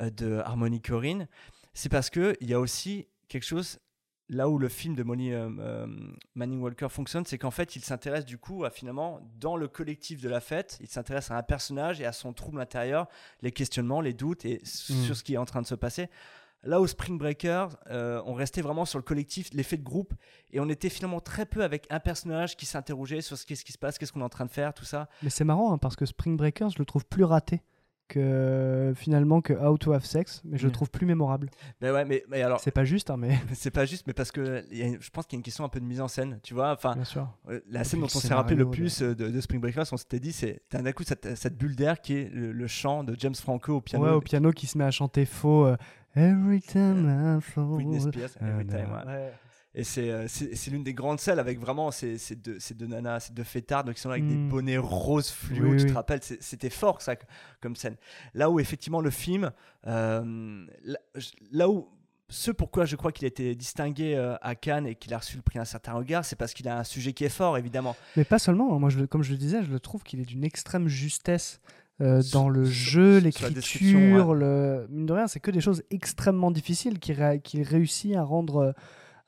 [0.00, 1.28] euh, de Harmony Korine,
[1.74, 3.78] c'est parce que il y a aussi quelque chose
[4.30, 5.86] là où le film de Molly euh, euh,
[6.34, 10.20] Manning Walker fonctionne, c'est qu'en fait, il s'intéresse du coup à finalement dans le collectif
[10.22, 13.06] de la fête, il s'intéresse à un personnage et à son trouble intérieur,
[13.42, 14.66] les questionnements, les doutes et Mm.
[14.66, 16.08] sur ce qui est en train de se passer.
[16.64, 20.14] Là où Spring Breaker, euh, on restait vraiment sur le collectif, l'effet de groupe,
[20.52, 23.72] et on était finalement très peu avec un personnage qui s'interrogeait sur ce qu'est-ce qui
[23.72, 25.08] se passe, qu'est-ce qu'on est en train de faire, tout ça.
[25.22, 27.60] Mais c'est marrant, hein, parce que Spring Breakers, je le trouve plus raté
[28.08, 31.48] que finalement que How to Have Sex, mais je le trouve plus mémorable.
[31.80, 32.60] Mais ouais, mais, mais alors.
[32.60, 33.38] C'est pas juste, hein, mais.
[33.54, 35.64] C'est pas juste, mais parce que y a je pense qu'il y a une question
[35.64, 36.72] un peu de mise en scène, tu vois.
[36.72, 37.28] Enfin, Bien sûr.
[37.48, 39.96] euh, la scène dont on s'est rappelé le plus euh, de, de Spring Breakers, on
[39.96, 43.16] s'était dit, c'est d'un coup cette, cette bulle d'air qui est le, le chant de
[43.18, 44.04] James Franco au piano.
[44.04, 45.66] Ouais, au piano qui se met à chanter faux.
[45.66, 45.76] euh,
[46.16, 47.64] Every time I fall.
[47.64, 48.72] Whitney Spears, Euh, Every non.
[48.72, 49.02] Time.
[49.06, 49.32] Ouais.
[49.76, 52.74] Et c'est euh, c'est c'est l'une des grandes scènes avec vraiment ces, ces, deux, ces
[52.74, 54.48] deux nanas, ces deux fêtards qui sont là avec des Mm.
[54.48, 55.90] bonnets roses fluo, Oui, tu oui.
[55.90, 57.16] te rappelles, c'est- c'était fort ça
[57.60, 57.96] comme scène.
[58.34, 59.50] Là où effectivement le film,
[59.88, 60.64] euh,
[61.50, 61.88] là, où
[62.28, 65.36] ce pourquoi je crois qu'il a été distingué euh, à Cannes et qu'il a reçu
[65.36, 67.96] le prix Un certain regard, c'est parce qu'il a un sujet qui est fort évidemment.
[68.16, 70.24] Mais pas seulement, hein, moi je, comme je le disais, je le trouve qu'il est
[70.24, 71.60] d'une extrême justesse
[72.00, 74.38] euh, dans le jeu, l'écriture, ouais.
[74.38, 74.86] le...
[74.90, 78.74] mine de rien, c'est que des choses extrêmement difficiles qu'il ré- qu'il réussit à rendre,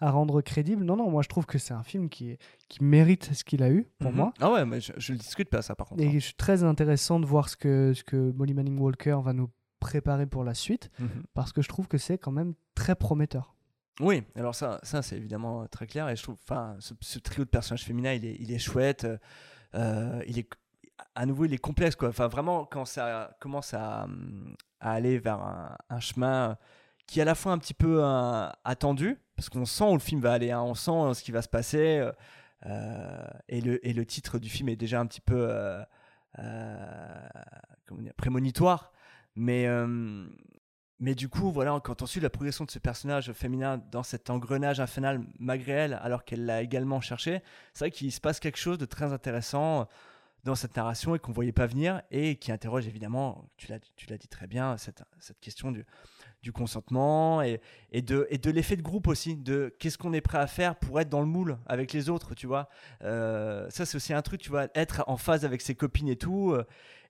[0.00, 0.84] à rendre crédible.
[0.84, 2.36] Non, non, moi je trouve que c'est un film qui,
[2.80, 4.16] mérite ce qu'il a eu, pour Mhm.
[4.16, 4.34] moi.
[4.40, 6.02] Ah ouais, mais je, je le discute pas ça par contre.
[6.02, 6.10] Et hein.
[6.14, 9.48] je suis très intéressant de voir ce que, ce que Molly Manning Walker va nous
[9.78, 11.22] préparer pour la suite, Mhm.
[11.34, 13.54] parce que je trouve que c'est quand même très prometteur.
[14.00, 17.18] Oui, alors ça, ça c'est évidemment euh, très clair et je trouve, enfin, ce, ce
[17.18, 19.06] trio de personnages féminins, il est, il est chouette,
[19.74, 20.48] euh, il est,
[21.14, 22.08] à nouveau, il est complexe quoi.
[22.08, 25.40] Enfin, vraiment, quand ça commence à, hum, aller vers
[25.88, 26.56] un, chemin
[27.06, 30.00] qui est à la fois un petit peu euh, attendu, parce qu'on sent où le
[30.00, 32.12] film va aller, hein, on sent euh, ce qui va se passer, euh,
[32.66, 35.82] euh, et, le, et le titre du film est déjà un petit peu euh,
[36.38, 37.28] euh,
[37.86, 38.92] comment dire, prémonitoire,
[39.36, 40.26] mais euh,
[40.98, 44.30] mais du coup, voilà, quand on suit la progression de ce personnage féminin dans cet
[44.30, 47.42] engrenage infernal malgré elle, alors qu'elle l'a également cherché,
[47.74, 49.88] c'est vrai qu'il se passe quelque chose de très intéressant
[50.46, 53.78] dans cette narration et qu'on voyait pas venir et qui interroge évidemment, tu l'as,
[54.16, 55.84] dit très bien, cette, cette question du,
[56.52, 57.60] consentement et,
[57.92, 61.00] de, et de l'effet de groupe aussi, de qu'est-ce qu'on est prêt à faire pour
[61.00, 62.68] être dans le moule avec les autres, tu vois.
[63.02, 66.16] Euh, ça, c'est aussi un truc, tu vois, être en phase avec ses copines et
[66.16, 66.52] tout.
[66.52, 66.64] euh,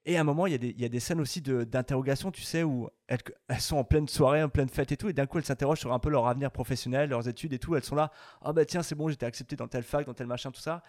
[0.06, 2.40] et à un moment, il y, a des- y a des scènes aussi d'interrogation, tu
[2.40, 3.18] sais, où elles,
[3.58, 5.92] sont en pleine soirée, en pleine fête et tout, et d'un coup, elles s'interrogent sur
[5.92, 7.74] un peu leur avenir professionnel, leurs études et tout.
[7.74, 10.28] Elles sont là, ah bah tiens, c'est bon, j'étais accepté dans telle fac, dans tel
[10.28, 10.82] machin, tout ça.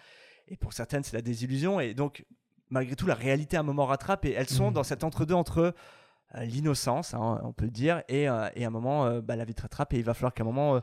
[0.48, 1.78] Et pour certaines, c'est la désillusion.
[1.80, 2.24] Et donc,
[2.70, 4.74] malgré tout, la réalité à un moment rattrape, et elles sont Mhm.
[4.74, 5.74] dans cet entre-deux entre
[6.34, 9.34] euh, l'innocence, hein, on peut le dire, et, euh, et à un moment, euh, bah,
[9.36, 10.80] la vie te rattrape, et il va falloir qu'à un moment, euh,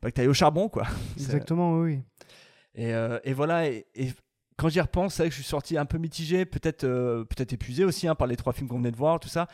[0.00, 0.84] bah, que tu ailles au charbon, quoi.
[1.16, 2.00] Exactement, oui.
[2.74, 2.92] et,
[3.24, 4.12] et voilà, et, et
[4.56, 6.86] quand j'y repense, c'est vrai que je suis sorti un peu mitigé, peut-être
[7.28, 9.46] peut-être épuisé aussi hein, par les trois films qu'on venait de voir, tout ça.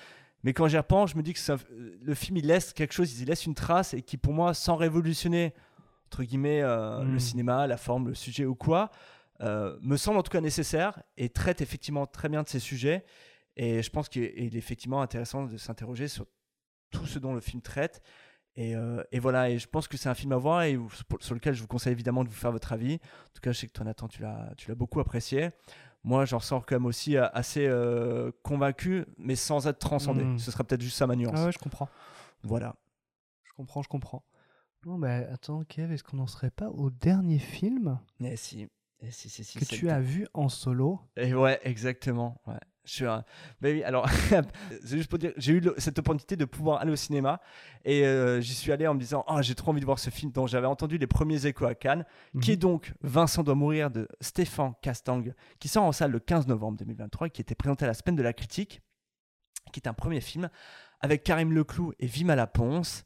[0.45, 1.57] Mais quand j'y repense, je me dis que ça-
[2.03, 4.77] le film, il laisse quelque chose, il laisse une trace et qui, pour moi, sans
[4.77, 5.53] révolutionner,
[6.07, 8.91] entre guillemets, le cinéma, la forme, le sujet ou quoi,
[9.41, 13.05] euh, me semble en tout cas nécessaire et traite effectivement très bien de ces sujets.
[13.57, 16.27] Et je pense qu'il est, effectivement intéressant de s'interroger sur
[16.91, 18.03] tout ce dont le film traite.
[18.57, 20.79] Et, euh, et voilà, et je pense que c'est un film à voir et
[21.21, 22.95] sur lequel je vous conseille évidemment de vous faire votre avis.
[22.95, 25.51] En tout cas, je sais que toi, Nathan, tu l'as, beaucoup apprécié.
[26.05, 30.23] Moi, j'en ressors quand même aussi euh, assez euh, convaincu, mais sans être transcendé.
[30.23, 30.39] Mm.
[30.39, 31.35] Ce serait peut-être juste ça ma nuance.
[31.37, 31.89] Ah ouais, je comprends.
[32.43, 32.77] Voilà.
[33.43, 34.25] Je comprends, je comprends.
[34.85, 37.99] Non, mais attends, Kev, est-ce qu'on n'en serait pas au dernier film?
[38.21, 38.69] Eh si,
[39.61, 42.41] que tu as vu en solo Et ouais, exactement.
[42.47, 42.55] Ouais.
[42.85, 43.25] Je suis un-
[43.63, 44.07] Mais oui, alors,
[44.85, 47.41] c'est juste pour dire, j'ai eu le- cette opportunité de pouvoir aller au cinéma
[47.85, 50.11] et euh, j'y suis allé en me disant, oh, j'ai trop envie de voir ce
[50.11, 52.05] film dont j'avais entendu les premiers échos à Cannes,
[52.43, 56.47] qui est donc Vincent doit mourir de Stéphane Castang, qui sort en salle le 15
[56.47, 58.83] novembre 2023, qui était présenté à la semaine de la critique,
[59.73, 60.51] qui est un premier film
[61.01, 63.05] avec Karim Leclou et Vima Laponce.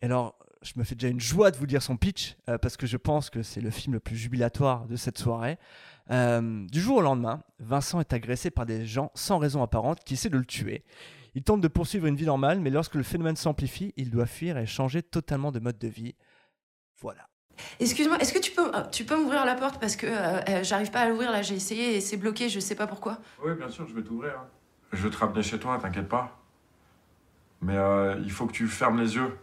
[0.00, 2.76] Et alors, je me fais déjà une joie de vous dire son pitch, euh, parce
[2.76, 5.58] que je pense que c'est le film le plus jubilatoire de cette soirée.
[6.10, 10.14] Euh, du jour au lendemain, Vincent est agressé par des gens sans raison apparente qui
[10.14, 10.82] essaient de le tuer.
[11.34, 14.56] Il tente de poursuivre une vie normale, mais lorsque le phénomène s'amplifie, il doit fuir
[14.58, 16.14] et changer totalement de mode de vie.
[17.00, 17.28] Voilà.
[17.80, 19.80] Excuse-moi, est-ce que tu peux, euh, tu peux m'ouvrir la porte?
[19.80, 22.58] Parce que euh, euh, j'arrive pas à l'ouvrir là, j'ai essayé et c'est bloqué, je
[22.60, 23.18] sais pas pourquoi.
[23.44, 24.32] Oui, bien sûr, je vais t'ouvrir.
[24.38, 24.46] hein.
[24.92, 26.40] Je vais te ramener chez toi, t'inquiète pas.
[27.60, 29.36] Mais euh, il faut que tu fermes les yeux.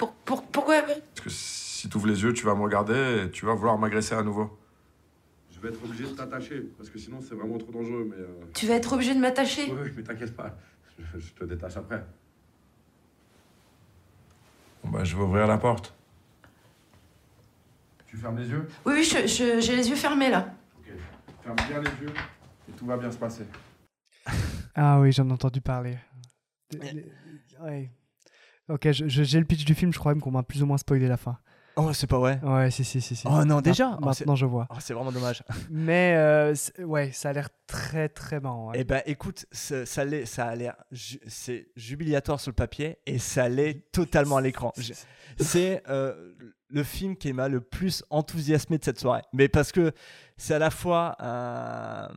[0.00, 0.80] Pour, pour, pourquoi?
[0.80, 3.76] Parce que si tu ouvres les yeux, tu vas me regarder et tu vas vouloir
[3.76, 4.58] m'agresser à nouveau.
[5.50, 8.16] Je vais être obligé de t'attacher, parce que sinon c'est vraiment trop dangereux, mais...
[8.16, 9.66] euh, Tu vas être obligé de m'attacher?
[9.70, 10.56] Oui, oui, mais t'inquiète pas.
[10.98, 12.02] Je, je te détache après.
[14.82, 15.92] Bon bah, je vais ouvrir la porte.
[18.06, 18.66] Tu fermes les yeux?
[18.86, 20.54] Oui, oui, je- je- j'ai les yeux fermés là.
[20.78, 20.94] Ok.
[21.42, 22.14] Ferme bien les yeux
[22.70, 23.44] et tout va bien se passer.
[24.74, 25.98] Ah oui, j'en ai entendu parler.
[27.60, 27.90] Ouais.
[28.70, 31.08] Ok, j'ai le pitch du film, je crois même qu'on m'a plus ou moins spoilé
[31.08, 31.38] la fin.
[31.76, 33.14] Oh, c'est pas vrai Ouais, si, si, si.
[33.16, 33.26] si.
[33.30, 34.66] Oh non, déjà Oh, Maintenant, je vois.
[34.70, 35.42] Oh, c'est vraiment dommage.
[35.70, 38.70] Mais euh, ouais, ça a l'air très très marrant.
[38.70, 38.80] ouais.
[38.80, 43.48] Eh ben, écoute, ça, ça, a l'air, ju- c'est jubilatoire sur le papier et ça
[43.48, 44.72] l'est totalement à l'écran.
[45.38, 46.34] C'est euh,
[46.68, 49.22] le film qui m'a le plus enthousiasmé de cette soirée.
[49.32, 49.92] Mais parce que
[50.36, 52.08] c'est à la fois un,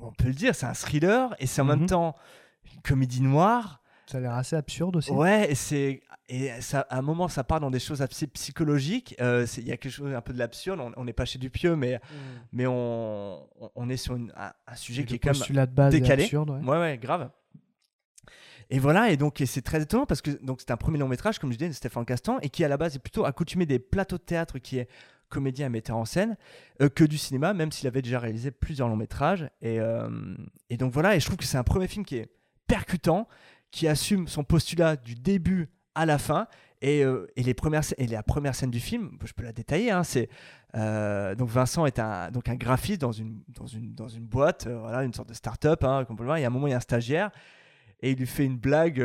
[0.00, 1.86] on peut le dire, c'est un thriller et c'est en même Mhm.
[1.86, 2.14] temps
[2.74, 3.80] une comédie noire.
[4.06, 5.10] Ça a l'air assez absurde aussi.
[5.10, 9.14] Ouais, et c'est et ça, à un moment, ça part dans des choses assez psychologiques.
[9.20, 10.80] Euh, Il y a quelque chose un peu de l'absurde.
[10.96, 12.00] On- n'est pas chez Dupieux, mais
[12.52, 15.72] mais on, on- est sur une- un, un sujet Et qui est quand même de
[15.72, 16.22] base est décalé.
[16.24, 16.60] absurde, ouais.
[16.60, 17.30] ouais, ouais, grave.
[18.70, 21.38] Et voilà, et donc c'est très étonnant parce que donc c'est un premier long métrage,
[21.38, 23.78] comme je disais, de Stéphane Castan, et qui à la base est plutôt accoutumé des
[23.78, 24.88] plateaux de théâtre, qui est
[25.28, 26.36] comédien et metteur en scène,
[26.80, 29.50] euh, que du cinéma, même s'il avait déjà réalisé plusieurs longs métrages.
[29.60, 30.08] Et, euh,
[30.70, 32.30] et donc voilà, et je trouve que c'est un premier film qui est
[32.66, 33.28] percutant,
[33.74, 36.46] qui assume son postulat du début à la fin.
[36.80, 39.90] Et, euh, et les premières, et la première scène du film, je peux la détailler,
[39.90, 40.28] hein, c'est
[40.76, 44.66] euh, donc Vincent est un, donc un graphiste dans une, dans une, dans une boîte,
[44.66, 46.04] euh, voilà, une sorte de start-up, hein.
[46.36, 47.30] Il y a un moment, il y a un stagiaire
[48.02, 48.98] et il lui fait une blague,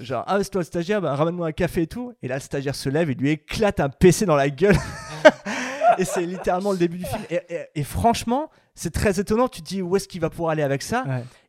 [0.00, 2.14] genre Ah, c'est toi le stagiaire, bah, ramène-moi un café et tout.
[2.22, 4.76] Et là, le stagiaire se lève et lui éclate un PC dans la gueule.
[5.98, 7.22] et c'est littéralement le début du film.
[7.30, 9.48] Et, et- et franchement, c'est très étonnant.
[9.48, 11.04] Tu te dis où est-ce qu'il va pouvoir aller avec ça?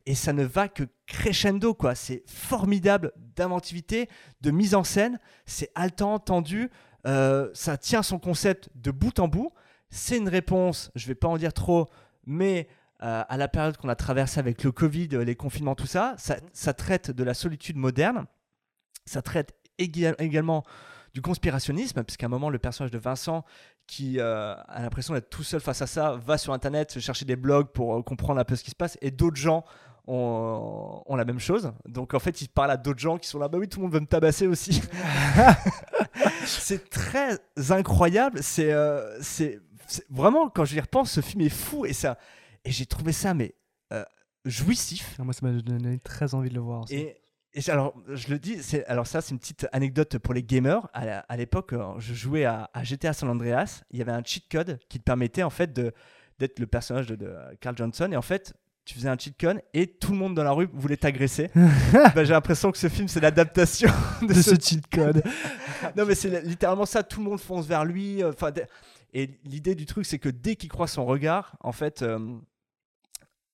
[0.08, 1.94] Et ça ne va que crescendo, quoi.
[1.94, 4.08] C'est formidable d'inventivité,
[4.40, 5.20] de mise en scène.
[5.44, 6.70] C'est haletant, tendu.
[7.06, 9.52] Euh, ça tient son concept de bout en bout.
[9.90, 11.90] C'est une réponse, je vais pas en dire trop,
[12.24, 12.68] mais
[13.02, 16.72] euh, à la période qu'on a traversée avec le Covid, les confinements, tout ça, ça,
[16.72, 18.24] traite de la solitude moderne.
[19.04, 20.64] Ça traite éga- également
[21.12, 23.44] du conspirationnisme, puisqu'à un moment, le personnage de Vincent,
[23.86, 27.36] qui euh, a l'impression d'être tout seul face à ça, va sur Internet chercher des
[27.36, 29.64] blogs pour comprendre un peu ce qui se passe, et d'autres gens
[30.08, 31.72] ont, ont la même chose.
[31.86, 33.84] Donc en fait, il parle à d'autres gens qui sont là, bah oui, tout le
[33.84, 34.82] monde veut me tabasser aussi.
[36.46, 37.38] c'est très
[37.70, 38.42] incroyable.
[38.42, 39.18] C'est euh,
[40.10, 42.18] vraiment, quand je y repense, ce film est fou, et, ça,
[42.64, 43.54] et j'ai trouvé ça, mais
[43.92, 44.04] euh,
[44.44, 45.16] jouissif.
[45.18, 46.82] Ah, Moi, ça m'a donné très envie de le voir.
[46.82, 46.94] aussi.
[46.94, 47.16] Et,
[47.68, 50.88] alors, je le dis, c'est, alors ça, c'est une petite anecdote pour les gamers.
[50.92, 53.82] À, l'époque, euh, je jouais à, à GTA San Andreas.
[53.90, 55.92] Il y avait un cheat code qui te permettait en fait de,
[56.38, 58.10] d'être le personnage de, de Carl Johnson.
[58.12, 58.54] Et en fait,
[58.88, 61.50] tu faisais un cheat code et tout le monde dans la rue voulait t'agresser.
[62.14, 63.90] Bah, j'ai l'impression que ce film, c'est l'adaptation
[64.22, 65.22] de, De ce cheat code.
[65.96, 67.02] non, mais c'est littéralement ça.
[67.02, 68.22] Tout le monde fonce vers lui.
[68.22, 68.50] euh, Enfin,
[69.12, 72.00] et l'idée du truc, c'est que dès qu'il croise son regard, en fait.
[72.00, 72.18] euh,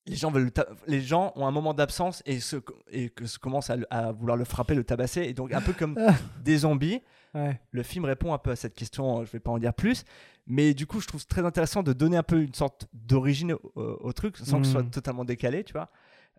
[0.06, 0.50] les gens, veulent
[0.86, 2.56] les gens ont un moment d'absence et, se,
[2.92, 5.22] et que se commencent à, à vouloir le frapper, le tabasser.
[5.22, 5.98] Et donc, un peu comme
[6.44, 7.00] des zombies,
[7.34, 7.60] Ouais.
[7.72, 9.24] le film répond un peu à cette question.
[9.24, 10.04] Je vais pas en dire plus.
[10.46, 13.72] Mais du coup, je trouve très intéressant de donner un peu une sorte d'origine au,
[14.00, 14.90] au truc sans que ce soit Mm.
[14.90, 15.90] totalement décalé, tu vois.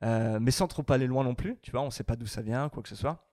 [0.03, 1.57] euh, mais sans trop aller loin non plus.
[1.61, 3.25] Tu vois, on sait pas d'où ça vient, quoi que ce soit.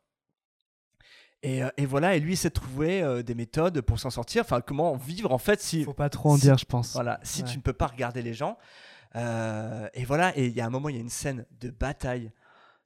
[1.42, 4.42] Et, euh, et voilà, et lui il s'est trouvé euh, des méthodes pour s'en sortir.
[4.44, 5.84] Enfin, comment vivre en fait si.
[5.84, 6.92] Faut pas trop en si- dire, je pense.
[6.92, 7.48] Voilà, si Ouais.
[7.48, 8.58] tu ne peux pas regarder les gens.
[9.16, 11.70] Euh, et voilà, et il y a un moment, il y a une scène de
[11.70, 12.30] bataille,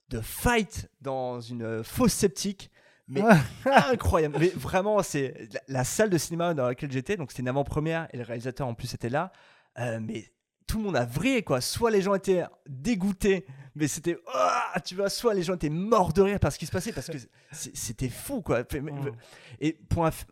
[0.09, 2.71] de fight dans une fosse sceptique.
[3.09, 3.23] Mais
[3.93, 4.37] incroyable.
[4.41, 7.17] Mais vraiment, c'est la, la salle de cinéma dans laquelle j'étais.
[7.17, 9.33] Donc, c'était une avant-première et le réalisateur en plus était là.
[9.79, 10.33] Euh, mais
[10.67, 11.61] tout le monde a vrillé, quoi.
[11.61, 13.47] Soit les gens étaient dégoûtés,
[13.77, 14.19] mais c'était.
[14.35, 16.93] Ah tu vois, soit les gens étaient morts de rire par ce qui se passait,
[16.93, 17.19] parce que
[17.53, 18.65] c'était fou, quoi.
[18.83, 18.93] Mais-
[19.61, 20.11] Et pour un.
[20.11, 20.25] f-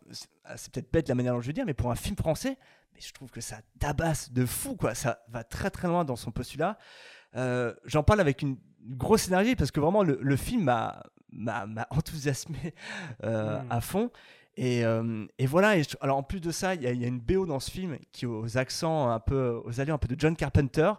[0.57, 2.57] C'est peut-être bête la manière dont je veux dire, mais pour un film français,
[2.93, 4.93] mais je trouve que ça tabasse de fou, quoi.
[4.95, 6.77] Ça va très très loin dans son postulat.
[7.35, 11.01] Euh, J'en parle avec une grosse énergie parce que vraiment le, le film m'a
[11.35, 12.73] m'a m'a enthousiasmé
[13.23, 14.09] euh, à fond.
[14.57, 15.77] Et, euh, et voilà.
[15.77, 17.45] Et je- alors en plus de ça, il y, a- il y a une BO
[17.45, 20.35] dans ce film qui est aux accents un peu, aux allures un peu de John
[20.35, 20.91] Carpenter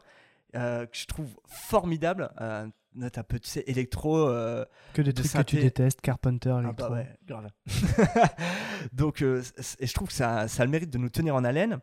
[0.55, 2.31] euh, que je trouve formidable.
[2.95, 4.27] Note un peu, tu sais, électro.
[4.95, 7.51] Que des de trucs que tu détestes, Carpenter, Ah bah ouais, grave.
[8.93, 11.79] Donc, et je trouve que ça, ça a le mérite de nous tenir en haleine.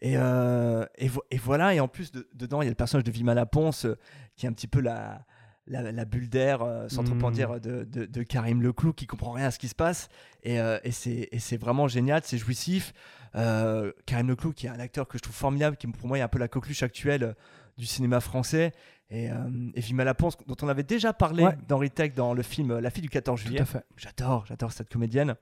[0.00, 2.76] Et, euh, et, vo- et voilà, et en plus, de- dedans, il y a le
[2.76, 3.96] personnage de Vima Laponce, euh,
[4.36, 5.24] qui est un petit peu la,
[5.68, 7.34] la, la bulle d'air, euh, sans trop en Mm.
[7.34, 10.08] dire, de, de, de Karim Leclou, qui comprend rien à ce qui se passe.
[10.42, 12.92] Et, euh, et c'est vraiment génial, c'est jouissif.
[13.34, 16.22] Euh, Karim Leclou, qui est un acteur que je trouve formidable, qui pour moi est
[16.22, 17.34] un peu la coqueluche actuelle
[17.76, 18.72] du cinéma français.
[19.10, 19.26] Et,
[19.74, 21.56] et Vima Laponce, dont on avait déjà parlé Ouais.
[21.66, 23.62] dans Retech dans le film La fille du 14 juillet.
[23.96, 25.34] J'adore, j'adore cette comédienne.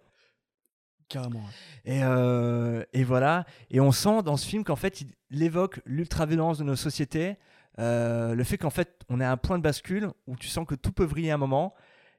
[1.08, 1.42] Carrément.
[1.84, 3.44] Et, euh, et voilà.
[3.70, 7.36] Et on sent dans ce film qu'en fait, il évoque l'ultra-violence de nos sociétés,
[7.78, 10.66] euh, le fait qu'en fait, on est à un point de bascule où tu sens
[10.66, 11.74] que tout peut vriller à un moment.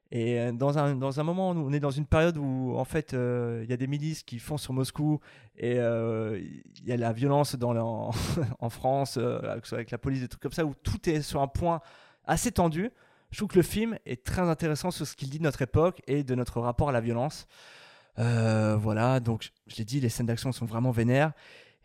[0.10, 3.14] Et euh, dans un, dans un moment, on est dans une période où, en fait,
[3.14, 5.20] euh, il y a des milices qui font sur Moscou
[5.58, 8.12] et il y a la violence dans la- en,
[8.60, 9.40] en France, euh,
[9.72, 11.82] avec la police, des trucs comme ça, où tout est sur un point
[12.26, 12.90] assez tendu.
[13.32, 16.02] Je trouve que le film est très intéressant sur ce qu'il dit de notre époque
[16.08, 17.46] et de notre rapport à la violence.
[18.16, 21.34] Voilà, donc je- l'ai dit, les scènes d'action sont vraiment vénères.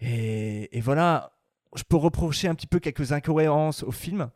[0.00, 1.32] Et voilà,
[1.74, 4.30] je peux reprocher un petit peu quelques incohérences au film.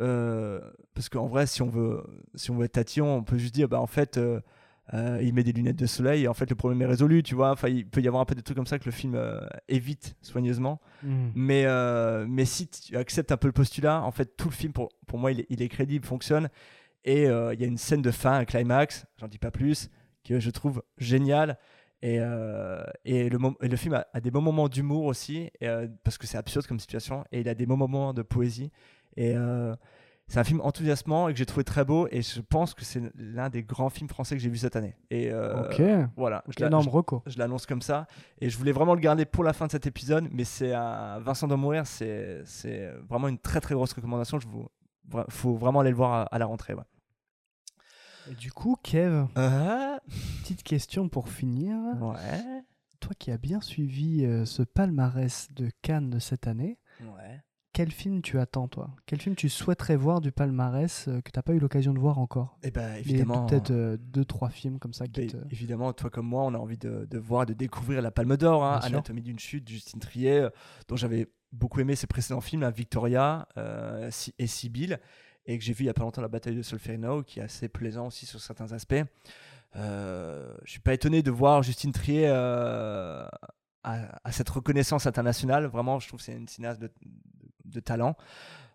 [0.00, 0.60] Euh,
[0.94, 2.02] parce qu'en vrai, si on, veut,
[2.34, 4.40] si on veut être tatillon, on peut juste dire, bah, en fait, euh,
[4.94, 7.34] euh, il met des lunettes de soleil et en fait, le problème est résolu, tu
[7.34, 7.50] vois.
[7.50, 9.18] Enfin, il peut y avoir un peu des trucs comme ça que le film
[9.68, 10.80] évite soigneusement.
[11.02, 11.32] Mhm.
[11.34, 11.66] Mais,
[12.26, 15.18] mais si tu acceptes un peu le postulat, en fait, tout le film, pour, pour
[15.18, 16.48] moi, il est, il est crédible, fonctionne.
[17.04, 19.90] Et il y a une scène de fin, un climax, j'en dis pas plus,
[20.24, 21.58] que je trouve génial.
[22.06, 25.50] Et, euh, et, le, mom- et le film a, a des bons moments d'humour aussi,
[25.60, 28.22] et, euh, parce que c'est absurde comme situation, et il a des bons moments de
[28.22, 28.70] poésie.
[29.16, 29.74] Et euh,
[30.28, 33.00] c'est un film enthousiasmant et que j'ai trouvé très beau, et je pense que c'est
[33.16, 34.94] l'un des grands films français que j'ai vu cette année.
[35.10, 35.82] Et Ok.
[36.16, 37.22] voilà, je Énorme reco.
[37.26, 38.06] je l'annonce comme ça.
[38.40, 41.18] Et je voulais vraiment le garder pour la fin de cet épisode, mais c'est un
[41.20, 42.44] Vincent de mourir, c'est
[43.08, 44.38] vraiment une très très grosse recommandation.
[44.38, 44.68] Je vous,
[45.10, 46.74] vra- faut vraiment aller le voir à, à la rentrée.
[46.74, 46.84] ouais.
[48.30, 49.98] Et du coup, Kev, Uh-huh.
[50.42, 51.76] petite question pour finir.
[52.00, 52.62] Ouais.
[53.00, 57.42] Toi qui as bien suivi euh, ce palmarès de Cannes de cette année, Ouais.
[57.72, 58.90] quel film tu attends, toi?
[59.04, 61.98] Quel film tu souhaiterais voir du palmarès euh, que tu n'as pas eu l'occasion de
[61.98, 62.58] voir encore?
[62.62, 63.46] Eh ben, évidemment.
[63.46, 65.36] Peut-être euh, deux, trois films comme ça qui Ben, te...
[65.52, 68.64] Évidemment, toi comme moi, on a envie de, de voir, de découvrir la Palme d'Or,
[68.64, 68.80] hein.
[68.82, 70.48] Anatomie d'une chute, Justine Trier,
[70.88, 74.98] dont j'avais beaucoup aimé ses précédents films, hein, Victoria euh, et Sibyl,
[75.46, 77.42] et que j'ai vu il y a pas longtemps La Bataille de Solferino, qui est
[77.42, 78.94] assez plaisant aussi sur certains aspects.
[79.76, 83.26] Euh, je suis pas étonné de voir Justine Trier euh,
[83.84, 85.66] à, à cette reconnaissance internationale.
[85.66, 86.90] Vraiment, je trouve que c'est une cinéaste de,
[87.64, 88.16] de talent.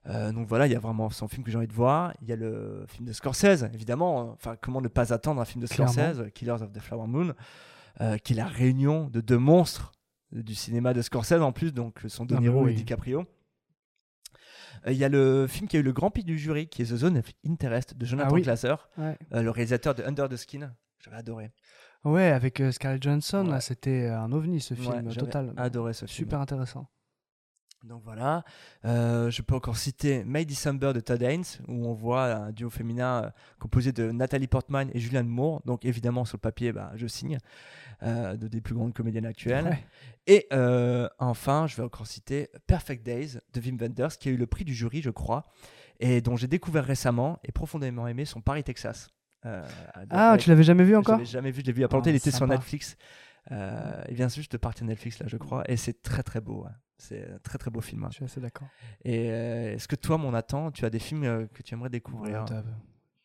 [0.08, 2.14] Euh, donc voilà, il y a vraiment son film que j'ai envie de voir.
[2.22, 4.32] Il y a le film de Scorsese, évidemment.
[4.32, 5.92] Enfin, comment ne pas attendre un film de Clairement.
[5.94, 7.34] Scorsese, Killers of the Flower Moon,
[8.00, 9.92] euh, qui est la réunion de deux monstres
[10.32, 12.72] du cinéma de Scorsese en plus, donc sont De Ah, mais Niro oui.
[12.72, 13.26] et DiCaprio.
[14.88, 16.82] Euh, Il y a le film qui a eu le grand prix du jury, qui
[16.82, 18.42] est The Zone of Interest de Jonathan Ah oui.
[18.98, 19.18] Ouais.
[19.34, 20.74] euh, le réalisateur de Under the Skin.
[21.04, 21.52] J'avais adoré.
[22.04, 23.02] Ouais, avec euh, Scarlett
[23.48, 23.62] là, Ouais.
[23.62, 25.54] c'était un ovni ce film, Ouais, total.
[25.58, 26.16] adoré ce film.
[26.28, 26.88] Super intéressant.
[27.84, 28.44] Donc voilà,
[28.86, 32.70] Euh, je peux encore citer May December de Todd Haynes, où on voit un duo
[32.70, 33.30] féminin euh,
[33.60, 35.62] composé de Nathalie Portman et Julianne Moore.
[35.66, 37.40] Donc évidemment, sur le papier, bah, je signe,
[38.04, 39.66] euh, de des plus grandes comédiennes actuelles.
[39.66, 39.84] Ouais.
[40.28, 44.38] Et euh, enfin, je vais encore citer Perfect Days de Wim Wenders, qui a eu
[44.38, 45.46] le prix du jury, je crois,
[46.00, 49.10] et dont j'ai découvert récemment et profondément aimé son Paris, Texas.
[49.44, 51.16] Ah, tu l'avais jamais vu encore?
[51.16, 52.30] Je l'avais jamais vu, je l'ai vu il y a pas longtemps, Ah, il était
[52.30, 52.46] sur.
[52.46, 52.96] Netflix.
[53.50, 56.64] Il vient juste de partir Netflix là, je crois, et c'est très très beau.
[56.66, 56.70] ouais.
[57.02, 58.04] C'est un très très beau film.
[58.04, 58.08] hein.
[58.12, 58.68] Je suis assez d'accord.
[59.04, 61.90] Et euh, est-ce que toi, mon Nathan, tu as des films euh, que tu aimerais
[61.90, 62.46] découvrir?
[62.50, 62.58] Ouais,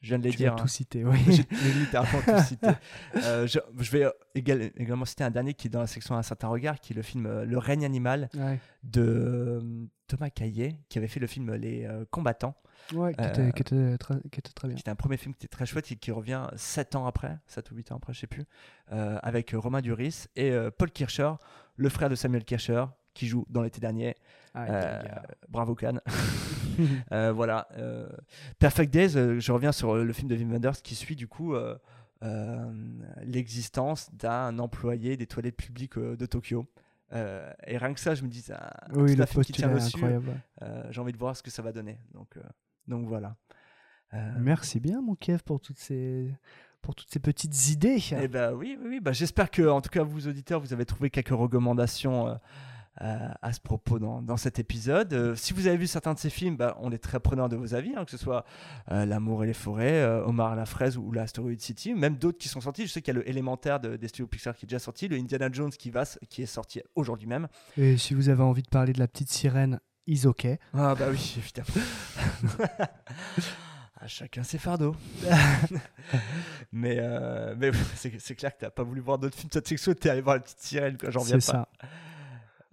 [0.01, 0.55] Je viens de les Tu dire.
[0.55, 0.67] as tout hein.
[0.69, 1.19] cité, oui.
[1.27, 2.69] J'ai littéralement tout cité.
[3.17, 6.23] Euh, je, je vais égal- également citer un dernier qui est dans la section Un
[6.23, 8.59] certain regard, qui est le film Le règne animal Ouais.
[8.85, 9.61] de
[10.07, 12.55] Thomas Caillet, qui avait fait le film Les combattants.
[12.95, 14.77] Ouais, qui, était, qui était très, qui était très bien.
[14.77, 17.37] qui était un premier film qui était très chouette et qui revient 7 ans après,
[17.47, 18.45] 7 ou 8 ans après, je sais plus,
[18.89, 21.33] avec Romain Duris et Paul Kircher,
[21.77, 22.85] le frère de Samuel Kircher,
[23.17, 24.15] qui joue dans l'été dernier.
[24.55, 25.03] Aïe, Euh,
[25.49, 26.01] bravo Cannes.
[27.11, 27.69] Euh, voilà.
[27.79, 28.07] euh,
[28.59, 31.55] Perfect Days, je reviens sur le film de Wim Wenders qui suit du coup
[33.25, 36.67] l'existence d'un employé des toilettes publiques de Tokyo.
[37.13, 39.73] Euh, et rien que ça, je me dis, ah, Oui, le un film qui tient
[39.73, 39.97] dessus.
[40.63, 41.99] Euh, J'ai envie de voir ce que ça va donner.
[42.13, 42.43] Donc, euh,
[42.89, 43.37] donc voilà.
[44.39, 46.33] Merci bien, mon Kev, pour toutes ces,
[46.81, 47.99] pour toutes ces petites idées.
[48.13, 49.01] Eh ben oui, oui, oui.
[49.01, 52.39] Bah, j'espère que, en tout cas, vous auditeurs, vous avez trouvé quelques recommandations
[53.03, 55.13] euh, à ce propos dans, dans cet épisode.
[55.13, 57.55] Euh, si vous avez vu certains de ces films, bah, on est très preneur de
[57.55, 58.47] vos avis, hein, que ce soit
[58.91, 62.63] euh, L'amour et les forêts, Omar la fraise ou l'Asteroid City, même d'autres qui sont
[62.63, 62.87] sortis.
[62.87, 65.09] Je sais qu'il y a le élémentaire de, des studios Pixar qui est déjà sorti,
[65.09, 67.49] le Indiana Jones qui va, qui est sorti aujourd'hui même.
[67.77, 70.47] Et si vous avez envie de parler de la petite sirène, is OK.
[70.73, 71.87] Ah bah oui, évidemment.
[73.99, 74.95] À chacun ses fardeaux.
[76.73, 77.01] mais
[77.57, 80.21] mais c'est clair que t'as pas voulu voir d'autres films de cette section, t'es allé
[80.21, 81.41] voir la petite sirène, quoi, j'en reviens pas.
[81.41, 81.69] C'est ça.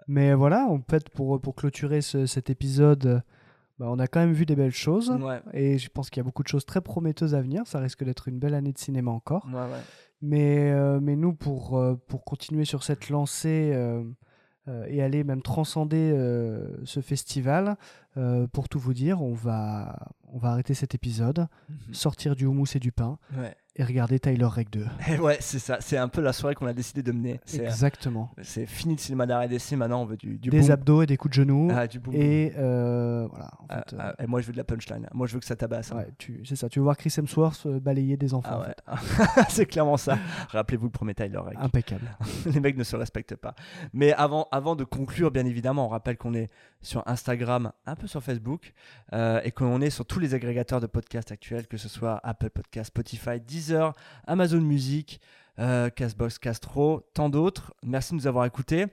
[0.08, 3.22] Mais voilà, en fait, pour, pour clôturer ce- cet épisode,
[3.80, 5.10] bah, on a quand même vu des belles choses.
[5.12, 5.42] Ouais.
[5.54, 7.66] Et je pense qu'il y a beaucoup de choses très prometteuses à venir.
[7.68, 9.46] Ça risque d'être une belle année de cinéma encore.
[9.48, 9.82] Ouais, ouais.
[10.22, 14.04] Mais, euh, mais nous, pour, euh, pour continuer sur cette lancée euh,
[14.88, 16.14] et aller même transcender
[16.86, 17.76] ce festival,
[18.54, 19.98] pour tout vous dire, on va,
[20.32, 21.94] on va arrêter cet épisode, Mhm.
[21.94, 23.18] sortir du houmous et du pain.
[23.76, 24.86] Et regarder Tyler Rake 2.
[25.10, 25.78] Et ouais, c'est ça.
[25.80, 27.40] C'est un peu la soirée qu'on a décidé de mener.
[27.45, 28.30] C'est- Exactement.
[28.44, 29.76] C'est fini le cinéma d'arrêt d'essai.
[29.76, 30.72] Maintenant, on veut du, du des boom.
[30.72, 31.70] abdos et des coups de genoux.
[31.74, 33.50] Ah, du boom et euh, voilà.
[33.60, 35.08] en Ah, fait, euh, ah, et moi, je veux de la punchline.
[35.14, 35.91] Moi, je veux que ça tabasse.
[35.91, 35.98] hein.
[35.98, 36.08] ouais,
[36.44, 36.70] c'est ça.
[36.70, 38.50] Tu veux voir Chris Hemsworth euh, balayer des enfants.
[38.52, 38.58] Ah
[38.90, 38.98] en ouais.
[39.02, 39.41] fait.
[39.50, 40.18] c'est clairement ça.
[40.50, 41.58] Rappelez-vous le premier Tyler Rake.
[41.60, 42.16] Impeccable.
[42.45, 43.56] Les mecs ne se respectent pas.
[43.91, 46.50] Mais avant, avant de conclure, bien évidemment, on rappelle qu'on est
[46.82, 48.74] sur Instagram, un peu sur Facebook,
[49.14, 52.50] euh, et qu'on est sur tous les agrégateurs de podcasts actuels, que ce soit Apple
[52.50, 53.40] Podcasts, Spotify,
[54.27, 55.19] Amazon Music,
[55.60, 57.73] euh, Castbox, Castro, tant d'autres.
[57.84, 58.88] Merci de nous avoir écoutés.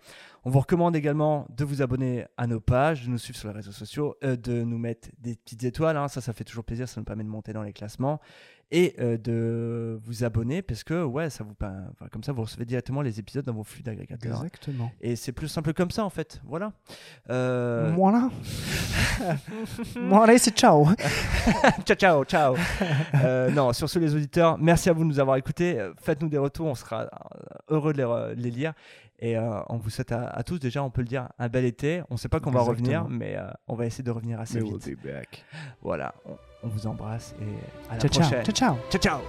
[0.44, 3.54] On vous recommande également de vous abonner à nos pages, de nous suivre sur les
[3.54, 5.96] réseaux sociaux, euh, de nous mettre des petites étoiles.
[5.96, 6.08] hein.
[6.08, 8.20] Ça, ça fait toujours plaisir, ça nous permet de monter dans les classements.
[8.72, 11.54] Et euh, de vous abonner parce que, ouais, ça vous,
[12.12, 14.36] comme ça, vous recevez directement les épisodes dans vos flux d'agrégateurs.
[14.36, 14.92] Exactement.
[15.00, 16.40] Et c'est plus simple comme ça, en fait.
[16.44, 16.72] Voilà.
[17.30, 18.30] Euh, Voilà.
[20.08, 20.86] voilà, c'est ciao.
[21.84, 22.56] ciao, ciao, ciao.
[23.24, 25.90] Euh, non, sur ce, les auditeurs, merci à vous de nous avoir écoutés.
[26.00, 27.06] Faites-nous des retours, on sera euh,
[27.68, 28.72] heureux de les, re- de les lire.
[29.18, 31.64] Et euh, on vous souhaite à, à tous, déjà, on peut le dire, un bel
[31.64, 32.02] été.
[32.08, 34.40] On ne sait pas quand on va revenir, mais euh, on va essayer de revenir
[34.40, 34.86] assez Mais vite.
[34.86, 35.44] we'll be back.
[35.82, 36.14] Voilà,
[36.62, 37.44] on, vous embrasse et
[37.90, 38.20] à la ciao.
[38.20, 38.44] prochaine.
[38.44, 38.76] Ciao, ciao.
[38.90, 39.20] Ciao, ciao.